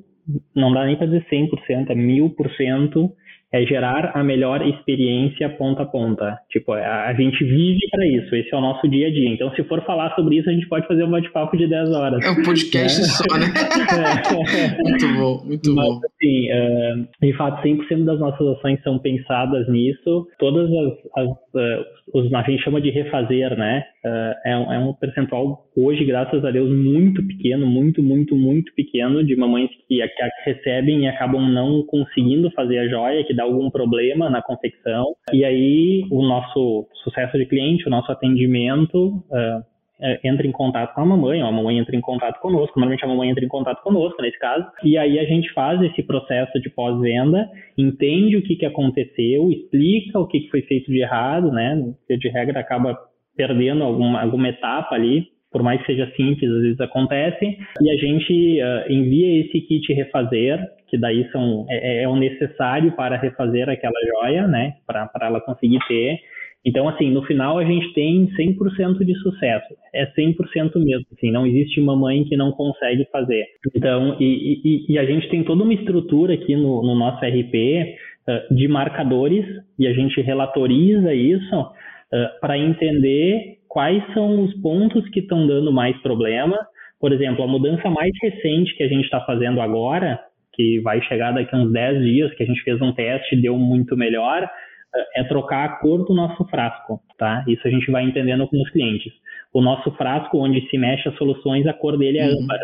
não 0.56 0.72
dá 0.72 0.86
nem 0.86 0.96
para 0.96 1.08
dizer 1.08 1.26
100%, 1.30 1.90
é 1.90 1.96
1000% 1.96 3.12
é 3.54 3.64
gerar 3.66 4.12
a 4.16 4.24
melhor 4.24 4.68
experiência 4.68 5.48
ponta 5.48 5.84
a 5.84 5.86
ponta. 5.86 6.40
Tipo, 6.50 6.74
a, 6.74 7.06
a 7.06 7.14
gente 7.14 7.44
vive 7.44 7.88
para 7.92 8.06
isso, 8.08 8.36
esse 8.36 8.54
é 8.54 8.58
o 8.58 8.62
nosso 8.62 8.88
dia 8.90 9.08
a 9.08 9.12
dia. 9.12 9.30
Então, 9.30 9.54
se 9.54 9.64
for 9.66 9.82
falar 9.86 10.14
sobre 10.16 10.38
isso, 10.38 10.50
a 10.50 10.54
gente 10.54 10.68
pode 10.68 10.88
fazer 10.88 11.04
um 11.04 11.12
bate-papo 11.12 11.56
de 11.56 11.68
10 11.68 11.92
horas. 11.92 12.26
É 12.26 12.32
um 12.32 12.44
podcast 12.44 13.02
é. 13.02 13.04
só, 13.04 13.38
né? 13.38 13.46
É. 13.94 14.82
muito 14.84 15.08
bom, 15.14 15.46
muito 15.46 15.76
Mas, 15.76 15.88
bom. 15.88 16.00
Assim, 16.04 16.52
uh, 16.52 17.08
de 17.22 17.34
fato, 17.38 17.62
100% 17.62 18.06
das 18.06 18.20
nossas 18.20 18.48
ações 18.58 18.82
são 18.82 18.98
pensadas 18.98 19.70
nisso. 19.70 20.28
Todas 20.40 20.68
as, 20.72 21.24
as 21.24 21.30
uh, 21.30 21.86
os, 22.14 22.34
a 22.34 22.42
gente 22.44 22.64
chama 22.64 22.82
de 22.82 22.90
refazer, 22.90 23.56
né? 23.58 23.84
Uh, 24.06 24.36
é, 24.46 24.58
um, 24.58 24.74
é 24.74 24.80
um 24.80 24.94
percentual 24.94 25.66
hoje, 25.78 26.04
graças 26.04 26.44
a 26.44 26.52
Deus, 26.52 26.70
muito 26.70 27.26
pequeno, 27.26 27.66
muito, 27.66 28.04
muito, 28.04 28.36
muito 28.36 28.74
pequeno 28.76 29.24
de 29.24 29.34
mamães 29.34 29.70
que, 29.88 30.06
que 30.06 30.52
recebem 30.52 31.06
e 31.06 31.08
acabam 31.08 31.42
não 31.50 31.86
conseguindo 31.86 32.52
fazer 32.52 32.80
a 32.80 32.88
joia, 32.90 33.24
que 33.24 33.34
dá 33.34 33.44
algum 33.44 33.70
problema 33.70 34.30
na 34.30 34.42
confecção. 34.42 35.16
E 35.32 35.46
aí 35.46 36.06
o 36.12 36.22
nosso 36.22 36.86
sucesso 37.04 37.38
de 37.38 37.46
cliente, 37.46 37.88
o 37.88 37.90
nosso 37.90 38.12
atendimento 38.12 39.24
uh, 39.32 39.64
é, 40.02 40.20
entra 40.22 40.46
em 40.46 40.52
contato 40.52 40.94
com 40.94 41.00
a 41.00 41.06
mamãe, 41.06 41.42
ou 41.42 41.48
a 41.48 41.52
mamãe 41.52 41.78
entra 41.78 41.96
em 41.96 42.02
contato 42.02 42.42
conosco, 42.42 42.78
normalmente 42.78 43.06
a 43.06 43.08
mamãe 43.08 43.30
entra 43.30 43.46
em 43.46 43.48
contato 43.48 43.82
conosco 43.84 44.22
nesse 44.22 44.38
caso, 44.38 44.66
e 44.84 44.98
aí 44.98 45.18
a 45.18 45.24
gente 45.24 45.50
faz 45.54 45.82
esse 45.82 46.04
processo 46.04 46.60
de 46.60 46.70
pós-venda, 46.70 47.50
entende 47.78 48.36
o 48.36 48.44
que, 48.44 48.58
que 48.58 48.66
aconteceu, 48.66 49.50
explica 49.50 50.20
o 50.20 50.28
que, 50.28 50.42
que 50.42 50.50
foi 50.50 50.62
feito 50.64 50.92
de 50.92 51.00
errado, 51.00 51.54
né? 51.54 51.94
De 52.10 52.28
regra 52.28 52.60
acaba 52.60 53.00
perdendo 53.36 53.84
alguma, 53.84 54.22
alguma 54.22 54.50
etapa 54.50 54.96
ali, 54.96 55.28
por 55.54 55.62
mais 55.62 55.80
que 55.82 55.86
seja 55.86 56.12
simples, 56.16 56.50
às 56.52 56.62
vezes 56.64 56.82
acontece, 56.82 57.46
e 57.82 57.90
a 57.90 57.96
gente 57.96 58.60
uh, 58.60 58.92
envia 58.92 59.42
esse 59.42 59.62
kit 59.62 59.94
refazer, 59.94 60.60
que 60.90 60.98
daí 60.98 61.30
são, 61.32 61.66
é, 61.70 62.04
é, 62.04 62.08
o 62.08 62.16
necessário 62.16 62.92
para 62.94 63.18
refazer 63.18 63.70
aquela 63.70 64.00
joia, 64.08 64.48
né, 64.48 64.74
para 64.88 65.10
ela 65.22 65.40
conseguir 65.42 65.80
ter. 65.88 66.18
Então, 66.66 66.88
assim, 66.88 67.12
no 67.12 67.24
final 67.24 67.60
a 67.60 67.66
gente 67.66 67.94
tem 67.94 68.28
100% 68.36 69.04
de 69.06 69.14
sucesso. 69.20 69.76
É 69.94 70.06
100% 70.08 70.72
mesmo, 70.76 71.06
assim, 71.16 71.30
não 71.30 71.46
existe 71.46 71.80
uma 71.80 71.96
mãe 71.96 72.24
que 72.24 72.36
não 72.36 72.52
consegue 72.52 73.06
fazer. 73.12 73.46
Então, 73.76 74.18
e, 74.20 74.60
e, 74.64 74.94
e 74.94 74.98
a 74.98 75.06
gente 75.06 75.30
tem 75.30 75.44
toda 75.44 75.64
uma 75.64 75.74
estrutura 75.74 76.34
aqui 76.34 76.56
no, 76.56 76.82
no 76.82 76.96
nosso 76.96 77.24
RP 77.24 77.96
uh, 78.28 78.56
de 78.56 78.68
marcadores, 78.68 79.46
e 79.78 79.88
a 79.88 79.94
gente 79.94 80.20
relatoriza 80.22 81.14
isso 81.14 81.72
uh, 82.14 82.40
para 82.40 82.58
entender 82.58 83.58
quais 83.68 84.04
são 84.14 84.44
os 84.44 84.54
pontos 84.62 85.08
que 85.10 85.20
estão 85.20 85.48
dando 85.48 85.74
mais 85.74 85.98
problema. 86.02 86.58
Por 87.00 87.12
exemplo, 87.12 87.44
a 87.44 87.48
mudança 87.48 87.90
mais 87.90 88.12
recente 88.22 88.76
que 88.78 88.84
a 88.84 88.88
gente 88.88 89.06
está 89.06 89.20
fazendo 89.22 89.60
agora, 89.60 90.20
que 90.54 90.80
vai 90.82 91.02
chegar 91.02 91.32
daqui 91.32 91.54
a 91.56 91.58
uns 91.58 91.74
10 91.74 92.04
dias, 92.04 92.34
que 92.36 92.44
a 92.44 92.46
gente 92.46 92.62
fez 92.62 92.80
um 92.82 92.94
teste 92.94 93.36
e 93.36 93.42
deu 93.42 93.58
muito 93.58 93.98
melhor, 93.98 94.44
eh, 94.44 95.22
é 95.22 95.24
trocar 95.24 95.66
a 95.66 95.70
cor 95.80 96.06
do 96.06 96.14
nosso 96.14 96.46
frasco, 96.46 97.02
tá? 97.18 97.44
Isso 97.48 97.68
a 97.68 97.72
gente 97.72 97.90
vai 97.90 98.04
entendendo 98.04 98.48
com 98.48 98.62
os 98.62 98.70
clientes. 98.70 99.12
O 99.52 99.62
nosso 99.62 99.92
frasco, 99.94 100.38
onde 100.38 100.62
se 100.70 100.78
mexe 100.78 101.10
as 101.10 101.16
soluções, 101.18 101.66
a 101.66 101.74
cor 101.74 101.98
dele 101.98 102.20
é 102.20 102.28
uhum. 102.28 102.44
âmbar 102.44 102.60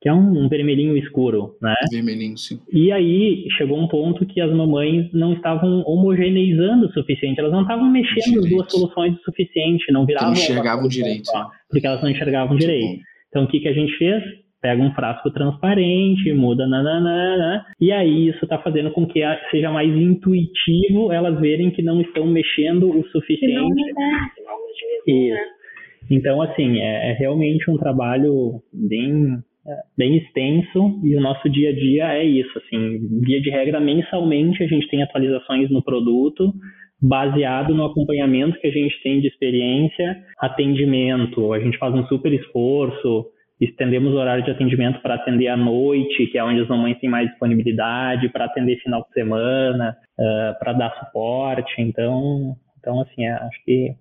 que 0.00 0.08
é 0.08 0.14
um, 0.14 0.44
um, 0.44 0.48
vermelhinho 0.48 0.96
escuro, 0.96 1.56
né? 1.60 1.74
Vermelhinho, 1.92 2.36
sim. 2.38 2.58
E 2.72 2.90
aí 2.90 3.46
chegou 3.58 3.78
um 3.78 3.86
ponto 3.86 4.24
que 4.24 4.40
as 4.40 4.50
mamães 4.50 5.12
não 5.12 5.34
estavam 5.34 5.82
homogeneizando 5.86 6.86
o 6.86 6.92
suficiente, 6.92 7.38
elas 7.38 7.52
não 7.52 7.62
estavam 7.62 7.90
mexendo 7.90 8.24
direito. 8.24 8.44
as 8.44 8.50
duas 8.50 8.72
soluções 8.72 9.14
o 9.14 9.22
suficiente, 9.22 9.92
não 9.92 10.06
viravam. 10.06 10.30
Não 10.30 10.36
enxergavam 10.36 10.88
direito. 10.88 11.26
Só, 11.26 11.50
porque 11.68 11.86
elas 11.86 12.02
não 12.02 12.10
enxergavam 12.10 12.48
Muito 12.48 12.60
direito. 12.60 12.86
Bom. 12.86 13.02
Então 13.28 13.44
o 13.44 13.48
que, 13.48 13.60
que 13.60 13.68
a 13.68 13.74
gente 13.74 13.92
fez? 13.98 14.22
Pega 14.62 14.82
um 14.82 14.92
frasco 14.94 15.30
transparente, 15.30 16.32
muda 16.32 16.66
nananana, 16.66 17.64
e 17.80 17.92
aí 17.92 18.28
isso 18.28 18.44
está 18.44 18.58
fazendo 18.58 18.90
com 18.92 19.06
que 19.06 19.20
seja 19.50 19.70
mais 19.70 19.88
intuitivo 19.88 21.12
elas 21.12 21.38
verem 21.40 21.70
que 21.70 21.82
não 21.82 22.00
estão 22.00 22.26
mexendo 22.26 22.90
o 22.90 23.06
suficiente. 23.08 23.54
Não, 23.54 23.68
não, 23.68 23.74
Isso. 25.06 25.60
Então, 26.10 26.42
assim, 26.42 26.78
é, 26.78 27.10
é 27.10 27.12
realmente 27.14 27.70
um 27.70 27.76
trabalho 27.78 28.60
bem 28.72 29.42
bem 29.96 30.16
extenso 30.16 31.00
e 31.04 31.16
o 31.16 31.20
nosso 31.20 31.48
dia 31.48 31.70
a 31.70 31.72
dia 31.72 32.14
é 32.14 32.24
isso, 32.24 32.58
assim, 32.58 33.20
via 33.24 33.40
de 33.40 33.50
regra 33.50 33.80
mensalmente 33.80 34.62
a 34.62 34.66
gente 34.66 34.88
tem 34.88 35.02
atualizações 35.02 35.70
no 35.70 35.82
produto 35.82 36.52
baseado 37.00 37.74
no 37.74 37.86
acompanhamento 37.86 38.60
que 38.60 38.66
a 38.66 38.70
gente 38.70 39.02
tem 39.02 39.20
de 39.20 39.28
experiência, 39.28 40.22
atendimento, 40.38 41.52
a 41.52 41.58
gente 41.58 41.78
faz 41.78 41.94
um 41.94 42.04
super 42.06 42.32
esforço, 42.32 43.26
estendemos 43.60 44.12
o 44.12 44.16
horário 44.16 44.44
de 44.44 44.50
atendimento 44.50 45.00
para 45.00 45.14
atender 45.14 45.48
à 45.48 45.56
noite, 45.56 46.26
que 46.26 46.38
é 46.38 46.44
onde 46.44 46.60
as 46.60 46.68
mamães 46.68 46.98
têm 46.98 47.08
mais 47.08 47.28
disponibilidade, 47.28 48.28
para 48.28 48.46
atender 48.46 48.76
final 48.82 49.02
de 49.02 49.12
semana, 49.12 49.96
uh, 50.18 50.58
para 50.58 50.72
dar 50.74 50.98
suporte, 50.98 51.80
então, 51.80 52.54
então 52.78 53.00
assim, 53.00 53.24
é, 53.24 53.32
acho 53.32 53.64
que 53.64 53.94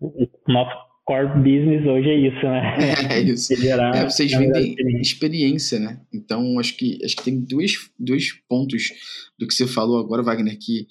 o 0.00 0.52
nosso 0.52 0.85
core 1.06 1.28
business 1.38 1.86
hoje 1.86 2.08
é 2.08 2.28
isso, 2.28 2.42
né? 2.42 2.76
É, 3.10 3.20
isso. 3.20 3.54
Gerar, 3.56 3.94
é, 3.94 4.04
vocês 4.04 4.30
vendem 4.32 5.00
experiência, 5.00 5.78
né? 5.78 6.00
Então, 6.12 6.58
acho 6.58 6.76
que, 6.76 6.98
acho 7.04 7.16
que 7.16 7.22
tem 7.22 7.40
dois, 7.40 7.90
dois 7.98 8.32
pontos 8.48 8.92
do 9.38 9.46
que 9.46 9.54
você 9.54 9.66
falou 9.66 9.98
agora, 9.98 10.22
Wagner, 10.22 10.58
que 10.58 10.86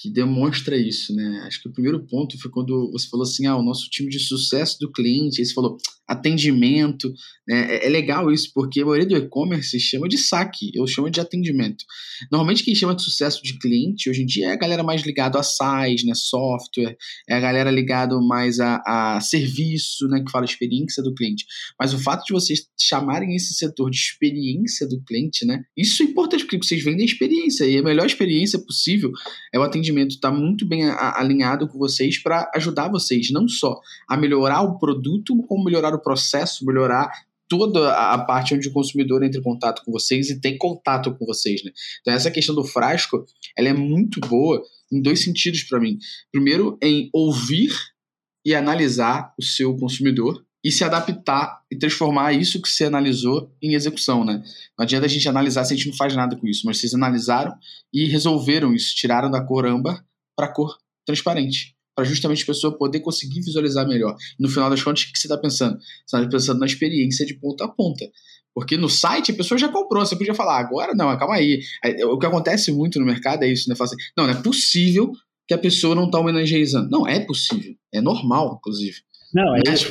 que 0.00 0.08
demonstra 0.08 0.76
isso, 0.76 1.12
né? 1.12 1.42
Acho 1.44 1.60
que 1.60 1.68
o 1.68 1.72
primeiro 1.72 2.06
ponto 2.06 2.40
foi 2.40 2.50
quando 2.52 2.88
você 2.92 3.08
falou 3.08 3.24
assim, 3.24 3.46
ah, 3.46 3.56
o 3.56 3.64
nosso 3.64 3.90
time 3.90 4.08
de 4.08 4.20
sucesso 4.20 4.78
do 4.78 4.92
cliente, 4.92 5.40
aí 5.40 5.44
você 5.44 5.52
falou 5.52 5.76
atendimento, 6.08 7.12
né? 7.46 7.76
É, 7.76 7.86
é 7.86 7.88
legal 7.88 8.30
isso, 8.30 8.50
porque 8.54 8.80
a 8.80 8.84
maioria 8.84 9.06
do 9.06 9.16
e-commerce 9.16 9.78
chama 9.80 10.08
de 10.08 10.16
saque, 10.16 10.70
eu 10.74 10.86
chamo 10.86 11.10
de 11.10 11.20
atendimento. 11.20 11.84
Normalmente 12.30 12.62
quem 12.62 12.74
chama 12.74 12.94
de 12.94 13.02
sucesso 13.02 13.42
de 13.42 13.58
cliente, 13.58 14.08
hoje 14.08 14.22
em 14.22 14.26
dia, 14.26 14.48
é 14.48 14.52
a 14.52 14.56
galera 14.56 14.82
mais 14.82 15.02
ligada 15.02 15.38
a 15.38 15.42
SaaS, 15.42 16.04
né? 16.04 16.14
Software, 16.14 16.96
é 17.28 17.34
a 17.34 17.40
galera 17.40 17.70
ligada 17.70 18.18
mais 18.20 18.60
a, 18.60 18.82
a 18.86 19.20
serviço, 19.20 20.06
né? 20.08 20.22
Que 20.24 20.30
fala 20.30 20.44
experiência 20.44 21.02
do 21.02 21.14
cliente. 21.14 21.44
Mas 21.78 21.92
o 21.92 21.98
fato 21.98 22.24
de 22.24 22.32
vocês 22.32 22.66
chamarem 22.78 23.34
esse 23.34 23.54
setor 23.54 23.90
de 23.90 23.96
experiência 23.96 24.88
do 24.88 25.02
cliente, 25.02 25.44
né? 25.44 25.62
Isso 25.76 26.02
é 26.02 26.06
importante, 26.06 26.44
porque 26.44 26.58
vocês 26.58 26.82
vendem 26.82 27.04
experiência, 27.04 27.64
e 27.64 27.78
a 27.78 27.82
melhor 27.82 28.06
experiência 28.06 28.58
possível 28.58 29.10
é 29.52 29.58
o 29.58 29.62
atendimento 29.62 29.88
atendimento 29.88 30.10
está 30.12 30.30
muito 30.30 30.66
bem 30.66 30.88
alinhado 30.88 31.66
com 31.68 31.78
vocês 31.78 32.22
para 32.22 32.50
ajudar 32.54 32.88
vocês, 32.88 33.30
não 33.30 33.48
só 33.48 33.78
a 34.08 34.16
melhorar 34.16 34.62
o 34.62 34.78
produto, 34.78 35.36
como 35.48 35.64
melhorar 35.64 35.94
o 35.94 35.97
processo, 36.00 36.64
melhorar 36.64 37.10
toda 37.48 37.92
a 37.92 38.18
parte 38.18 38.54
onde 38.54 38.68
o 38.68 38.72
consumidor 38.72 39.22
entra 39.22 39.40
em 39.40 39.42
contato 39.42 39.82
com 39.84 39.90
vocês 39.90 40.28
e 40.28 40.40
tem 40.40 40.58
contato 40.58 41.14
com 41.14 41.24
vocês, 41.24 41.64
né? 41.64 41.72
Então 42.00 42.12
essa 42.12 42.30
questão 42.30 42.54
do 42.54 42.64
frasco, 42.64 43.24
ela 43.56 43.68
é 43.68 43.72
muito 43.72 44.20
boa 44.20 44.62
em 44.92 45.00
dois 45.00 45.24
sentidos 45.24 45.62
para 45.62 45.80
mim. 45.80 45.98
Primeiro, 46.30 46.78
em 46.82 47.08
ouvir 47.12 47.72
e 48.44 48.54
analisar 48.54 49.34
o 49.38 49.42
seu 49.42 49.76
consumidor 49.76 50.44
e 50.62 50.72
se 50.72 50.84
adaptar 50.84 51.62
e 51.70 51.76
transformar 51.76 52.32
isso 52.32 52.60
que 52.60 52.68
você 52.68 52.84
analisou 52.84 53.50
em 53.62 53.74
execução, 53.74 54.24
né? 54.24 54.42
Não 54.76 54.84
adianta 54.84 55.06
a 55.06 55.08
gente 55.08 55.28
analisar 55.28 55.64
se 55.64 55.72
a 55.72 55.76
gente 55.76 55.88
não 55.88 55.96
faz 55.96 56.14
nada 56.14 56.36
com 56.36 56.46
isso, 56.46 56.62
mas 56.66 56.78
vocês 56.78 56.94
analisaram 56.94 57.54
e 57.92 58.06
resolveram 58.06 58.74
isso, 58.74 58.94
tiraram 58.94 59.30
da 59.30 59.42
cor 59.42 59.66
âmbar 59.66 60.04
para 60.36 60.48
cor 60.48 60.76
transparente, 61.06 61.74
para 61.98 62.04
justamente 62.04 62.44
a 62.44 62.46
pessoa 62.46 62.78
poder 62.78 63.00
conseguir 63.00 63.40
visualizar 63.40 63.84
melhor. 63.84 64.14
No 64.38 64.48
final 64.48 64.70
das 64.70 64.80
contas, 64.80 65.02
o 65.02 65.12
que 65.12 65.18
você 65.18 65.26
está 65.26 65.36
pensando? 65.36 65.76
Você 66.06 66.16
está 66.16 66.28
pensando 66.28 66.60
na 66.60 66.66
experiência 66.66 67.26
de 67.26 67.34
ponta 67.34 67.64
a 67.64 67.68
ponta. 67.68 68.08
Porque 68.54 68.76
no 68.76 68.88
site 68.88 69.32
a 69.32 69.34
pessoa 69.34 69.58
já 69.58 69.68
comprou, 69.68 70.06
você 70.06 70.14
podia 70.14 70.32
falar, 70.32 70.60
agora 70.60 70.94
não, 70.94 71.18
calma 71.18 71.34
aí. 71.34 71.60
O 72.04 72.16
que 72.16 72.26
acontece 72.26 72.70
muito 72.70 73.00
no 73.00 73.04
mercado 73.04 73.42
é 73.42 73.48
isso, 73.48 73.68
né? 73.68 73.74
Fala 73.74 73.90
assim, 73.90 73.96
não, 74.16 74.28
não 74.28 74.32
é 74.32 74.40
possível 74.40 75.10
que 75.48 75.54
a 75.54 75.58
pessoa 75.58 75.92
não 75.96 76.04
está 76.04 76.20
homenageando. 76.20 76.88
Não, 76.88 77.04
é 77.04 77.18
possível. 77.18 77.74
É 77.92 78.00
normal, 78.00 78.58
inclusive. 78.60 78.98
Não, 79.34 79.56
é 79.56 79.62
isso. 79.74 79.88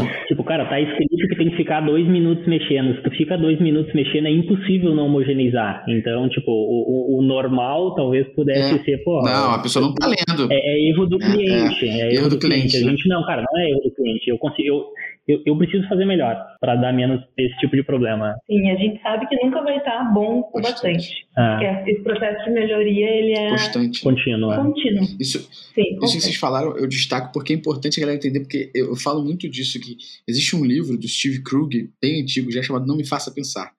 Cara, 0.48 0.66
tá 0.66 0.80
escrito 0.80 1.28
que 1.28 1.36
tem 1.36 1.50
que 1.50 1.58
ficar 1.58 1.82
dois 1.82 2.08
minutos 2.08 2.48
mexendo. 2.48 2.96
Se 2.96 3.04
tu 3.04 3.12
fica 3.12 3.38
dois 3.38 3.60
minutos 3.60 3.94
mexendo, 3.94 4.28
é 4.28 4.32
impossível 4.32 4.96
não 4.96 5.06
homogeneizar. 5.06 5.84
Então, 5.88 6.28
tipo, 6.30 6.50
o, 6.52 7.16
o, 7.16 7.20
o 7.20 7.22
normal 7.22 7.94
talvez 7.96 8.28
pudesse 8.30 8.76
é. 8.76 8.84
ser, 8.84 9.04
pô. 9.04 9.22
Não, 9.22 9.54
a 9.54 9.60
pessoa 9.60 9.86
não 9.86 9.94
tá 9.94 10.08
lendo. 10.08 10.52
É, 10.52 10.56
é 10.56 10.90
erro 10.90 11.06
do 11.06 11.18
é, 11.18 11.20
cliente. 11.20 11.86
É, 11.86 12.08
erro, 12.08 12.12
erro 12.14 12.30
do, 12.30 12.36
do 12.36 12.40
cliente. 12.40 12.70
cliente. 12.70 12.88
A 12.88 12.90
gente 12.90 13.10
não, 13.10 13.24
cara, 13.26 13.44
não 13.50 13.60
é 13.60 13.70
erro 13.70 13.82
do 13.82 13.92
cliente. 13.92 14.30
Eu 14.30 14.38
consigo. 14.38 14.68
Eu, 14.68 14.86
eu, 15.28 15.42
eu 15.46 15.58
preciso 15.58 15.86
fazer 15.90 16.06
melhor 16.06 16.42
para 16.62 16.76
dar 16.76 16.94
menos 16.94 17.22
esse 17.38 17.56
tipo 17.58 17.76
de 17.76 17.84
problema. 17.84 18.34
Sim, 18.48 18.70
a 18.72 18.76
gente 18.76 19.02
sabe 19.02 19.28
que 19.28 19.36
nunca 19.44 19.62
vai 19.62 19.78
estar 19.78 20.14
bom 20.14 20.50
o 20.54 20.62
bastante. 20.62 21.28
Ah. 21.36 21.58
Porque 21.60 21.92
esse 21.92 22.02
processo 22.02 22.46
de 22.46 22.52
melhoria, 22.52 23.10
ele 23.10 23.34
é... 23.34 23.50
Constante. 23.50 24.02
Contínuo. 24.02 24.54
É. 24.54 24.58
Contínuo. 24.58 25.04
Isso, 25.20 25.40
Sim, 25.78 26.00
isso 26.02 26.16
que 26.16 26.22
vocês 26.22 26.36
falaram, 26.38 26.78
eu 26.78 26.88
destaco 26.88 27.34
porque 27.34 27.52
é 27.52 27.56
importante 27.56 28.00
a 28.00 28.02
galera 28.02 28.18
entender, 28.18 28.40
porque 28.40 28.72
eu 28.74 28.96
falo 28.96 29.22
muito 29.22 29.50
disso, 29.50 29.80
que 29.80 29.98
existe 30.38 30.56
um 30.56 30.64
livro 30.64 30.98
do 30.98 31.08
Steve 31.08 31.42
Krug, 31.42 31.92
bem 32.00 32.22
antigo, 32.22 32.52
já 32.52 32.62
chamado 32.62 32.86
Não 32.86 32.96
Me 32.96 33.06
Faça 33.06 33.32
Pensar. 33.32 33.74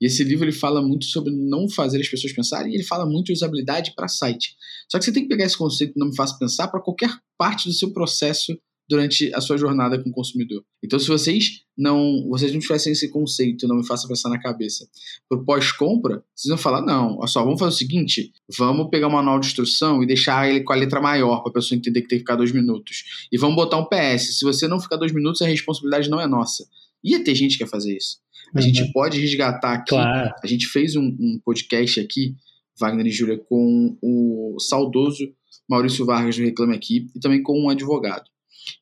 E 0.00 0.06
esse 0.06 0.22
livro 0.22 0.44
ele 0.44 0.52
fala 0.52 0.80
muito 0.80 1.06
sobre 1.06 1.32
não 1.32 1.68
fazer 1.68 2.00
as 2.00 2.08
pessoas 2.08 2.32
pensarem 2.32 2.72
e 2.72 2.76
ele 2.76 2.84
fala 2.84 3.04
muito 3.04 3.26
de 3.26 3.32
usabilidade 3.32 3.92
para 3.96 4.08
site. 4.08 4.54
Só 4.90 4.98
que 4.98 5.04
você 5.04 5.12
tem 5.12 5.24
que 5.24 5.28
pegar 5.28 5.44
esse 5.44 5.58
conceito 5.58 5.98
Não 5.98 6.08
Me 6.08 6.16
Faça 6.16 6.38
Pensar 6.38 6.68
para 6.68 6.80
qualquer 6.80 7.10
parte 7.36 7.68
do 7.68 7.74
seu 7.74 7.92
processo 7.92 8.56
durante 8.88 9.34
a 9.34 9.40
sua 9.40 9.56
jornada 9.56 10.02
com 10.02 10.10
o 10.10 10.12
consumidor. 10.12 10.62
Então, 10.82 10.98
se 10.98 11.08
vocês 11.08 11.62
não, 11.76 12.26
vocês 12.28 12.52
não 12.52 12.60
tivessem 12.60 12.92
esse 12.92 13.08
conceito, 13.08 13.66
não 13.66 13.76
me 13.76 13.86
faça 13.86 14.06
pensar 14.06 14.28
na 14.28 14.38
cabeça, 14.38 14.86
pro 15.28 15.44
pós-compra, 15.44 16.22
vocês 16.34 16.50
vão 16.50 16.58
falar, 16.58 16.82
não, 16.82 17.18
olha 17.18 17.26
só, 17.26 17.42
vamos 17.42 17.58
fazer 17.58 17.72
o 17.72 17.78
seguinte, 17.78 18.32
vamos 18.58 18.88
pegar 18.90 19.08
o 19.08 19.12
manual 19.12 19.40
de 19.40 19.46
instrução 19.46 20.02
e 20.02 20.06
deixar 20.06 20.48
ele 20.48 20.62
com 20.62 20.72
a 20.72 20.76
letra 20.76 21.00
maior 21.00 21.40
para 21.40 21.50
a 21.50 21.54
pessoa 21.54 21.76
entender 21.76 22.02
que 22.02 22.08
tem 22.08 22.18
que 22.18 22.24
ficar 22.24 22.36
dois 22.36 22.52
minutos. 22.52 23.26
E 23.32 23.38
vamos 23.38 23.56
botar 23.56 23.78
um 23.78 23.86
PS, 23.86 24.38
se 24.38 24.44
você 24.44 24.68
não 24.68 24.78
ficar 24.78 24.96
dois 24.96 25.12
minutos, 25.12 25.40
a 25.40 25.46
responsabilidade 25.46 26.10
não 26.10 26.20
é 26.20 26.26
nossa. 26.26 26.66
Ia 27.02 27.22
ter 27.22 27.34
gente 27.34 27.56
que 27.56 27.64
ia 27.64 27.68
fazer 27.68 27.96
isso. 27.96 28.18
A 28.54 28.58
uhum. 28.58 28.62
gente 28.62 28.92
pode 28.92 29.18
resgatar 29.18 29.72
aqui, 29.72 29.90
claro. 29.90 30.32
a 30.42 30.46
gente 30.46 30.66
fez 30.66 30.94
um, 30.94 31.04
um 31.04 31.40
podcast 31.44 31.98
aqui, 32.00 32.36
Wagner 32.78 33.06
e 33.06 33.10
Júlia, 33.10 33.38
com 33.38 33.96
o 34.02 34.56
saudoso 34.60 35.32
Maurício 35.68 36.04
Vargas 36.04 36.36
do 36.36 36.42
Reclame 36.42 36.74
Aqui 36.74 37.06
e 37.14 37.20
também 37.20 37.42
com 37.42 37.58
um 37.58 37.68
advogado. 37.68 38.24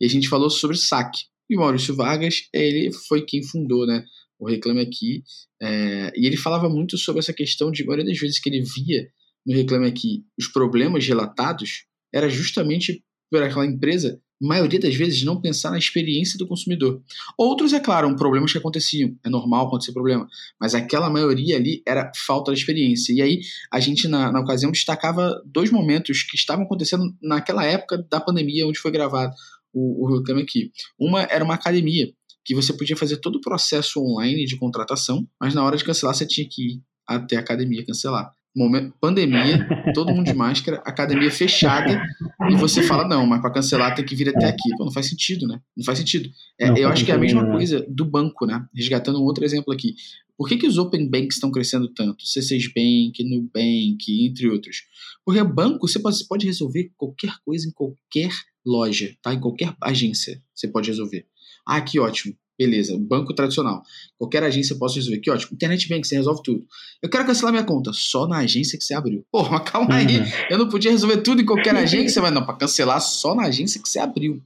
E 0.00 0.06
a 0.06 0.08
gente 0.08 0.28
falou 0.28 0.50
sobre 0.50 0.76
saque. 0.76 1.22
E 1.50 1.56
Maurício 1.56 1.94
Vargas, 1.94 2.48
ele 2.52 2.92
foi 3.08 3.22
quem 3.22 3.42
fundou, 3.42 3.86
né? 3.86 4.04
O 4.38 4.48
Reclame 4.48 4.80
Aqui. 4.80 5.22
É, 5.60 6.12
e 6.16 6.26
ele 6.26 6.36
falava 6.36 6.68
muito 6.68 6.96
sobre 6.98 7.20
essa 7.20 7.32
questão 7.32 7.70
de, 7.70 7.84
maioria 7.84 8.06
das 8.06 8.18
vezes 8.18 8.40
que 8.40 8.48
ele 8.48 8.62
via 8.62 9.08
no 9.46 9.54
Reclame 9.54 9.86
Aqui 9.86 10.24
os 10.38 10.48
problemas 10.48 11.06
relatados, 11.06 11.84
era 12.12 12.28
justamente 12.28 13.02
por 13.30 13.42
aquela 13.42 13.66
empresa 13.66 14.20
maioria 14.42 14.80
das 14.80 14.94
vezes, 14.94 15.22
não 15.22 15.40
pensar 15.40 15.70
na 15.70 15.78
experiência 15.78 16.36
do 16.36 16.48
consumidor. 16.48 17.00
Outros, 17.38 17.72
é 17.72 17.78
claro, 17.78 18.14
problemas 18.16 18.50
que 18.50 18.58
aconteciam, 18.58 19.16
é 19.24 19.30
normal 19.30 19.68
acontecer 19.68 19.92
problema, 19.92 20.26
mas 20.60 20.74
aquela 20.74 21.08
maioria 21.08 21.56
ali 21.56 21.80
era 21.86 22.10
falta 22.26 22.52
de 22.52 22.58
experiência. 22.58 23.12
E 23.12 23.22
aí, 23.22 23.40
a 23.72 23.78
gente, 23.78 24.08
na, 24.08 24.32
na 24.32 24.40
ocasião, 24.40 24.72
destacava 24.72 25.40
dois 25.46 25.70
momentos 25.70 26.24
que 26.24 26.36
estavam 26.36 26.64
acontecendo 26.64 27.04
naquela 27.22 27.64
época 27.64 28.04
da 28.10 28.20
pandemia, 28.20 28.66
onde 28.66 28.80
foi 28.80 28.90
gravado 28.90 29.32
o, 29.72 30.04
o 30.04 30.16
Reclame 30.16 30.42
Aqui. 30.42 30.70
Uma 30.98 31.22
era 31.22 31.44
uma 31.44 31.54
academia, 31.54 32.12
que 32.44 32.54
você 32.54 32.72
podia 32.72 32.96
fazer 32.96 33.18
todo 33.18 33.36
o 33.36 33.40
processo 33.40 34.00
online 34.00 34.44
de 34.44 34.56
contratação, 34.56 35.26
mas 35.40 35.54
na 35.54 35.64
hora 35.64 35.76
de 35.76 35.84
cancelar, 35.84 36.14
você 36.14 36.26
tinha 36.26 36.46
que 36.48 36.74
ir 36.74 36.82
até 37.06 37.36
a 37.36 37.40
academia 37.40 37.84
cancelar 37.84 38.32
momento, 38.54 38.94
pandemia, 39.00 39.66
todo 39.94 40.12
mundo 40.12 40.26
de 40.26 40.34
máscara, 40.34 40.82
academia 40.84 41.30
fechada, 41.30 42.02
e 42.50 42.54
você 42.54 42.82
fala, 42.82 43.08
não, 43.08 43.26
mas 43.26 43.40
para 43.40 43.52
cancelar 43.52 43.94
tem 43.94 44.04
que 44.04 44.14
vir 44.14 44.28
até 44.28 44.46
aqui. 44.46 44.70
Pô, 44.76 44.84
não 44.84 44.92
faz 44.92 45.08
sentido, 45.08 45.46
né? 45.46 45.60
Não 45.76 45.84
faz 45.84 45.98
sentido. 45.98 46.28
É, 46.60 46.68
eu 46.78 46.88
acho 46.88 47.04
que 47.04 47.10
é 47.10 47.14
a 47.14 47.18
mesma 47.18 47.42
né? 47.42 47.50
coisa 47.50 47.84
do 47.88 48.04
banco, 48.04 48.46
né? 48.46 48.64
Resgatando 48.74 49.20
um 49.20 49.24
outro 49.24 49.44
exemplo 49.44 49.72
aqui. 49.72 49.94
Por 50.36 50.48
que, 50.48 50.56
que 50.56 50.66
os 50.66 50.78
open 50.78 51.08
banks 51.08 51.36
estão 51.36 51.50
crescendo 51.50 51.88
tanto? 51.92 52.24
C6 52.24 52.72
Bank, 52.74 53.22
Nubank, 53.24 54.26
entre 54.26 54.48
outros. 54.48 54.82
Porque 55.24 55.42
banco, 55.44 55.86
você 55.88 56.00
pode 56.28 56.46
resolver 56.46 56.90
qualquer 56.96 57.34
coisa 57.44 57.68
em 57.68 57.72
qualquer 57.72 58.32
loja, 58.64 59.14
tá? 59.22 59.32
Em 59.34 59.40
qualquer 59.40 59.74
agência 59.80 60.42
você 60.54 60.68
pode 60.68 60.88
resolver. 60.88 61.26
Ah, 61.66 61.80
que 61.80 61.98
ótimo. 61.98 62.34
Beleza, 62.58 62.96
banco 62.98 63.34
tradicional. 63.34 63.82
Qualquer 64.18 64.44
agência 64.44 64.76
posso 64.76 64.96
resolver. 64.96 65.18
Que 65.18 65.30
ótimo. 65.30 65.54
Internet 65.54 65.88
Bank, 65.88 66.06
você 66.06 66.16
resolve 66.16 66.42
tudo. 66.44 66.64
Eu 67.02 67.08
quero 67.08 67.26
cancelar 67.26 67.52
minha 67.52 67.64
conta. 67.64 67.90
Só 67.92 68.26
na 68.26 68.38
agência 68.38 68.78
que 68.78 68.84
você 68.84 68.94
abriu. 68.94 69.24
Pô, 69.32 69.42
mas 69.48 69.68
calma 69.68 69.96
aí. 69.96 70.18
Uhum. 70.18 70.26
Eu 70.50 70.58
não 70.58 70.68
podia 70.68 70.90
resolver 70.90 71.18
tudo 71.18 71.42
em 71.42 71.46
qualquer 71.46 71.74
agência, 71.74 72.20
mas 72.22 72.32
não, 72.32 72.44
para 72.44 72.56
cancelar 72.56 73.00
só 73.00 73.34
na 73.34 73.44
agência 73.44 73.80
que 73.82 73.88
você 73.88 73.98
abriu. 73.98 74.40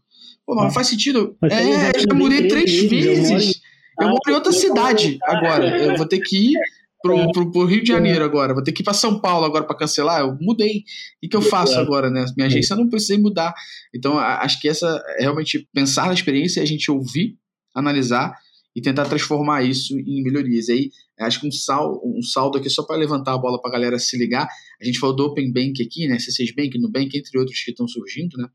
Pô, 0.47 0.55
mas 0.55 0.65
não 0.65 0.71
faz 0.71 0.87
sentido. 0.87 1.37
Mas 1.41 1.53
é, 1.53 1.91
eu 1.95 2.01
já 2.09 2.15
mudei 2.15 2.49
três 2.49 2.89
vezes. 2.89 3.61
Eu 4.01 4.09
moro 4.09 4.21
em 4.29 4.33
outra 4.33 4.53
cidade 4.53 5.19
agora. 5.25 5.77
Eu 5.77 5.97
vou 5.97 6.07
ter 6.07 6.21
que 6.21 6.53
ir 6.53 6.59
pro, 7.07 7.33
pro, 7.33 7.53
pro, 7.53 7.64
Rio 7.64 7.83
de 7.83 7.88
Janeiro 7.88 8.25
agora, 8.25 8.55
vou 8.55 8.62
ter 8.62 8.73
que 8.73 8.83
ir 8.83 8.85
para 8.85 8.95
São 8.95 9.21
Paulo 9.21 9.45
agora 9.45 9.64
para 9.64 9.77
cancelar. 9.77 10.21
Eu 10.21 10.37
mudei. 10.40 10.85
O 11.25 11.29
que 11.29 11.37
eu 11.37 11.42
faço 11.42 11.79
agora, 11.79 12.11
né? 12.11 12.25
Minha 12.37 12.47
agência 12.47 12.77
não 12.77 12.88
precisei 12.88 13.19
mudar. 13.19 13.55
Então, 13.95 14.19
acho 14.19 14.61
que 14.61 14.69
essa 14.69 15.03
é 15.19 15.23
realmente 15.23 15.69
pensar 15.73 16.07
na 16.07 16.14
experiência 16.14 16.61
e 16.61 16.62
a 16.62 16.66
gente 16.66 16.90
ouvir 16.90 17.37
analisar 17.75 18.35
e 18.77 18.81
tentar 18.83 19.07
transformar 19.07 19.62
isso 19.62 19.99
em 19.99 20.23
melhorias. 20.23 20.69
E 20.69 20.73
aí, 20.73 20.90
acho 21.21 21.40
que 21.40 21.47
um, 21.47 21.51
sal, 21.51 21.99
um 22.05 22.21
saldo 22.21 22.59
aqui, 22.59 22.69
só 22.69 22.83
para 22.83 22.97
levantar 22.97 23.33
a 23.33 23.38
bola 23.38 23.59
para 23.59 23.71
a 23.71 23.73
galera 23.73 23.99
se 23.99 24.19
ligar, 24.19 24.47
a 24.81 24.85
gente 24.85 24.99
falou 24.99 25.16
do 25.16 25.25
Open 25.25 25.51
Bank 25.51 25.83
aqui, 25.83 26.07
né, 26.07 26.19
C6 26.19 26.55
Bank, 26.55 26.79
Nubank, 26.79 27.16
entre 27.16 27.38
outros 27.38 27.59
que 27.64 27.71
estão 27.71 27.88
surgindo, 27.88 28.37
né, 28.37 28.47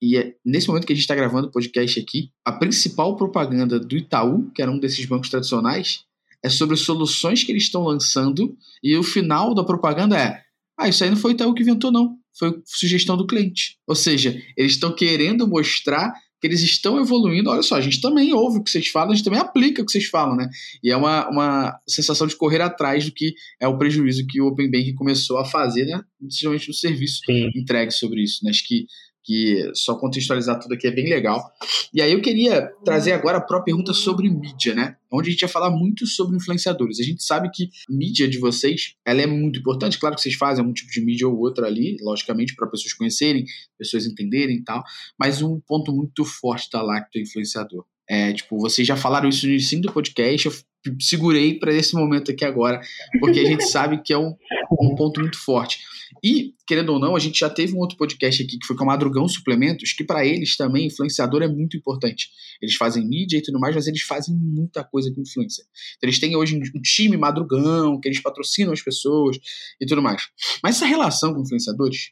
e 0.00 0.18
é, 0.18 0.34
nesse 0.44 0.68
momento 0.68 0.86
que 0.86 0.92
a 0.92 0.96
gente 0.96 1.04
está 1.04 1.14
gravando 1.14 1.48
o 1.48 1.50
podcast 1.50 1.98
aqui, 1.98 2.30
a 2.44 2.52
principal 2.52 3.16
propaganda 3.16 3.80
do 3.80 3.96
Itaú, 3.96 4.50
que 4.54 4.60
era 4.60 4.70
um 4.70 4.78
desses 4.78 5.06
bancos 5.06 5.30
tradicionais, 5.30 6.04
é 6.44 6.48
sobre 6.48 6.76
soluções 6.76 7.44
que 7.44 7.52
eles 7.52 7.64
estão 7.64 7.82
lançando, 7.84 8.56
e 8.82 8.96
o 8.96 9.02
final 9.02 9.54
da 9.54 9.64
propaganda 9.64 10.18
é, 10.18 10.40
ah, 10.78 10.88
isso 10.88 11.04
aí 11.04 11.10
não 11.10 11.16
foi 11.16 11.32
o 11.32 11.34
Itaú 11.34 11.54
que 11.54 11.62
inventou, 11.62 11.92
não, 11.92 12.16
foi 12.38 12.60
sugestão 12.64 13.16
do 13.16 13.26
cliente. 13.26 13.76
Ou 13.86 13.94
seja, 13.94 14.40
eles 14.56 14.72
estão 14.72 14.94
querendo 14.94 15.46
mostrar 15.46 16.12
que 16.40 16.48
eles 16.48 16.60
estão 16.60 17.00
evoluindo. 17.00 17.50
Olha 17.50 17.62
só, 17.62 17.76
a 17.76 17.80
gente 17.80 18.00
também 18.00 18.32
ouve 18.32 18.58
o 18.58 18.64
que 18.64 18.70
vocês 18.70 18.88
falam, 18.88 19.12
a 19.12 19.14
gente 19.14 19.24
também 19.24 19.38
aplica 19.38 19.80
o 19.80 19.86
que 19.86 19.92
vocês 19.92 20.06
falam, 20.06 20.34
né? 20.34 20.48
E 20.82 20.90
é 20.90 20.96
uma, 20.96 21.28
uma 21.28 21.80
sensação 21.88 22.26
de 22.26 22.34
correr 22.34 22.60
atrás 22.60 23.04
do 23.04 23.12
que 23.12 23.32
é 23.60 23.68
o 23.68 23.78
prejuízo 23.78 24.26
que 24.26 24.40
o 24.40 24.48
Open 24.48 24.68
Bank 24.68 24.92
começou 24.94 25.38
a 25.38 25.44
fazer, 25.44 25.84
né? 25.84 26.02
Principalmente 26.18 26.66
no 26.66 26.74
serviço 26.74 27.20
Sim. 27.24 27.48
entregue 27.54 27.92
sobre 27.92 28.24
isso, 28.24 28.40
né? 28.42 28.50
Acho 28.50 28.66
que 28.66 28.86
que 29.24 29.70
só 29.74 29.94
contextualizar 29.94 30.58
tudo 30.58 30.74
aqui 30.74 30.86
é 30.86 30.90
bem 30.90 31.08
legal. 31.08 31.52
E 31.94 32.02
aí 32.02 32.12
eu 32.12 32.20
queria 32.20 32.72
trazer 32.84 33.12
agora 33.12 33.38
a 33.38 33.40
própria 33.40 33.72
pergunta 33.72 33.92
sobre 33.92 34.28
mídia, 34.28 34.74
né? 34.74 34.96
Onde 35.10 35.28
a 35.28 35.32
gente 35.32 35.40
vai 35.42 35.50
falar 35.50 35.70
muito 35.70 36.06
sobre 36.06 36.36
influenciadores. 36.36 36.98
A 36.98 37.02
gente 37.02 37.22
sabe 37.22 37.50
que 37.50 37.70
mídia 37.88 38.28
de 38.28 38.38
vocês, 38.38 38.94
ela 39.04 39.22
é 39.22 39.26
muito 39.26 39.60
importante. 39.60 39.98
Claro 39.98 40.16
que 40.16 40.22
vocês 40.22 40.34
fazem 40.34 40.64
um 40.64 40.72
tipo 40.72 40.90
de 40.90 41.00
mídia 41.00 41.28
ou 41.28 41.38
outra 41.38 41.66
ali, 41.66 41.96
logicamente, 42.00 42.54
para 42.56 42.66
pessoas 42.66 42.92
conhecerem, 42.94 43.44
pessoas 43.78 44.06
entenderem 44.06 44.56
e 44.56 44.64
tal. 44.64 44.82
Mas 45.18 45.42
um 45.42 45.60
ponto 45.60 45.92
muito 45.92 46.24
forte 46.24 46.68
da 46.72 46.82
Lacto 46.82 47.18
Influenciador. 47.18 47.84
É, 48.08 48.32
tipo, 48.32 48.58
vocês 48.58 48.86
já 48.86 48.96
falaram 48.96 49.28
isso 49.28 49.46
no 49.46 49.52
início 49.52 49.80
do 49.80 49.92
podcast, 49.92 50.46
eu 50.46 50.52
segurei 51.00 51.58
para 51.58 51.72
esse 51.72 51.94
momento 51.94 52.30
aqui 52.30 52.44
agora, 52.44 52.80
porque 53.20 53.40
a 53.40 53.44
gente 53.44 53.64
sabe 53.68 54.02
que 54.02 54.12
é 54.12 54.18
um, 54.18 54.34
um 54.80 54.94
ponto 54.94 55.20
muito 55.20 55.38
forte. 55.38 55.78
E, 56.22 56.54
querendo 56.66 56.92
ou 56.92 56.98
não, 56.98 57.16
a 57.16 57.18
gente 57.18 57.40
já 57.40 57.50
teve 57.50 57.74
um 57.74 57.78
outro 57.78 57.96
podcast 57.96 58.42
aqui 58.42 58.58
que 58.58 58.66
foi 58.66 58.76
com 58.76 58.84
a 58.84 58.86
Madrugão 58.86 59.26
Suplementos, 59.28 59.92
que 59.92 60.04
para 60.04 60.24
eles 60.24 60.56
também 60.56 60.86
influenciador 60.86 61.42
é 61.42 61.48
muito 61.48 61.76
importante. 61.76 62.30
Eles 62.60 62.76
fazem 62.76 63.06
mídia 63.06 63.38
e 63.38 63.42
tudo 63.42 63.58
mais, 63.58 63.74
mas 63.74 63.86
eles 63.86 64.02
fazem 64.02 64.34
muita 64.34 64.84
coisa 64.84 65.12
com 65.12 65.20
influência. 65.20 65.64
Então, 65.96 66.08
eles 66.08 66.20
têm 66.20 66.36
hoje 66.36 66.56
um 66.56 66.80
time 66.80 67.16
Madrugão, 67.16 68.00
que 68.00 68.08
eles 68.08 68.20
patrocinam 68.20 68.72
as 68.72 68.82
pessoas 68.82 69.38
e 69.80 69.86
tudo 69.86 70.02
mais. 70.02 70.28
Mas 70.62 70.76
essa 70.76 70.86
relação 70.86 71.34
com 71.34 71.40
influenciadores, 71.40 72.10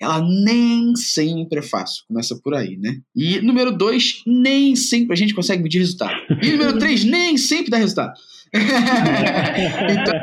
ela 0.00 0.20
nem 0.20 0.94
sempre 0.96 1.60
é 1.60 1.62
fácil. 1.62 2.04
Começa 2.06 2.38
por 2.42 2.54
aí, 2.54 2.76
né? 2.76 2.98
E 3.14 3.40
número 3.40 3.70
dois, 3.70 4.22
nem 4.26 4.76
sempre 4.76 5.12
a 5.12 5.16
gente 5.16 5.34
consegue 5.34 5.62
medir 5.62 5.78
resultado. 5.78 6.14
E 6.42 6.52
número 6.52 6.78
três, 6.78 7.04
nem 7.04 7.36
sempre 7.36 7.70
dá 7.70 7.78
resultado. 7.78 8.12
então, 8.54 10.14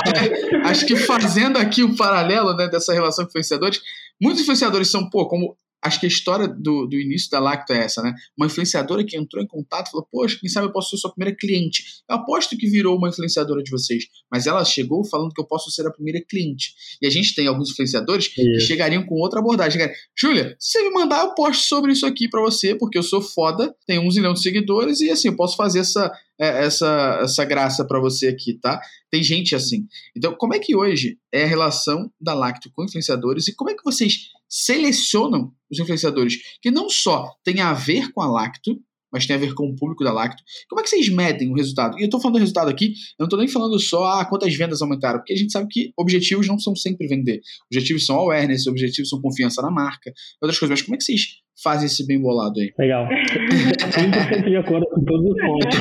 acho 0.64 0.86
que 0.86 0.96
fazendo 0.96 1.58
aqui 1.58 1.84
o 1.84 1.90
um 1.90 1.96
paralelo 1.96 2.56
né, 2.56 2.68
dessa 2.68 2.94
relação 2.94 3.26
com 3.26 3.30
influenciadores, 3.30 3.82
muitos 4.20 4.42
influenciadores 4.42 4.90
são, 4.90 5.10
pô, 5.10 5.28
como 5.28 5.56
acho 5.86 6.00
que 6.00 6.06
a 6.06 6.10
história 6.10 6.48
do, 6.48 6.86
do 6.88 6.96
início 6.96 7.30
da 7.30 7.40
Lacto 7.40 7.72
é 7.72 7.78
essa, 7.78 8.02
né? 8.02 8.14
Uma 8.38 8.48
influenciadora 8.48 9.04
que 9.04 9.16
entrou 9.18 9.44
em 9.44 9.48
contato 9.48 9.92
falou: 9.92 10.08
Poxa, 10.12 10.38
quem 10.40 10.50
sabe 10.50 10.68
eu 10.68 10.72
posso 10.72 10.90
ser 10.90 10.98
sua 10.98 11.14
primeira 11.14 11.36
cliente. 11.38 11.84
Eu 12.10 12.18
aposto 12.18 12.58
que 12.58 12.68
virou 12.68 12.98
uma 12.98 13.10
influenciadora 13.10 13.62
de 13.62 13.72
vocês, 13.72 14.06
mas 14.32 14.48
ela 14.48 14.64
chegou 14.66 15.06
falando 15.06 15.34
que 15.34 15.42
eu 15.42 15.46
posso 15.46 15.70
ser 15.72 15.86
a 15.88 15.92
primeira 15.92 16.22
cliente. 16.28 16.74
E 17.02 17.08
a 17.08 17.10
gente 17.10 17.36
tem 17.36 17.48
alguns 17.48 17.72
influenciadores 17.72 18.28
que 18.28 18.60
chegariam 18.60 19.06
com 19.06 19.16
outra 19.16 19.40
abordagem. 19.40 19.82
Júlia, 20.18 20.56
se 20.60 20.80
você 20.80 20.84
me 20.84 20.94
mandar, 20.94 21.26
eu 21.26 21.36
posto 21.36 21.64
sobre 21.68 21.92
isso 21.92 22.06
aqui 22.06 22.28
para 22.28 22.42
você, 22.42 22.76
porque 22.76 22.98
eu 22.98 23.04
sou 23.04 23.22
foda, 23.22 23.74
tenho 23.86 24.02
um 24.02 24.12
zilhão 24.12 24.34
de 24.34 24.42
seguidores 24.42 25.00
e 25.02 25.10
assim, 25.10 25.30
eu 25.30 25.36
posso 25.36 25.56
fazer 25.56 25.80
essa, 25.80 26.12
essa, 26.38 27.20
essa 27.22 27.46
graça 27.46 27.86
para 27.86 28.00
você 28.00 28.28
aqui, 28.28 28.54
tá? 28.60 28.80
Tem 29.10 29.24
gente 29.24 29.56
assim. 29.56 29.88
Então, 30.16 30.36
como 30.38 30.54
é 30.54 30.60
que 30.60 30.76
hoje 30.76 31.18
é 31.32 31.44
a 31.44 31.48
relação 31.48 32.12
da 32.20 32.34
Lacto 32.34 32.70
com 32.74 32.84
influenciadores 32.84 33.48
e 33.48 33.56
como 33.56 33.70
é 33.70 33.74
que 33.74 33.84
vocês 33.84 34.30
selecionam 34.50 35.52
os 35.72 35.80
influenciadores 35.80 36.38
que 36.62 36.72
não 36.72 36.90
só 36.90 37.32
tem 37.44 37.62
a 37.62 37.74
ver 37.74 38.12
com 38.12 38.22
a 38.22 38.28
Lacto, 38.28 38.80
mas 39.12 39.26
tem 39.26 39.36
a 39.36 39.40
ver 39.40 39.54
com 39.54 39.70
o 39.70 39.76
público 39.76 40.04
da 40.04 40.12
Lacto. 40.12 40.44
Como 40.68 40.82
é 40.82 40.84
que 40.84 40.90
vocês 40.90 41.08
medem 41.08 41.50
o 41.50 41.56
resultado? 41.56 41.98
E 41.98 42.02
eu 42.02 42.06
estou 42.06 42.20
falando 42.20 42.36
do 42.36 42.40
resultado 42.40 42.70
aqui, 42.70 42.88
eu 42.88 42.92
não 43.20 43.26
estou 43.28 43.40
nem 43.40 43.48
falando 43.48 43.80
só 43.80 44.04
ah, 44.04 44.26
quantas 44.26 44.54
vendas 44.56 44.82
aumentaram, 44.82 45.20
porque 45.20 45.32
a 45.32 45.38
gente 45.38 45.54
sabe 45.54 45.70
que 45.70 45.94
objetivos 45.98 46.48
não 46.48 46.60
são 46.60 46.76
sempre 46.76 47.08
vender. 47.08 47.40
Objetivos 47.72 48.06
são 48.06 48.18
awareness, 48.18 48.68
objetivos 48.68 49.10
são 49.10 49.22
confiança 49.22 49.62
na 49.62 49.72
marca, 49.72 50.14
outras 50.42 50.60
coisas. 50.60 50.80
Mas 50.80 50.86
como 50.86 50.96
é 50.96 50.98
que 50.98 51.06
vocês 51.06 51.45
fazem 51.64 51.86
esse 51.86 52.06
bem 52.08 52.22
bolado 52.22 52.60
aí? 52.60 52.74
Legal. 52.78 53.08
100% 53.08 54.44
de 54.44 54.58
acordo 54.58 54.86
com 54.88 55.04
todos 55.04 55.32
os 55.32 55.42
pontos. 55.42 55.80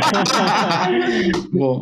Bom. 1.52 1.80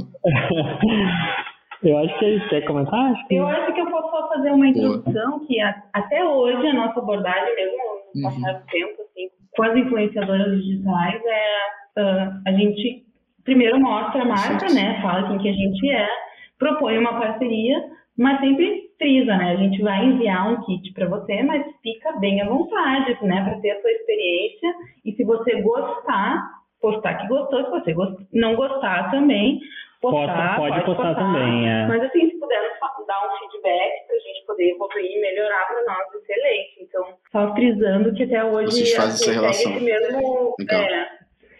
Eu 1.82 1.98
acho 1.98 2.18
que 2.18 2.24
ele 2.24 2.48
quer 2.48 2.64
comentar. 2.64 3.12
Acho 3.12 3.26
que... 3.26 3.34
Eu 3.34 3.46
acho 3.46 3.74
que 3.74 3.80
eu 3.80 3.90
posso 3.90 4.10
só 4.10 4.28
fazer 4.28 4.50
uma 4.50 4.68
introdução 4.68 5.30
Boa. 5.30 5.46
que 5.46 5.60
a, 5.60 5.82
até 5.92 6.24
hoje 6.24 6.66
a 6.68 6.74
nossa 6.74 7.00
abordagem, 7.00 7.56
mesmo 7.56 7.76
no 8.14 8.28
uhum. 8.28 8.40
passar 8.40 8.60
do 8.60 8.66
tempo, 8.66 9.02
assim, 9.02 9.28
com 9.56 9.62
as 9.64 9.76
influenciadoras 9.76 10.62
digitais, 10.62 11.20
é 11.24 12.00
uh, 12.00 12.42
a 12.46 12.52
gente 12.52 13.04
primeiro 13.44 13.80
mostra 13.80 14.22
a 14.22 14.24
marca, 14.24 14.72
né? 14.72 15.00
Fala 15.02 15.28
quem 15.28 15.38
que 15.38 15.48
a 15.48 15.52
gente 15.52 15.90
é, 15.90 16.06
propõe 16.58 16.98
uma 16.98 17.18
parceria, 17.18 17.76
mas 18.16 18.40
sempre 18.40 18.90
frisa, 18.98 19.36
né? 19.36 19.52
A 19.52 19.56
gente 19.56 19.82
vai 19.82 20.04
enviar 20.04 20.52
um 20.52 20.62
kit 20.64 20.92
para 20.92 21.08
você, 21.08 21.42
mas 21.42 21.64
fica 21.82 22.12
bem 22.18 22.40
à 22.40 22.46
vontade, 22.46 23.16
né? 23.22 23.44
Para 23.44 23.60
ter 23.60 23.70
a 23.70 23.80
sua 23.80 23.90
experiência 23.90 24.74
e 25.04 25.12
se 25.12 25.24
você 25.24 25.60
gostar, 25.62 26.42
postar 26.80 27.14
que 27.14 27.28
gostou, 27.28 27.64
se 27.64 27.92
você 27.92 27.94
não 28.32 28.54
gostar 28.54 29.10
também, 29.10 29.60
postar, 30.00 30.56
pode, 30.56 30.74
pode 30.74 30.84
postar, 30.86 31.14
postar, 31.14 31.32
também. 31.32 31.68
É. 31.68 31.86
Mas 31.86 32.02
assim, 32.02 32.30
se 32.30 32.38
puder 32.38 32.60
dar 33.06 33.26
um 33.26 33.38
feedback 33.38 34.06
para 34.06 34.16
a 34.16 34.20
gente 34.20 34.46
poder 34.46 34.70
evoluir 34.70 35.16
e 35.16 35.20
melhorar 35.20 35.66
para 35.66 35.84
nós, 35.84 36.22
excelente. 36.22 36.82
Então, 36.82 37.04
só 37.30 37.54
frisando 37.54 38.14
que 38.14 38.24
até 38.24 38.44
hoje 38.44 38.66
Vocês 38.66 38.94
fazem 38.94 39.12
assim, 39.12 39.30
essa 39.30 39.40
relação. 39.40 39.72
esse 39.72 39.84
mesmo. 39.84 40.54
É, 40.70 41.08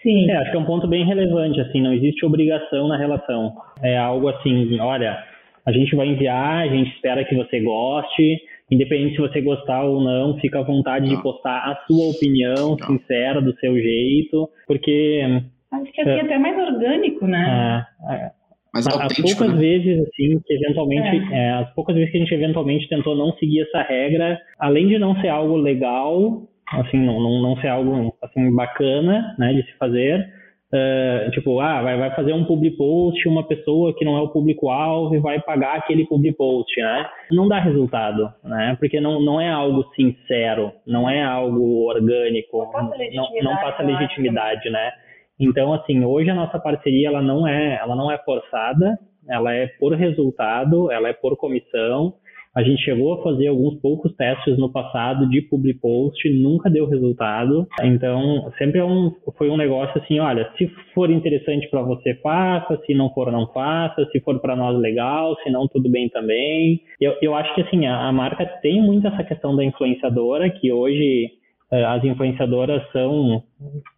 sim. 0.02 0.30
É, 0.30 0.36
acho 0.36 0.50
que 0.50 0.56
é 0.56 0.60
um 0.60 0.64
ponto 0.64 0.86
bem 0.86 1.04
relevante, 1.04 1.60
assim, 1.60 1.80
não 1.80 1.92
existe 1.92 2.24
obrigação 2.24 2.88
na 2.88 2.96
relação. 2.96 3.54
É 3.82 3.96
algo 3.98 4.28
assim, 4.28 4.78
olha, 4.80 5.22
a 5.64 5.72
gente 5.72 5.94
vai 5.94 6.08
enviar, 6.08 6.62
a 6.62 6.68
gente 6.68 6.90
espera 6.94 7.24
que 7.24 7.34
você 7.34 7.60
goste, 7.60 8.38
independente 8.70 9.16
se 9.16 9.20
você 9.20 9.40
gostar 9.40 9.84
ou 9.84 10.00
não, 10.00 10.38
fica 10.38 10.60
à 10.60 10.62
vontade 10.62 11.08
de 11.08 11.22
postar 11.22 11.58
a 11.58 11.84
sua 11.86 12.10
opinião 12.10 12.76
sincera, 12.78 13.40
do 13.40 13.54
seu 13.58 13.74
jeito, 13.76 14.48
porque 14.66 15.42
Acho 15.72 15.90
que 15.92 16.00
assim 16.02 16.10
é 16.10 16.20
até 16.20 16.38
mais 16.38 16.58
orgânico, 16.58 17.26
né? 17.26 17.86
É, 18.08 18.14
é. 18.14 18.30
Mas 18.74 18.86
as 18.86 19.20
poucas 19.20 19.52
né? 19.52 19.58
vezes, 19.58 20.00
assim, 20.00 20.40
que 20.46 20.54
eventualmente, 20.54 21.34
é. 21.34 21.38
É, 21.38 21.50
as 21.52 21.74
poucas 21.74 21.94
vezes 21.94 22.10
que 22.10 22.16
a 22.16 22.20
gente 22.20 22.34
eventualmente 22.34 22.88
tentou 22.88 23.14
não 23.14 23.32
seguir 23.32 23.60
essa 23.62 23.82
regra, 23.82 24.40
além 24.58 24.88
de 24.88 24.98
não 24.98 25.14
ser 25.20 25.28
algo 25.28 25.56
legal, 25.56 26.42
assim, 26.70 26.98
não, 26.98 27.20
não, 27.20 27.42
não 27.42 27.56
ser 27.56 27.68
algo 27.68 28.14
assim 28.22 28.54
bacana, 28.54 29.34
né, 29.38 29.52
de 29.52 29.62
se 29.62 29.72
fazer. 29.78 30.26
Uh, 30.74 31.30
tipo, 31.32 31.60
ah, 31.60 31.82
vai, 31.82 31.98
vai 31.98 32.14
fazer 32.14 32.32
um 32.32 32.46
public 32.46 32.78
post, 32.78 33.28
uma 33.28 33.46
pessoa 33.46 33.94
que 33.94 34.06
não 34.06 34.16
é 34.16 34.22
o 34.22 34.28
público-alvo 34.28 35.20
vai 35.20 35.38
pagar 35.38 35.76
aquele 35.76 36.06
public 36.06 36.34
post, 36.34 36.80
né? 36.80 37.06
Não 37.30 37.46
dá 37.46 37.58
resultado, 37.58 38.32
né? 38.42 38.74
Porque 38.80 38.98
não, 38.98 39.20
não 39.20 39.38
é 39.38 39.50
algo 39.50 39.84
sincero, 39.94 40.72
não 40.86 41.10
é 41.10 41.22
algo 41.22 41.86
orgânico, 41.86 42.56
não 42.58 42.70
passa 42.70 42.96
legitimidade, 42.96 43.44
não, 43.44 43.52
não 43.52 43.60
passa 43.60 43.82
legitimidade 43.82 44.70
né? 44.70 44.92
Então, 45.38 45.74
assim, 45.74 46.04
hoje 46.04 46.30
a 46.30 46.34
nossa 46.34 46.58
parceria 46.58 47.08
ela 47.08 47.20
não 47.20 47.46
é, 47.46 47.76
ela 47.76 47.94
não 47.94 48.10
é 48.10 48.16
forçada, 48.18 48.98
ela 49.28 49.52
é 49.52 49.66
por 49.78 49.92
resultado, 49.92 50.90
ela 50.90 51.08
é 51.08 51.12
por 51.12 51.36
comissão. 51.36 52.14
A 52.54 52.62
gente 52.62 52.82
chegou 52.82 53.14
a 53.14 53.22
fazer 53.22 53.46
alguns 53.46 53.80
poucos 53.80 54.14
testes 54.14 54.58
no 54.58 54.70
passado 54.70 55.26
de 55.28 55.40
public 55.40 55.80
post, 55.80 56.28
nunca 56.30 56.68
deu 56.68 56.86
resultado. 56.86 57.66
Então, 57.82 58.52
sempre 58.58 58.78
é 58.78 58.84
um, 58.84 59.10
foi 59.38 59.48
um 59.48 59.56
negócio 59.56 59.98
assim, 60.02 60.18
olha, 60.20 60.50
se 60.58 60.68
for 60.94 61.10
interessante 61.10 61.68
para 61.70 61.80
você, 61.82 62.14
faça, 62.16 62.78
se 62.84 62.94
não 62.94 63.08
for, 63.14 63.32
não 63.32 63.46
faça, 63.52 64.04
se 64.12 64.20
for 64.20 64.38
para 64.38 64.54
nós, 64.54 64.78
legal, 64.78 65.34
se 65.42 65.50
não, 65.50 65.66
tudo 65.66 65.90
bem 65.90 66.10
também. 66.10 66.82
Eu, 67.00 67.16
eu 67.22 67.34
acho 67.34 67.54
que, 67.54 67.62
assim, 67.62 67.86
a, 67.86 68.08
a 68.08 68.12
marca 68.12 68.44
tem 68.60 68.82
muito 68.82 69.06
essa 69.06 69.24
questão 69.24 69.56
da 69.56 69.64
influenciadora, 69.64 70.50
que 70.50 70.70
hoje 70.70 71.30
eh, 71.72 71.84
as 71.84 72.04
influenciadoras 72.04 72.82
são 72.92 73.42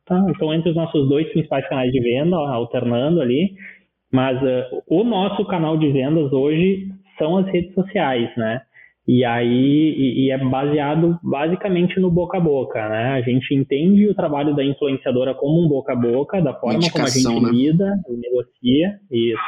tá, 0.07 0.25
estão 0.31 0.55
entre 0.55 0.71
os 0.71 0.77
nossos 0.77 1.09
dois 1.09 1.29
principais 1.31 1.69
canais 1.69 1.91
de 1.91 2.01
venda, 2.01 2.37
alternando 2.37 3.21
ali. 3.21 3.51
Mas 4.13 4.41
uh, 4.41 4.83
o 4.87 5.03
nosso 5.03 5.45
canal 5.47 5.77
de 5.77 5.91
vendas 5.91 6.33
hoje 6.33 6.87
são 7.19 7.39
as 7.39 7.47
redes 7.47 7.73
sociais, 7.75 8.31
né? 8.37 8.63
E 9.07 9.23
aí 9.23 9.95
e, 9.97 10.27
e 10.27 10.31
é 10.31 10.39
baseado 10.39 11.19
basicamente 11.23 12.01
no 12.01 12.11
boca 12.11 12.39
a 12.39 12.41
boca, 12.41 12.89
né? 12.89 13.13
A 13.13 13.21
gente 13.21 13.55
entende 13.55 14.09
o 14.09 14.15
trabalho 14.15 14.55
da 14.55 14.65
influenciadora 14.65 15.35
como 15.35 15.63
um 15.63 15.69
boca 15.69 15.93
a 15.93 15.97
boca, 15.97 16.41
da 16.41 16.55
forma 16.55 16.81
como 16.91 17.05
a 17.05 17.09
gente 17.09 17.41
né? 17.41 17.51
lida, 17.51 17.93
negocia, 18.09 18.99
isso. 19.11 19.41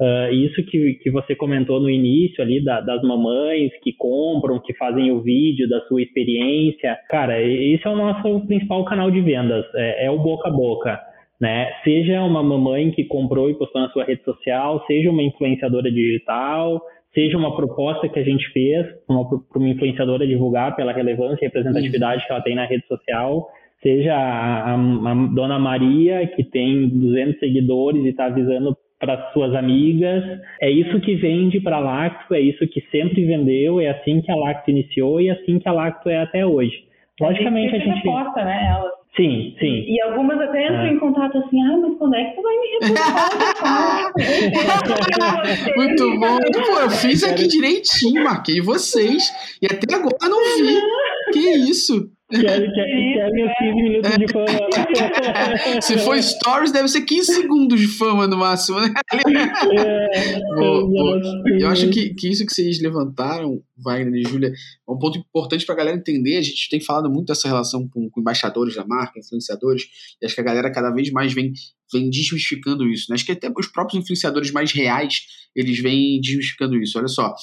Uh, 0.00 0.32
isso 0.32 0.64
que, 0.64 0.94
que 0.94 1.10
você 1.12 1.34
comentou 1.36 1.78
no 1.78 1.88
início 1.88 2.42
ali 2.42 2.64
da, 2.64 2.80
das 2.80 3.00
mamães 3.02 3.70
que 3.82 3.92
compram, 3.92 4.58
que 4.58 4.74
fazem 4.74 5.12
o 5.12 5.22
vídeo 5.22 5.68
da 5.68 5.80
sua 5.82 6.02
experiência. 6.02 6.98
Cara, 7.08 7.40
esse 7.40 7.86
é 7.86 7.90
o 7.90 7.94
nosso 7.94 8.44
principal 8.46 8.84
canal 8.84 9.12
de 9.12 9.20
vendas, 9.20 9.64
é, 9.76 10.06
é 10.06 10.10
o 10.10 10.18
boca 10.18 10.48
a 10.48 10.52
boca. 10.52 11.00
Né? 11.42 11.72
Seja 11.82 12.22
uma 12.22 12.40
mamãe 12.40 12.92
que 12.92 13.02
comprou 13.02 13.50
e 13.50 13.54
postou 13.54 13.82
na 13.82 13.88
sua 13.88 14.04
rede 14.04 14.22
social, 14.22 14.80
seja 14.86 15.10
uma 15.10 15.24
influenciadora 15.24 15.90
digital, 15.90 16.80
seja 17.12 17.36
uma 17.36 17.56
proposta 17.56 18.08
que 18.08 18.16
a 18.16 18.22
gente 18.22 18.48
fez 18.52 18.86
para 19.04 19.16
uma 19.56 19.68
influenciadora 19.68 20.24
divulgar 20.24 20.76
pela 20.76 20.92
relevância 20.92 21.44
e 21.44 21.48
representatividade 21.48 22.20
uhum. 22.20 22.26
que 22.28 22.32
ela 22.32 22.42
tem 22.42 22.54
na 22.54 22.64
rede 22.64 22.86
social, 22.86 23.48
seja 23.82 24.14
a, 24.14 24.70
a, 24.70 24.74
a, 24.74 25.14
dona 25.34 25.58
Maria, 25.58 26.24
que 26.28 26.44
tem 26.44 26.88
200 26.88 27.40
seguidores 27.40 28.04
e 28.04 28.10
está 28.10 28.26
avisando 28.26 28.76
para 29.00 29.32
suas 29.32 29.52
amigas. 29.52 30.22
É 30.60 30.70
isso 30.70 31.00
que 31.00 31.16
vende 31.16 31.58
para 31.60 31.78
a 31.78 31.80
Lacto, 31.80 32.34
é 32.34 32.40
isso 32.40 32.64
que 32.68 32.80
sempre 32.82 33.24
vendeu, 33.24 33.80
é 33.80 33.88
assim 33.88 34.20
que 34.20 34.30
a 34.30 34.36
Lacto 34.36 34.70
iniciou 34.70 35.20
e 35.20 35.28
é 35.28 35.32
assim 35.32 35.58
que 35.58 35.68
a 35.68 35.72
Lacto 35.72 36.08
é 36.08 36.18
até 36.18 36.46
hoje. 36.46 36.84
Logicamente 37.20 37.74
a 37.74 37.78
gente. 37.80 37.96
Reporta, 37.96 38.44
né, 38.44 38.68
ela. 38.70 39.01
Sim, 39.14 39.54
sim. 39.58 39.84
E 39.88 40.00
algumas 40.00 40.40
até 40.40 40.64
entram 40.64 40.86
é. 40.86 40.92
em 40.92 40.98
contato 40.98 41.36
assim, 41.36 41.60
ah, 41.60 41.76
mas 41.76 41.98
quando 41.98 42.14
é 42.14 42.24
que 42.24 42.34
tu 42.34 42.42
vai 42.42 42.56
me 42.56 42.68
reportar? 42.80 44.12
Muito 45.76 46.18
bom. 46.18 46.38
Pô, 46.38 46.80
eu 46.80 46.90
fiz 46.90 47.22
aqui 47.22 47.46
direitinho, 47.46 48.24
marquei 48.24 48.62
vocês. 48.62 49.30
E 49.60 49.66
até 49.66 49.94
agora 49.94 50.16
não 50.22 50.38
vi. 50.56 50.80
Que 51.32 51.38
isso? 51.38 52.10
Quer, 52.32 52.40
quer, 52.40 52.72
quer 52.72 53.30
meus 53.32 53.52
15 53.58 53.74
minutos 53.74 54.18
de 54.18 54.32
fama. 54.32 54.46
Né? 54.46 55.80
Se 55.82 55.98
for 55.98 56.20
stories, 56.22 56.72
deve 56.72 56.88
ser 56.88 57.02
15 57.02 57.34
segundos 57.34 57.78
de 57.78 57.86
fama 57.86 58.26
no 58.26 58.38
máximo, 58.38 58.80
né? 58.80 58.92
É, 60.14 60.38
boa, 60.54 60.86
boa. 60.86 61.20
Eu 61.58 61.68
acho 61.68 61.88
que, 61.90 62.10
que 62.14 62.28
isso 62.28 62.44
que 62.46 62.52
vocês 62.54 62.80
levantaram, 62.80 63.62
Wagner 63.76 64.20
e 64.20 64.28
Júlia, 64.28 64.48
é 64.48 64.92
um 64.92 64.98
ponto 64.98 65.18
importante 65.18 65.64
para 65.64 65.74
a 65.74 65.78
galera 65.78 65.96
entender. 65.96 66.36
A 66.36 66.42
gente 66.42 66.68
tem 66.70 66.80
falado 66.80 67.10
muito 67.10 67.28
dessa 67.28 67.48
relação 67.48 67.88
com, 67.88 68.08
com, 68.10 68.20
embaixadores 68.20 68.74
da 68.74 68.84
marca, 68.84 69.18
influenciadores, 69.18 69.84
e 70.20 70.26
acho 70.26 70.34
que 70.34 70.40
a 70.40 70.44
galera 70.44 70.72
cada 70.72 70.90
vez 70.90 71.10
mais 71.10 71.32
vem, 71.32 71.52
vem 71.92 72.08
desmistificando 72.10 72.86
isso. 72.88 73.06
Né? 73.08 73.14
Acho 73.14 73.26
que 73.26 73.32
até 73.32 73.50
os 73.56 73.66
próprios 73.66 74.02
influenciadores 74.02 74.50
mais 74.50 74.72
reais, 74.72 75.22
eles 75.54 75.78
vêm 75.80 76.20
desmistificando 76.20 76.76
isso. 76.76 76.98
Olha 76.98 77.08
só, 77.08 77.34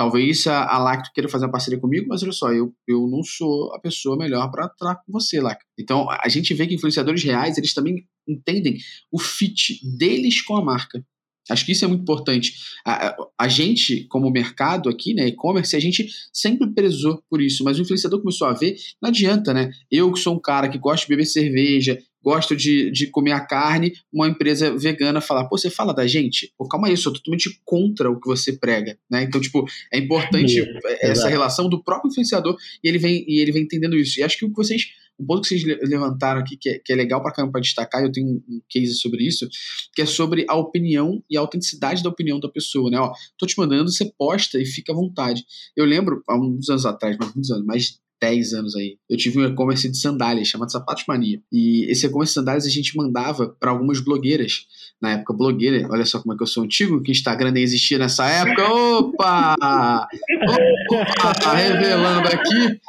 Talvez 0.00 0.46
a, 0.46 0.64
a 0.64 0.78
Lacto 0.78 1.10
queira 1.12 1.28
fazer 1.28 1.44
uma 1.44 1.52
parceria 1.52 1.78
comigo, 1.78 2.06
mas 2.08 2.22
olha 2.22 2.32
só, 2.32 2.50
eu, 2.50 2.74
eu 2.88 3.06
não 3.06 3.22
sou 3.22 3.70
a 3.74 3.78
pessoa 3.78 4.16
melhor 4.16 4.50
para 4.50 4.66
tratar 4.66 4.94
com 5.04 5.12
você, 5.12 5.38
Lacto. 5.42 5.66
Então, 5.78 6.08
a 6.10 6.26
gente 6.26 6.54
vê 6.54 6.66
que 6.66 6.74
influenciadores 6.74 7.22
reais, 7.22 7.58
eles 7.58 7.74
também 7.74 8.08
entendem 8.26 8.78
o 9.12 9.18
fit 9.18 9.78
deles 9.98 10.40
com 10.40 10.56
a 10.56 10.64
marca. 10.64 11.04
Acho 11.50 11.66
que 11.66 11.72
isso 11.72 11.84
é 11.84 11.88
muito 11.88 12.02
importante. 12.02 12.54
A, 12.86 13.16
a, 13.38 13.48
gente, 13.48 14.06
como 14.08 14.30
mercado 14.30 14.88
aqui, 14.88 15.12
né, 15.14 15.28
e-commerce, 15.28 15.74
a 15.76 15.80
gente 15.80 16.08
sempre 16.32 16.72
prezou 16.72 17.22
por 17.28 17.40
isso, 17.40 17.64
mas 17.64 17.78
o 17.78 17.82
influenciador 17.82 18.20
começou 18.20 18.46
a 18.46 18.52
ver, 18.52 18.76
não 19.02 19.08
adianta, 19.08 19.52
né? 19.52 19.70
Eu 19.90 20.12
que 20.12 20.18
sou 20.18 20.34
um 20.34 20.40
cara 20.40 20.68
que 20.68 20.78
gosta 20.78 21.04
de 21.04 21.10
beber 21.10 21.26
cerveja, 21.26 21.98
gosto 22.22 22.54
de, 22.54 22.90
de 22.90 23.06
comer 23.06 23.32
a 23.32 23.40
carne, 23.40 23.92
uma 24.12 24.28
empresa 24.28 24.76
vegana 24.76 25.20
falar, 25.20 25.46
pô, 25.46 25.56
você 25.56 25.70
fala 25.70 25.94
da 25.94 26.06
gente? 26.06 26.52
Pô, 26.56 26.68
calma 26.68 26.86
aí, 26.86 26.92
eu 26.92 26.96
sou 26.96 27.12
totalmente 27.12 27.60
contra 27.64 28.10
o 28.10 28.20
que 28.20 28.26
você 28.26 28.52
prega, 28.52 28.98
né? 29.10 29.22
Então, 29.22 29.40
tipo, 29.40 29.64
é 29.92 29.98
importante 29.98 30.58
isso, 30.58 30.68
essa 31.00 31.28
relação 31.28 31.68
do 31.68 31.82
próprio 31.82 32.10
influenciador 32.10 32.56
e 32.82 32.88
ele 32.88 32.98
vem 32.98 33.24
e 33.26 33.40
ele 33.40 33.52
vem 33.52 33.62
entendendo 33.62 33.96
isso. 33.96 34.20
E 34.20 34.22
acho 34.22 34.38
que 34.38 34.44
o 34.44 34.48
que 34.48 34.56
vocês, 34.56 34.82
um 35.20 35.26
ponto 35.26 35.42
que 35.42 35.58
vocês 35.58 35.78
levantaram 35.82 36.40
aqui 36.40 36.56
que 36.56 36.68
é, 36.68 36.78
que 36.78 36.92
é 36.92 36.96
legal 36.96 37.22
para 37.22 37.46
para 37.46 37.60
destacar, 37.60 38.02
eu 38.02 38.10
tenho 38.10 38.42
um 38.48 38.60
case 38.68 38.94
sobre 38.94 39.24
isso, 39.26 39.48
que 39.94 40.02
é 40.02 40.06
sobre 40.06 40.46
a 40.48 40.56
opinião 40.56 41.22
e 41.30 41.36
a 41.36 41.40
autenticidade 41.40 42.02
da 42.02 42.08
opinião 42.08 42.40
da 42.40 42.48
pessoa, 42.48 42.90
né? 42.90 42.98
Ó, 42.98 43.12
tô 43.38 43.46
te 43.46 43.58
mandando, 43.58 43.90
você 43.90 44.10
posta 44.18 44.58
e 44.58 44.64
fica 44.64 44.92
à 44.92 44.96
vontade. 44.96 45.44
Eu 45.76 45.84
lembro, 45.84 46.22
há 46.28 46.36
uns 46.36 46.68
anos 46.68 46.86
atrás, 46.86 47.16
mais 47.18 47.34
muitos 47.34 47.50
anos, 47.50 47.66
mais 47.66 48.00
10 48.20 48.52
anos 48.52 48.76
aí. 48.76 48.98
Eu 49.08 49.16
tive 49.16 49.38
um 49.38 49.44
e-commerce 49.46 49.88
de 49.88 49.96
sandálias 49.96 50.46
chamado 50.46 50.70
Sapatos 50.70 51.04
Mania. 51.08 51.40
E 51.50 51.90
esse 51.90 52.06
e-commerce 52.06 52.32
de 52.32 52.34
sandálias 52.34 52.66
a 52.66 52.70
gente 52.70 52.96
mandava 52.96 53.48
para 53.58 53.70
algumas 53.70 54.00
blogueiras. 54.00 54.66
Na 55.00 55.12
época, 55.12 55.32
blogueira, 55.32 55.88
olha 55.90 56.04
só 56.04 56.20
como 56.20 56.34
é 56.34 56.36
que 56.36 56.42
eu 56.42 56.46
sou 56.46 56.62
antigo, 56.62 57.02
que 57.02 57.10
Instagram 57.10 57.52
nem 57.52 57.62
existia 57.62 57.98
nessa 57.98 58.28
época. 58.28 58.70
Opa! 58.70 59.56
Opa! 60.92 61.54
Revelando 61.54 62.28
aqui. 62.28 62.80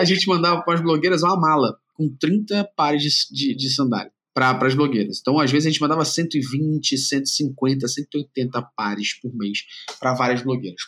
A 0.00 0.04
gente 0.04 0.26
mandava 0.26 0.62
para 0.62 0.74
as 0.74 0.80
blogueiras 0.80 1.22
uma 1.22 1.38
mala 1.38 1.76
com 1.94 2.08
30 2.08 2.64
pares 2.74 3.02
de, 3.02 3.10
de, 3.30 3.54
de 3.54 3.70
sandália 3.70 4.10
para 4.32 4.66
as 4.66 4.74
blogueiras. 4.74 5.18
Então, 5.20 5.38
às 5.38 5.50
vezes, 5.50 5.66
a 5.66 5.70
gente 5.70 5.80
mandava 5.80 6.04
120, 6.04 6.96
150, 6.96 7.86
180 7.86 8.62
pares 8.74 9.20
por 9.20 9.34
mês 9.34 9.58
para 9.98 10.14
várias 10.14 10.42
blogueiras. 10.42 10.80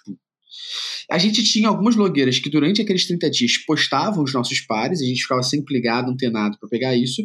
A 1.10 1.18
gente 1.18 1.42
tinha 1.44 1.68
algumas 1.68 1.94
blogueiras 1.94 2.38
que 2.38 2.48
durante 2.48 2.80
aqueles 2.80 3.06
30 3.06 3.30
dias 3.30 3.58
postavam 3.58 4.24
os 4.24 4.32
nossos 4.32 4.60
pares, 4.60 5.02
a 5.02 5.04
gente 5.04 5.20
ficava 5.20 5.42
sempre 5.42 5.74
ligado, 5.74 6.10
antenado 6.10 6.58
para 6.58 6.68
pegar 6.68 6.96
isso. 6.96 7.20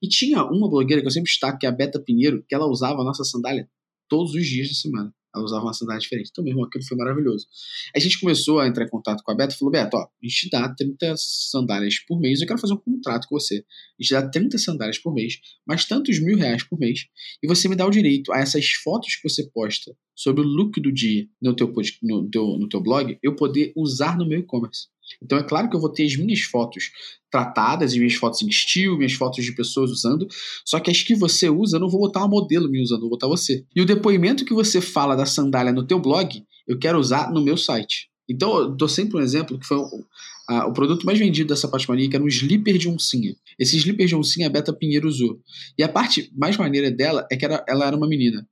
E 0.00 0.08
tinha 0.08 0.44
uma 0.44 0.70
blogueira 0.70 1.00
que 1.00 1.08
eu 1.08 1.12
sempre 1.12 1.30
destaco, 1.30 1.58
que 1.58 1.66
é 1.66 1.68
a 1.68 1.72
Beta 1.72 1.98
Pinheiro, 1.98 2.44
que 2.48 2.54
ela 2.54 2.66
usava 2.66 3.00
a 3.00 3.04
nossa 3.04 3.24
sandália 3.24 3.68
todos 4.08 4.34
os 4.34 4.46
dias 4.46 4.68
da 4.68 4.74
semana. 4.74 5.12
Ela 5.34 5.44
usava 5.44 5.64
uma 5.64 5.72
sandália 5.72 6.00
diferente. 6.00 6.28
Então, 6.30 6.44
meu 6.44 6.52
irmão, 6.52 6.64
aquilo 6.66 6.84
foi 6.84 6.96
maravilhoso. 6.96 7.46
A 7.94 7.98
gente 7.98 8.20
começou 8.20 8.60
a 8.60 8.68
entrar 8.68 8.84
em 8.84 8.88
contato 8.88 9.22
com 9.22 9.32
a 9.32 9.34
Beta 9.34 9.54
e 9.54 9.58
falou: 9.58 9.72
Beto, 9.72 9.96
ó, 9.96 10.02
a 10.02 10.26
gente 10.26 10.48
dá 10.50 10.68
30 10.74 11.14
sandálias 11.16 11.98
por 12.06 12.20
mês. 12.20 12.40
Eu 12.40 12.46
quero 12.46 12.60
fazer 12.60 12.74
um 12.74 12.78
contrato 12.78 13.26
com 13.28 13.38
você. 13.38 13.56
A 13.56 14.02
gente 14.02 14.12
dá 14.12 14.28
30 14.28 14.58
sandálias 14.58 14.98
por 14.98 15.14
mês, 15.14 15.38
mais 15.66 15.84
tantos 15.84 16.20
mil 16.20 16.36
reais 16.36 16.62
por 16.62 16.78
mês. 16.78 17.06
E 17.42 17.46
você 17.46 17.68
me 17.68 17.76
dá 17.76 17.86
o 17.86 17.90
direito 17.90 18.32
a 18.32 18.38
essas 18.38 18.68
fotos 18.82 19.16
que 19.16 19.28
você 19.28 19.48
posta 19.52 19.94
sobre 20.14 20.42
o 20.42 20.46
look 20.46 20.80
do 20.80 20.92
dia 20.92 21.26
no 21.40 21.54
teu, 21.54 21.72
no 22.02 22.30
teu, 22.30 22.46
no 22.58 22.68
teu 22.68 22.80
blog, 22.80 23.18
eu 23.22 23.34
poder 23.34 23.72
usar 23.76 24.16
no 24.16 24.26
meu 24.26 24.40
e-commerce. 24.40 24.88
Então 25.22 25.38
é 25.38 25.42
claro 25.42 25.68
que 25.68 25.76
eu 25.76 25.80
vou 25.80 25.90
ter 25.90 26.04
as 26.04 26.16
minhas 26.16 26.40
fotos 26.40 26.90
tratadas, 27.30 27.92
as 27.92 27.98
minhas 27.98 28.14
fotos 28.14 28.42
em 28.42 28.48
estilo, 28.48 28.96
minhas 28.96 29.14
fotos 29.14 29.44
de 29.44 29.52
pessoas 29.52 29.90
usando, 29.90 30.26
só 30.64 30.78
que 30.78 30.90
as 30.90 31.02
que 31.02 31.14
você 31.14 31.48
usa, 31.48 31.76
eu 31.76 31.80
não 31.80 31.88
vou 31.88 32.00
botar 32.00 32.20
uma 32.20 32.28
modelo 32.28 32.68
me 32.68 32.80
usando, 32.80 33.00
vou 33.00 33.10
botar 33.10 33.26
você. 33.26 33.64
E 33.74 33.80
o 33.80 33.86
depoimento 33.86 34.44
que 34.44 34.54
você 34.54 34.80
fala 34.80 35.16
da 35.16 35.26
sandália 35.26 35.72
no 35.72 35.86
teu 35.86 35.98
blog, 35.98 36.44
eu 36.66 36.78
quero 36.78 36.98
usar 36.98 37.32
no 37.32 37.42
meu 37.42 37.56
site. 37.56 38.10
Então, 38.28 38.56
eu 38.56 38.70
dou 38.70 38.88
sempre 38.88 39.16
um 39.18 39.20
exemplo 39.20 39.58
que 39.58 39.66
foi 39.66 39.76
o, 39.76 40.72
produto 40.72 41.04
mais 41.04 41.18
vendido 41.18 41.48
dessa 41.48 41.68
Patmania, 41.68 42.08
que 42.08 42.16
era 42.16 42.24
um 42.24 42.28
slipper 42.28 42.78
de 42.78 42.88
oncinha. 42.88 43.34
Esse 43.58 43.76
slipper 43.76 44.06
de 44.06 44.14
oncinha 44.14 44.46
a 44.46 44.50
Beta 44.50 44.72
Pinheiro 44.72 45.08
usou. 45.08 45.40
E 45.76 45.82
a 45.82 45.88
parte 45.88 46.30
mais 46.36 46.56
maneira 46.56 46.90
dela 46.90 47.26
é 47.30 47.36
que 47.36 47.44
era, 47.44 47.64
ela 47.68 47.86
era 47.86 47.96
uma 47.96 48.08
menina. 48.08 48.46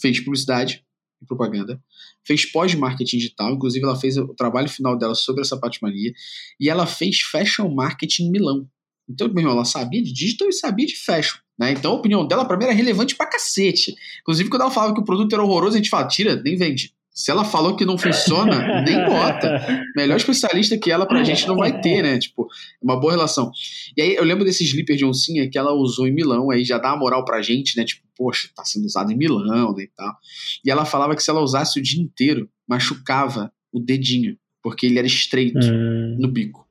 Fez 0.00 0.20
publicidade, 0.20 0.84
propaganda, 1.26 1.80
fez 2.26 2.50
pós-marketing 2.50 3.18
digital, 3.18 3.52
inclusive 3.52 3.84
ela 3.84 3.96
fez 3.96 4.16
o 4.16 4.34
trabalho 4.34 4.68
final 4.68 4.96
dela 4.96 5.14
sobre 5.14 5.42
essa 5.42 5.58
patrimania, 5.58 6.12
e 6.58 6.68
ela 6.68 6.86
fez 6.86 7.20
fashion 7.20 7.68
marketing 7.74 8.24
em 8.24 8.30
Milão. 8.30 8.68
Então, 9.08 9.28
meu 9.28 9.38
irmão, 9.38 9.54
ela 9.54 9.64
sabia 9.64 10.02
de 10.02 10.12
digital 10.12 10.48
e 10.48 10.52
sabia 10.52 10.86
de 10.86 10.96
fashion. 10.96 11.38
Né? 11.58 11.72
Então 11.72 11.92
a 11.92 11.96
opinião 11.96 12.26
dela 12.26 12.44
para 12.44 12.56
mim 12.56 12.64
era 12.64 12.72
relevante 12.72 13.14
pra 13.14 13.26
cacete. 13.26 13.94
Inclusive, 14.20 14.48
quando 14.48 14.62
ela 14.62 14.70
falava 14.70 14.94
que 14.94 15.00
o 15.00 15.04
produto 15.04 15.32
era 15.32 15.42
horroroso, 15.42 15.74
a 15.74 15.76
gente 15.76 15.90
fala, 15.90 16.08
tira, 16.08 16.40
nem 16.42 16.56
vende. 16.56 16.94
Se 17.20 17.30
ela 17.30 17.44
falou 17.44 17.76
que 17.76 17.84
não 17.84 17.98
funciona, 17.98 18.80
nem 18.80 19.04
bota. 19.04 19.84
Melhor 19.94 20.16
especialista 20.16 20.78
que 20.78 20.90
ela 20.90 21.04
pra 21.04 21.22
gente 21.22 21.46
não 21.46 21.54
vai 21.54 21.78
ter, 21.78 22.02
né? 22.02 22.18
Tipo, 22.18 22.48
uma 22.80 22.98
boa 22.98 23.12
relação. 23.12 23.52
E 23.94 24.00
aí 24.00 24.14
eu 24.14 24.24
lembro 24.24 24.42
desse 24.42 24.64
slipper 24.64 24.96
de 24.96 25.04
oncinha 25.04 25.46
que 25.50 25.58
ela 25.58 25.70
usou 25.74 26.08
em 26.08 26.14
Milão, 26.14 26.50
aí 26.50 26.64
já 26.64 26.78
dá 26.78 26.88
uma 26.88 27.00
moral 27.00 27.22
pra 27.22 27.42
gente, 27.42 27.76
né? 27.76 27.84
Tipo, 27.84 28.08
poxa, 28.16 28.48
tá 28.56 28.64
sendo 28.64 28.86
usado 28.86 29.12
em 29.12 29.16
Milão 29.16 29.74
né, 29.74 29.82
e 29.82 29.88
tal. 29.88 30.16
E 30.64 30.70
ela 30.70 30.86
falava 30.86 31.14
que 31.14 31.22
se 31.22 31.28
ela 31.28 31.42
usasse 31.42 31.78
o 31.78 31.82
dia 31.82 32.00
inteiro, 32.00 32.48
machucava 32.66 33.52
o 33.70 33.78
dedinho, 33.78 34.38
porque 34.62 34.86
ele 34.86 34.98
era 34.98 35.06
estreito 35.06 35.58
hum. 35.58 36.16
no 36.18 36.26
bico. 36.26 36.66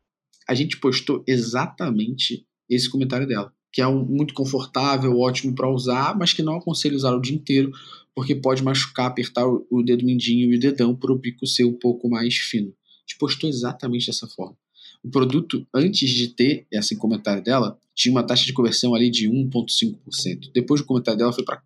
A 0.47 0.55
gente 0.55 0.77
postou 0.77 1.23
exatamente 1.27 2.43
esse 2.67 2.89
comentário 2.89 3.27
dela, 3.27 3.53
que 3.71 3.83
é 3.83 3.87
um, 3.87 4.03
muito 4.03 4.33
confortável, 4.33 5.19
ótimo 5.19 5.53
para 5.53 5.69
usar, 5.69 6.17
mas 6.17 6.33
que 6.33 6.41
não 6.41 6.55
aconselho 6.55 6.95
usar 6.95 7.11
o 7.11 7.21
dia 7.21 7.35
inteiro, 7.35 7.71
porque 8.19 8.35
pode 8.35 8.61
machucar, 8.61 9.05
apertar 9.05 9.47
o, 9.47 9.81
dedo 9.81 10.03
mindinho 10.03 10.51
e 10.51 10.57
o 10.57 10.59
dedão 10.59 10.93
para 10.93 11.09
o 11.09 11.15
bico 11.15 11.47
ser 11.47 11.63
um 11.63 11.71
pouco 11.71 12.09
mais 12.09 12.35
fino. 12.35 12.67
A 12.67 13.01
gente 13.07 13.17
postou 13.17 13.49
exatamente 13.49 14.07
dessa 14.07 14.27
forma. 14.27 14.57
O 15.01 15.09
produto, 15.09 15.65
antes 15.73 16.09
de 16.09 16.27
ter 16.27 16.67
esse 16.69 16.97
comentário 16.97 17.41
dela, 17.41 17.79
tinha 17.95 18.11
uma 18.11 18.21
taxa 18.21 18.45
de 18.45 18.51
conversão 18.51 18.93
ali 18.93 19.09
de 19.09 19.29
1,5%. 19.29 20.51
Depois 20.53 20.81
do 20.81 20.87
comentário 20.87 21.17
dela 21.17 21.31
foi 21.31 21.45
para 21.45 21.55
4%. 21.55 21.61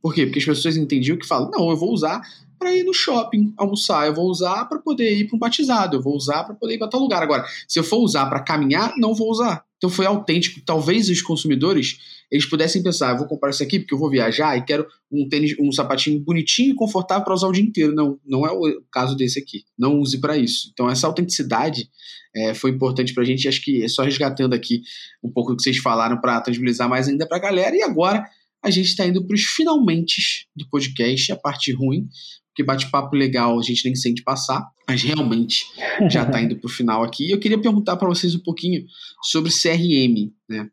Por 0.00 0.14
quê? 0.14 0.24
Porque 0.24 0.38
as 0.38 0.46
pessoas 0.46 0.78
entendiam 0.78 1.18
que 1.18 1.26
falam, 1.26 1.50
não, 1.50 1.68
eu 1.68 1.76
vou 1.76 1.92
usar 1.92 2.22
para 2.58 2.74
ir 2.74 2.84
no 2.84 2.94
shopping 2.94 3.52
almoçar, 3.58 4.06
eu 4.06 4.14
vou 4.14 4.30
usar 4.30 4.64
para 4.64 4.78
poder 4.78 5.14
ir 5.14 5.28
para 5.28 5.36
um 5.36 5.38
batizado, 5.38 5.98
eu 5.98 6.02
vou 6.02 6.16
usar 6.16 6.44
para 6.44 6.54
poder 6.54 6.76
ir 6.76 6.78
para 6.78 6.88
tal 6.88 7.00
lugar. 7.00 7.22
Agora, 7.22 7.44
se 7.68 7.78
eu 7.78 7.84
for 7.84 7.98
usar 7.98 8.24
para 8.30 8.40
caminhar, 8.40 8.94
não 8.96 9.14
vou 9.14 9.30
usar. 9.30 9.62
Então 9.82 9.90
foi 9.90 10.06
autêntico. 10.06 10.60
Talvez 10.64 11.08
os 11.08 11.20
consumidores 11.20 11.98
eles 12.30 12.46
pudessem 12.46 12.82
pensar, 12.82 13.10
eu 13.10 13.18
vou 13.18 13.26
comprar 13.26 13.50
isso 13.50 13.62
aqui 13.64 13.80
porque 13.80 13.92
eu 13.92 13.98
vou 13.98 14.08
viajar 14.08 14.56
e 14.56 14.64
quero 14.64 14.86
um 15.10 15.28
tênis, 15.28 15.54
um 15.58 15.72
sapatinho 15.72 16.20
bonitinho 16.20 16.70
e 16.70 16.74
confortável 16.74 17.24
para 17.24 17.34
usar 17.34 17.48
o 17.48 17.52
dia 17.52 17.64
inteiro. 17.64 17.92
Não, 17.92 18.18
não 18.24 18.46
é 18.46 18.52
o 18.52 18.80
caso 18.92 19.16
desse 19.16 19.40
aqui. 19.40 19.64
Não 19.76 19.98
use 19.98 20.20
para 20.20 20.36
isso. 20.36 20.70
Então 20.72 20.88
essa 20.88 21.08
autenticidade 21.08 21.90
é, 22.34 22.54
foi 22.54 22.70
importante 22.70 23.12
para 23.12 23.24
a 23.24 23.26
gente. 23.26 23.48
Acho 23.48 23.60
que 23.60 23.82
é 23.82 23.88
só 23.88 24.04
resgatando 24.04 24.54
aqui 24.54 24.82
um 25.22 25.32
pouco 25.32 25.50
do 25.50 25.56
que 25.56 25.64
vocês 25.64 25.78
falaram 25.78 26.20
para 26.20 26.40
tangibilizar 26.40 26.88
mais 26.88 27.08
ainda 27.08 27.26
para 27.26 27.38
a 27.38 27.40
galera. 27.40 27.76
E 27.76 27.82
agora 27.82 28.24
a 28.64 28.70
gente 28.70 28.86
está 28.86 29.04
indo 29.04 29.26
para 29.26 29.34
os 29.34 29.42
finalmente 29.42 30.46
do 30.54 30.68
podcast, 30.68 31.32
a 31.32 31.36
parte 31.36 31.72
ruim, 31.72 32.08
porque 32.52 32.62
bate-papo 32.62 33.16
legal 33.16 33.58
a 33.58 33.62
gente 33.62 33.84
nem 33.86 33.94
sente 33.94 34.22
passar, 34.22 34.70
mas 34.86 35.02
realmente 35.02 35.66
já 36.10 36.22
está 36.22 36.40
indo 36.40 36.56
para 36.56 36.66
o 36.66 36.70
final 36.70 37.02
aqui. 37.02 37.30
Eu 37.30 37.40
queria 37.40 37.58
perguntar 37.58 37.96
para 37.96 38.08
vocês 38.08 38.34
um 38.34 38.40
pouquinho 38.40 38.84
sobre 39.22 39.50
CRM. 39.50 40.30
Né? 40.46 40.68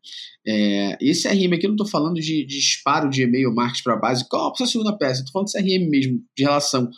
É, 0.46 0.98
esse 1.00 1.26
CRM 1.26 1.54
aqui 1.54 1.64
eu 1.64 1.70
não 1.70 1.76
estou 1.76 1.86
falando 1.86 2.16
de, 2.16 2.44
de 2.44 2.58
disparo 2.58 3.08
de 3.08 3.22
e-mail 3.22 3.54
marketing 3.54 3.82
para 3.82 3.96
base, 3.96 4.28
qual 4.28 4.52
a 4.60 4.66
segunda 4.66 4.96
peça? 4.96 5.20
Estou 5.22 5.32
falando 5.32 5.48
de 5.48 5.52
CRM 5.54 5.88
mesmo, 5.88 6.22
de 6.36 6.44
relação 6.44 6.90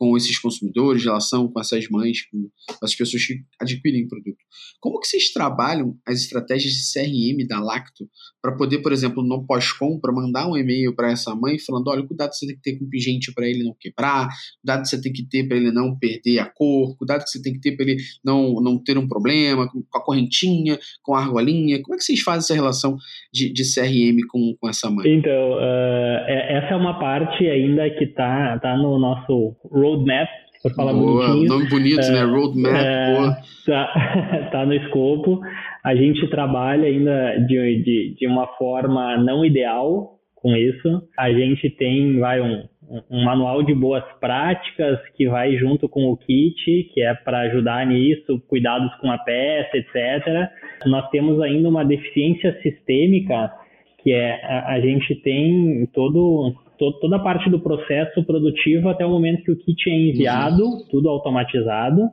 com 0.00 0.16
esses 0.16 0.38
consumidores, 0.38 1.04
relação 1.04 1.46
com 1.46 1.60
essas 1.60 1.86
mães, 1.90 2.22
com 2.30 2.48
as 2.82 2.94
pessoas 2.94 3.22
que 3.22 3.34
adquirem 3.60 4.08
produto. 4.08 4.38
Como 4.80 4.98
que 4.98 5.06
vocês 5.06 5.30
trabalham 5.30 5.94
as 6.08 6.22
estratégias 6.22 6.72
de 6.72 6.90
CRM 6.90 7.46
da 7.46 7.60
Lacto 7.60 8.08
para 8.40 8.56
poder, 8.56 8.78
por 8.78 8.92
exemplo, 8.92 9.22
no 9.22 9.44
pós-compra, 9.46 10.10
mandar 10.10 10.48
um 10.48 10.56
e-mail 10.56 10.96
para 10.96 11.12
essa 11.12 11.34
mãe 11.34 11.58
falando, 11.58 11.88
olha, 11.88 12.02
cuidado 12.02 12.30
que 12.30 12.36
você 12.36 12.46
tem 12.46 12.56
que 12.56 12.62
ter 12.62 12.78
com 12.78 12.86
o 12.86 12.88
pingente 12.88 13.30
para 13.34 13.46
ele 13.46 13.62
não 13.62 13.76
quebrar, 13.78 14.28
cuidado 14.62 14.82
que 14.84 14.88
você 14.88 15.02
tem 15.02 15.12
que 15.12 15.28
ter 15.28 15.46
para 15.46 15.58
ele 15.58 15.70
não 15.70 15.94
perder 15.98 16.38
a 16.38 16.46
cor, 16.46 16.96
cuidado 16.96 17.22
que 17.22 17.28
você 17.28 17.42
tem 17.42 17.52
que 17.52 17.60
ter 17.60 17.76
para 17.76 17.84
ele 17.84 17.98
não, 18.24 18.54
não 18.54 18.82
ter 18.82 18.96
um 18.96 19.06
problema 19.06 19.68
com 19.68 19.84
a 19.94 20.02
correntinha, 20.02 20.78
com 21.02 21.14
a 21.14 21.20
argolinha. 21.20 21.82
Como 21.82 21.94
é 21.94 21.98
que 21.98 22.04
vocês 22.04 22.20
fazem 22.20 22.38
essa 22.38 22.54
relação 22.54 22.96
de, 23.30 23.52
de 23.52 23.62
CRM 23.62 24.26
com, 24.30 24.56
com 24.58 24.66
essa 24.66 24.90
mãe? 24.90 25.06
Então, 25.06 25.52
uh, 25.52 26.24
essa 26.26 26.72
é 26.72 26.76
uma 26.76 26.98
parte 26.98 27.46
ainda 27.46 27.90
que 27.90 28.04
está 28.04 28.58
tá 28.60 28.78
no 28.78 28.98
nosso 28.98 29.54
por 30.62 30.74
falar 30.74 30.92
boa, 30.92 31.28
bonitinho. 31.28 31.48
Nome 31.48 31.68
bonito, 31.68 32.00
é, 32.00 32.10
né? 32.12 32.22
Roadmap, 32.22 32.74
é, 32.74 33.14
boa. 33.14 33.36
Tá, 33.66 34.48
tá 34.52 34.66
no 34.66 34.74
escopo. 34.74 35.40
A 35.82 35.94
gente 35.94 36.28
trabalha 36.28 36.86
ainda 36.86 37.38
de, 37.46 37.82
de, 37.82 38.14
de 38.18 38.26
uma 38.26 38.46
forma 38.58 39.16
não 39.16 39.44
ideal 39.44 40.18
com 40.34 40.54
isso. 40.54 41.02
A 41.18 41.32
gente 41.32 41.70
tem, 41.70 42.18
vai, 42.18 42.40
um, 42.40 42.64
um 43.10 43.24
manual 43.24 43.62
de 43.62 43.74
boas 43.74 44.04
práticas 44.20 44.98
que 45.16 45.28
vai 45.28 45.56
junto 45.56 45.88
com 45.88 46.10
o 46.10 46.16
kit, 46.16 46.90
que 46.92 47.00
é 47.00 47.14
para 47.14 47.40
ajudar 47.40 47.86
nisso, 47.86 48.42
cuidados 48.48 48.92
com 48.96 49.10
a 49.10 49.18
peça, 49.18 49.76
etc. 49.76 50.50
Nós 50.86 51.08
temos 51.10 51.40
ainda 51.40 51.68
uma 51.68 51.84
deficiência 51.84 52.58
sistêmica, 52.62 53.50
que 54.02 54.12
é 54.12 54.44
a, 54.44 54.74
a 54.74 54.80
gente 54.80 55.14
tem 55.22 55.88
todo 55.94 56.54
toda 57.00 57.16
a 57.16 57.18
parte 57.18 57.50
do 57.50 57.60
processo 57.60 58.24
produtivo 58.24 58.88
até 58.88 59.04
o 59.04 59.10
momento 59.10 59.42
que 59.42 59.52
o 59.52 59.56
kit 59.56 59.90
é 59.90 59.92
enviado, 59.92 60.64
uhum. 60.64 60.86
tudo 60.90 61.08
automatizado. 61.08 62.08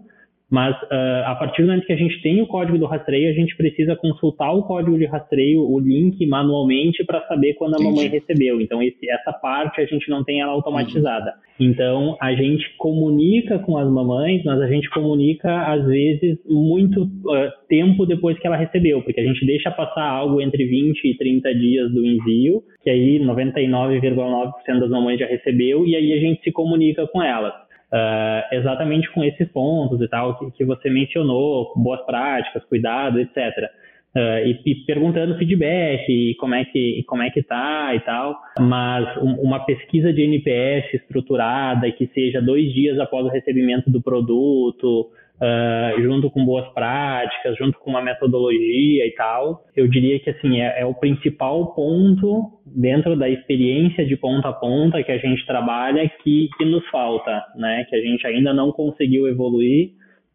Mas 0.49 0.75
uh, 0.83 1.25
a 1.25 1.35
partir 1.35 1.61
do 1.61 1.67
momento 1.67 1.85
que 1.85 1.91
a 1.91 1.97
gente 1.97 2.21
tem 2.21 2.41
o 2.41 2.47
código 2.47 2.77
do 2.77 2.85
rastreio, 2.85 3.29
a 3.29 3.33
gente 3.33 3.55
precisa 3.57 3.97
consultar 3.97 4.51
o 4.53 4.63
código 4.63 4.97
de 4.97 5.05
rastreio, 5.05 5.61
o 5.61 5.77
link 5.77 6.25
manualmente 6.25 7.03
para 7.03 7.21
saber 7.27 7.53
quando 7.55 7.75
a 7.75 7.83
mamãe 7.83 8.07
recebeu. 8.07 8.61
Então 8.61 8.81
esse, 8.81 9.09
essa 9.09 9.33
parte 9.33 9.81
a 9.81 9.85
gente 9.85 10.09
não 10.09 10.23
tem 10.23 10.39
ela 10.39 10.53
automatizada. 10.53 11.33
Uhum. 11.59 11.67
Então 11.67 12.17
a 12.21 12.33
gente 12.33 12.65
comunica 12.77 13.59
com 13.59 13.77
as 13.77 13.91
mamães, 13.91 14.41
mas 14.45 14.61
a 14.61 14.67
gente 14.67 14.89
comunica 14.89 15.63
às 15.67 15.85
vezes 15.85 16.37
muito 16.45 17.03
uh, 17.03 17.51
tempo 17.67 18.05
depois 18.05 18.39
que 18.39 18.47
ela 18.47 18.55
recebeu, 18.55 19.01
porque 19.01 19.19
a 19.19 19.25
gente 19.25 19.45
deixa 19.45 19.69
passar 19.69 20.07
algo 20.07 20.39
entre 20.39 20.65
20 20.65 21.03
e 21.03 21.17
30 21.17 21.55
dias 21.55 21.91
do 21.91 22.05
envio, 22.05 22.63
que 22.81 22.89
aí 22.89 23.19
99,9% 23.19 24.79
das 24.79 24.89
mamães 24.89 25.19
já 25.19 25.25
recebeu 25.25 25.85
e 25.85 25.93
aí 25.93 26.13
a 26.13 26.19
gente 26.19 26.41
se 26.41 26.53
comunica 26.53 27.05
com 27.07 27.21
elas. 27.21 27.66
Uh, 27.87 28.53
exatamente 28.53 29.09
com 29.11 29.23
esses 29.23 29.47
pontos 29.49 30.01
e 30.01 30.09
tal 30.09 30.37
que, 30.37 30.51
que 30.57 30.65
você 30.65 30.89
mencionou, 30.89 31.71
boas 31.73 32.05
práticas, 32.05 32.65
cuidado, 32.65 33.17
etc. 33.17 33.37
Uh, 33.37 34.19
ah, 34.19 34.41
e, 34.41 34.59
e, 34.65 34.75
perguntando 34.85 35.37
feedback 35.37 36.03
e 36.09 36.35
como 36.35 36.53
é 36.53 36.65
que 36.65 37.03
como 37.07 37.23
é 37.23 37.29
que 37.29 37.41
tá 37.41 37.95
e 37.95 38.01
tal, 38.01 38.37
mas 38.59 39.15
um, 39.17 39.35
uma 39.35 39.63
pesquisa 39.65 40.11
de 40.11 40.21
NPS 40.21 40.95
estruturada 40.95 41.89
que 41.91 42.07
seja 42.07 42.41
dois 42.41 42.73
dias 42.73 42.99
após 42.99 43.25
o 43.25 43.29
recebimento 43.29 43.89
do 43.89 44.01
produto, 44.01 45.09
uh, 45.41 46.01
junto 46.01 46.29
com 46.29 46.45
boas 46.45 46.67
práticas, 46.73 47.57
junto 47.57 47.77
com 47.79 47.91
uma 47.91 48.01
metodologia 48.01 49.05
e 49.05 49.13
tal. 49.15 49.63
Eu 49.75 49.87
diria 49.87 50.19
que 50.19 50.29
assim 50.29 50.59
é, 50.59 50.81
é, 50.81 50.85
o 50.85 50.93
principal 50.93 51.73
ponto 51.73 52.59
dentro 52.65 53.17
da 53.17 53.29
experiência 53.29 54.05
de 54.05 54.15
ponta 54.17 54.49
a 54.49 54.53
ponta 54.53 55.03
que 55.03 55.11
a 55.11 55.17
gente 55.17 55.45
trabalha 55.45 56.09
que, 56.23 56.49
que 56.57 56.65
nos 56.65 56.87
falta, 56.89 57.43
né? 57.55 57.85
Que 57.89 57.95
a 57.95 58.01
gente 58.01 58.25
ainda 58.25 58.53
não 58.53 58.71
conseguiu 58.71 59.27
evoluir, 59.27 59.91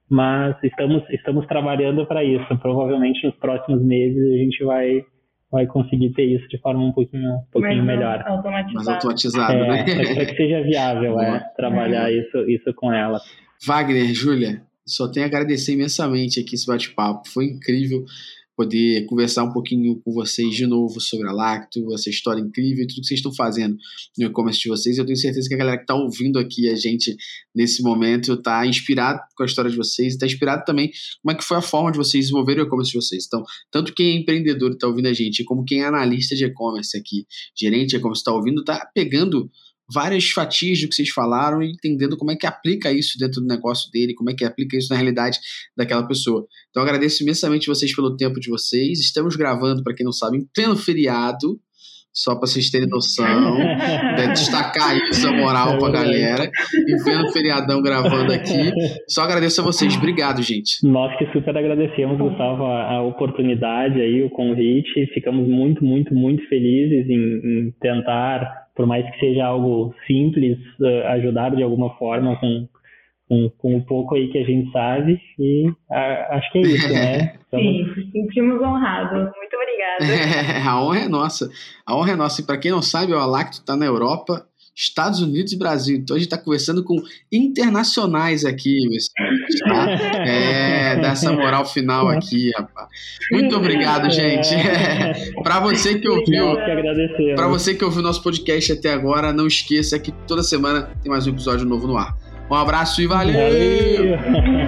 mas 0.09 0.57
estamos 0.63 1.03
estamos 1.11 1.47
trabalhando 1.47 2.07
para 2.07 2.25
isso. 2.25 2.59
Provavelmente 2.59 3.25
nos 3.27 3.37
próximos 3.37 3.83
meses 3.85 4.33
a 4.33 4.37
gente 4.37 4.65
vai 4.65 5.05
vai 5.51 5.67
conseguir 5.67 6.11
ter 6.15 6.25
isso 6.25 6.49
de 6.49 6.59
forma 6.61 6.83
um 6.83 6.93
pouquinho, 6.93 7.31
um 7.31 7.45
pouquinho 7.53 7.85
melhor. 7.85 8.25
Automatizado. 8.27 8.75
Mais 8.75 8.89
automatizado, 8.89 9.53
é, 9.53 9.69
né? 9.69 9.85
Para 10.15 10.25
que 10.25 10.35
seja 10.35 10.63
viável 10.63 11.21
é, 11.21 11.41
trabalhar 11.55 12.11
isso, 12.11 12.39
isso 12.49 12.73
com 12.73 12.91
ela. 12.91 13.21
Wagner, 13.67 14.15
Júlia, 14.15 14.63
só 14.87 15.09
tenho 15.09 15.27
a 15.27 15.29
agradecer 15.29 15.73
imensamente 15.73 16.41
aqui 16.41 16.55
esse 16.55 16.67
bate-papo. 16.67 17.29
Foi 17.29 17.47
incrível 17.47 18.05
poder 18.57 19.07
conversar 19.07 19.45
um 19.45 19.53
pouquinho 19.53 20.01
com 20.05 20.13
vocês 20.13 20.55
de 20.55 20.67
novo 20.67 21.01
sobre 21.01 21.29
a 21.29 21.33
Lacto, 21.33 21.93
essa 21.95 22.11
história 22.11 22.41
incrível 22.41 22.85
e 22.85 22.87
tudo 22.87 23.01
que 23.01 23.07
vocês 23.07 23.19
estão 23.19 23.35
fazendo 23.35 23.77
no 24.19 24.27
e-commerce 24.27 24.61
de 24.61 24.69
vocês. 24.69 24.99
Eu 24.99 25.07
tenho 25.07 25.17
certeza 25.17 25.49
que 25.49 25.55
a 25.55 25.59
galera 25.59 25.79
que 25.79 25.85
está 25.85 25.95
ouvindo 25.95 26.39
aqui 26.39 26.69
a 26.69 26.77
gente 26.77 27.17
nesse 27.55 27.83
momento 27.83 28.35
está 28.35 28.67
inspirado 28.67 29.21
com 29.35 29.43
a 29.43 29.47
história 29.47 29.71
de 29.71 29.77
vocês 29.77 30.15
está 30.15 30.27
inspirado 30.27 30.65
também 30.65 30.91
como 31.23 31.33
é 31.33 31.35
que 31.35 31.45
foi 31.45 31.57
a 31.57 31.63
forma 31.63 31.91
de 31.91 31.99
vocês 31.99 32.25
desenvolverem 32.25 32.63
o 32.63 32.67
e-commerce 32.67 32.93
de 32.93 32.99
vocês. 32.99 33.25
Então, 33.27 33.43
tanto 33.71 33.95
quem 33.95 34.17
é 34.17 34.21
empreendedor 34.21 34.73
está 34.73 34.87
ouvindo 34.87 35.07
a 35.07 35.13
gente, 35.13 35.45
como 35.45 35.65
quem 35.65 35.83
é 35.83 35.87
analista 35.87 36.37
de 36.37 36.45
e-commerce 36.45 36.97
aqui, 36.97 37.27
gerente 37.59 37.91
de 37.91 37.97
e-commerce 37.97 38.21
está 38.21 38.33
ouvindo, 38.33 38.61
está 38.61 38.87
pegando 38.95 39.51
várias 39.93 40.31
fatias 40.31 40.81
do 40.81 40.89
que 40.89 40.95
vocês 40.95 41.11
falaram 41.11 41.63
e 41.63 41.71
entendendo 41.71 42.17
como 42.17 42.31
é 42.31 42.37
que 42.37 42.47
aplica 42.47 42.93
isso 42.93 43.19
dentro 43.19 43.41
do 43.41 43.47
negócio 43.47 43.91
dele, 43.91 44.15
como 44.15 44.31
é 44.31 44.35
que 44.35 44.45
aplica 44.45 44.77
isso 44.77 44.89
na 44.91 44.97
realidade 44.97 45.39
daquela 45.77 46.07
pessoa. 46.07 46.47
Então 46.71 46.83
agradeço 46.83 47.23
imensamente 47.23 47.67
vocês 47.67 47.95
pelo 47.95 48.17
tempo 48.17 48.41
de 48.41 48.51
vocês. 48.51 49.01
Estamos 49.01 49.37
gravando, 49.37 49.83
para 49.83 49.95
quem 49.95 50.05
não 50.05 50.13
sabe, 50.13 50.39
em 50.39 50.49
pleno 50.55 50.77
feriado 50.77 51.61
só 52.15 52.35
para 52.35 52.47
vocês 52.47 52.71
terem 52.71 52.89
noção, 52.89 53.57
né, 53.59 54.29
destacar 54.29 54.97
isso, 55.09 55.27
a 55.27 55.33
moral 55.33 55.79
para 55.79 55.89
a 55.89 55.93
galera, 55.93 56.51
e 56.87 57.03
vendo 57.03 57.33
feriadão 57.33 57.81
gravando 57.81 58.33
aqui. 58.33 58.71
Só 59.09 59.23
agradeço 59.23 59.61
a 59.63 59.65
vocês, 59.65 59.97
obrigado, 59.97 60.43
gente. 60.43 60.87
Nós 60.87 61.17
que 61.17 61.27
super 61.33 61.57
agradecemos, 61.57 62.19
Gustavo, 62.19 62.65
a, 62.67 62.97
a 62.97 63.03
oportunidade 63.03 64.01
aí, 64.01 64.23
o 64.23 64.31
convite, 64.31 65.07
ficamos 65.15 65.49
muito, 65.49 65.83
muito, 65.83 66.15
muito 66.15 66.47
felizes 66.49 67.09
em, 67.09 67.17
em 67.17 67.75
tentar 67.81 68.62
por 68.75 68.87
mais 68.87 69.09
que 69.11 69.21
seja 69.21 69.45
algo 69.45 69.95
simples, 70.07 70.59
uh, 70.81 71.07
ajudar 71.09 71.55
de 71.55 71.63
alguma 71.63 71.91
forma 71.97 72.37
com, 72.39 72.69
com, 73.29 73.51
com 73.59 73.77
o 73.77 73.85
pouco 73.85 74.15
aí 74.15 74.29
que 74.29 74.39
a 74.39 74.45
gente 74.45 74.71
sabe. 74.73 75.21
E 75.39 75.69
uh, 75.69 75.75
acho 76.31 76.53
que 76.53 76.59
é 76.59 76.63
isso, 76.63 76.93
né? 76.93 77.35
Sim, 77.51 77.85
sentimos 78.13 78.61
honrados. 78.63 79.31
Muito 79.37 79.57
obrigada. 79.57 80.05
É, 80.05 80.63
a 80.67 80.83
honra 80.83 81.01
é 81.01 81.09
nossa. 81.09 81.51
A 81.87 81.97
honra 81.97 82.13
é 82.13 82.17
nossa. 82.17 82.41
E 82.41 82.47
para 82.47 82.59
quem 82.59 82.71
não 82.71 82.83
sabe, 82.83 83.13
o 83.13 83.19
Alacto 83.19 83.59
está 83.59 83.77
na 83.77 83.85
Europa 83.85 84.47
Estados 84.75 85.21
Unidos 85.21 85.53
e 85.53 85.59
Brasil. 85.59 85.97
Então 85.97 86.17
a 86.17 86.19
gente 86.19 86.29
está 86.29 86.39
conversando 86.39 86.83
com 86.83 86.97
internacionais 87.31 88.45
aqui, 88.45 88.81
tá? 89.65 89.91
É, 90.27 90.97
dessa 90.97 91.33
moral 91.33 91.65
final 91.67 92.09
aqui, 92.09 92.51
rapaz. 92.57 92.89
Muito 93.31 93.57
obrigado, 93.57 94.11
gente. 94.11 94.55
É, 94.55 95.33
para 95.43 95.61
você 95.61 95.99
que 95.99 96.09
ouviu, 96.09 96.55
para 97.37 97.49
você 97.49 97.75
que 97.75 97.85
ouviu 97.85 98.03
nosso 98.03 98.23
podcast 98.23 98.73
até 98.73 98.93
agora, 98.93 99.33
não 99.33 99.47
esqueça 99.47 99.99
que 99.99 100.13
toda 100.27 100.43
semana 100.43 100.91
tem 101.03 101.11
mais 101.11 101.27
um 101.27 101.31
episódio 101.31 101.67
novo 101.67 101.87
no 101.87 101.97
ar. 101.97 102.17
Um 102.51 102.55
abraço 102.55 103.01
e 103.01 103.07
valeu. 103.07 103.35
valeu. 103.35 104.62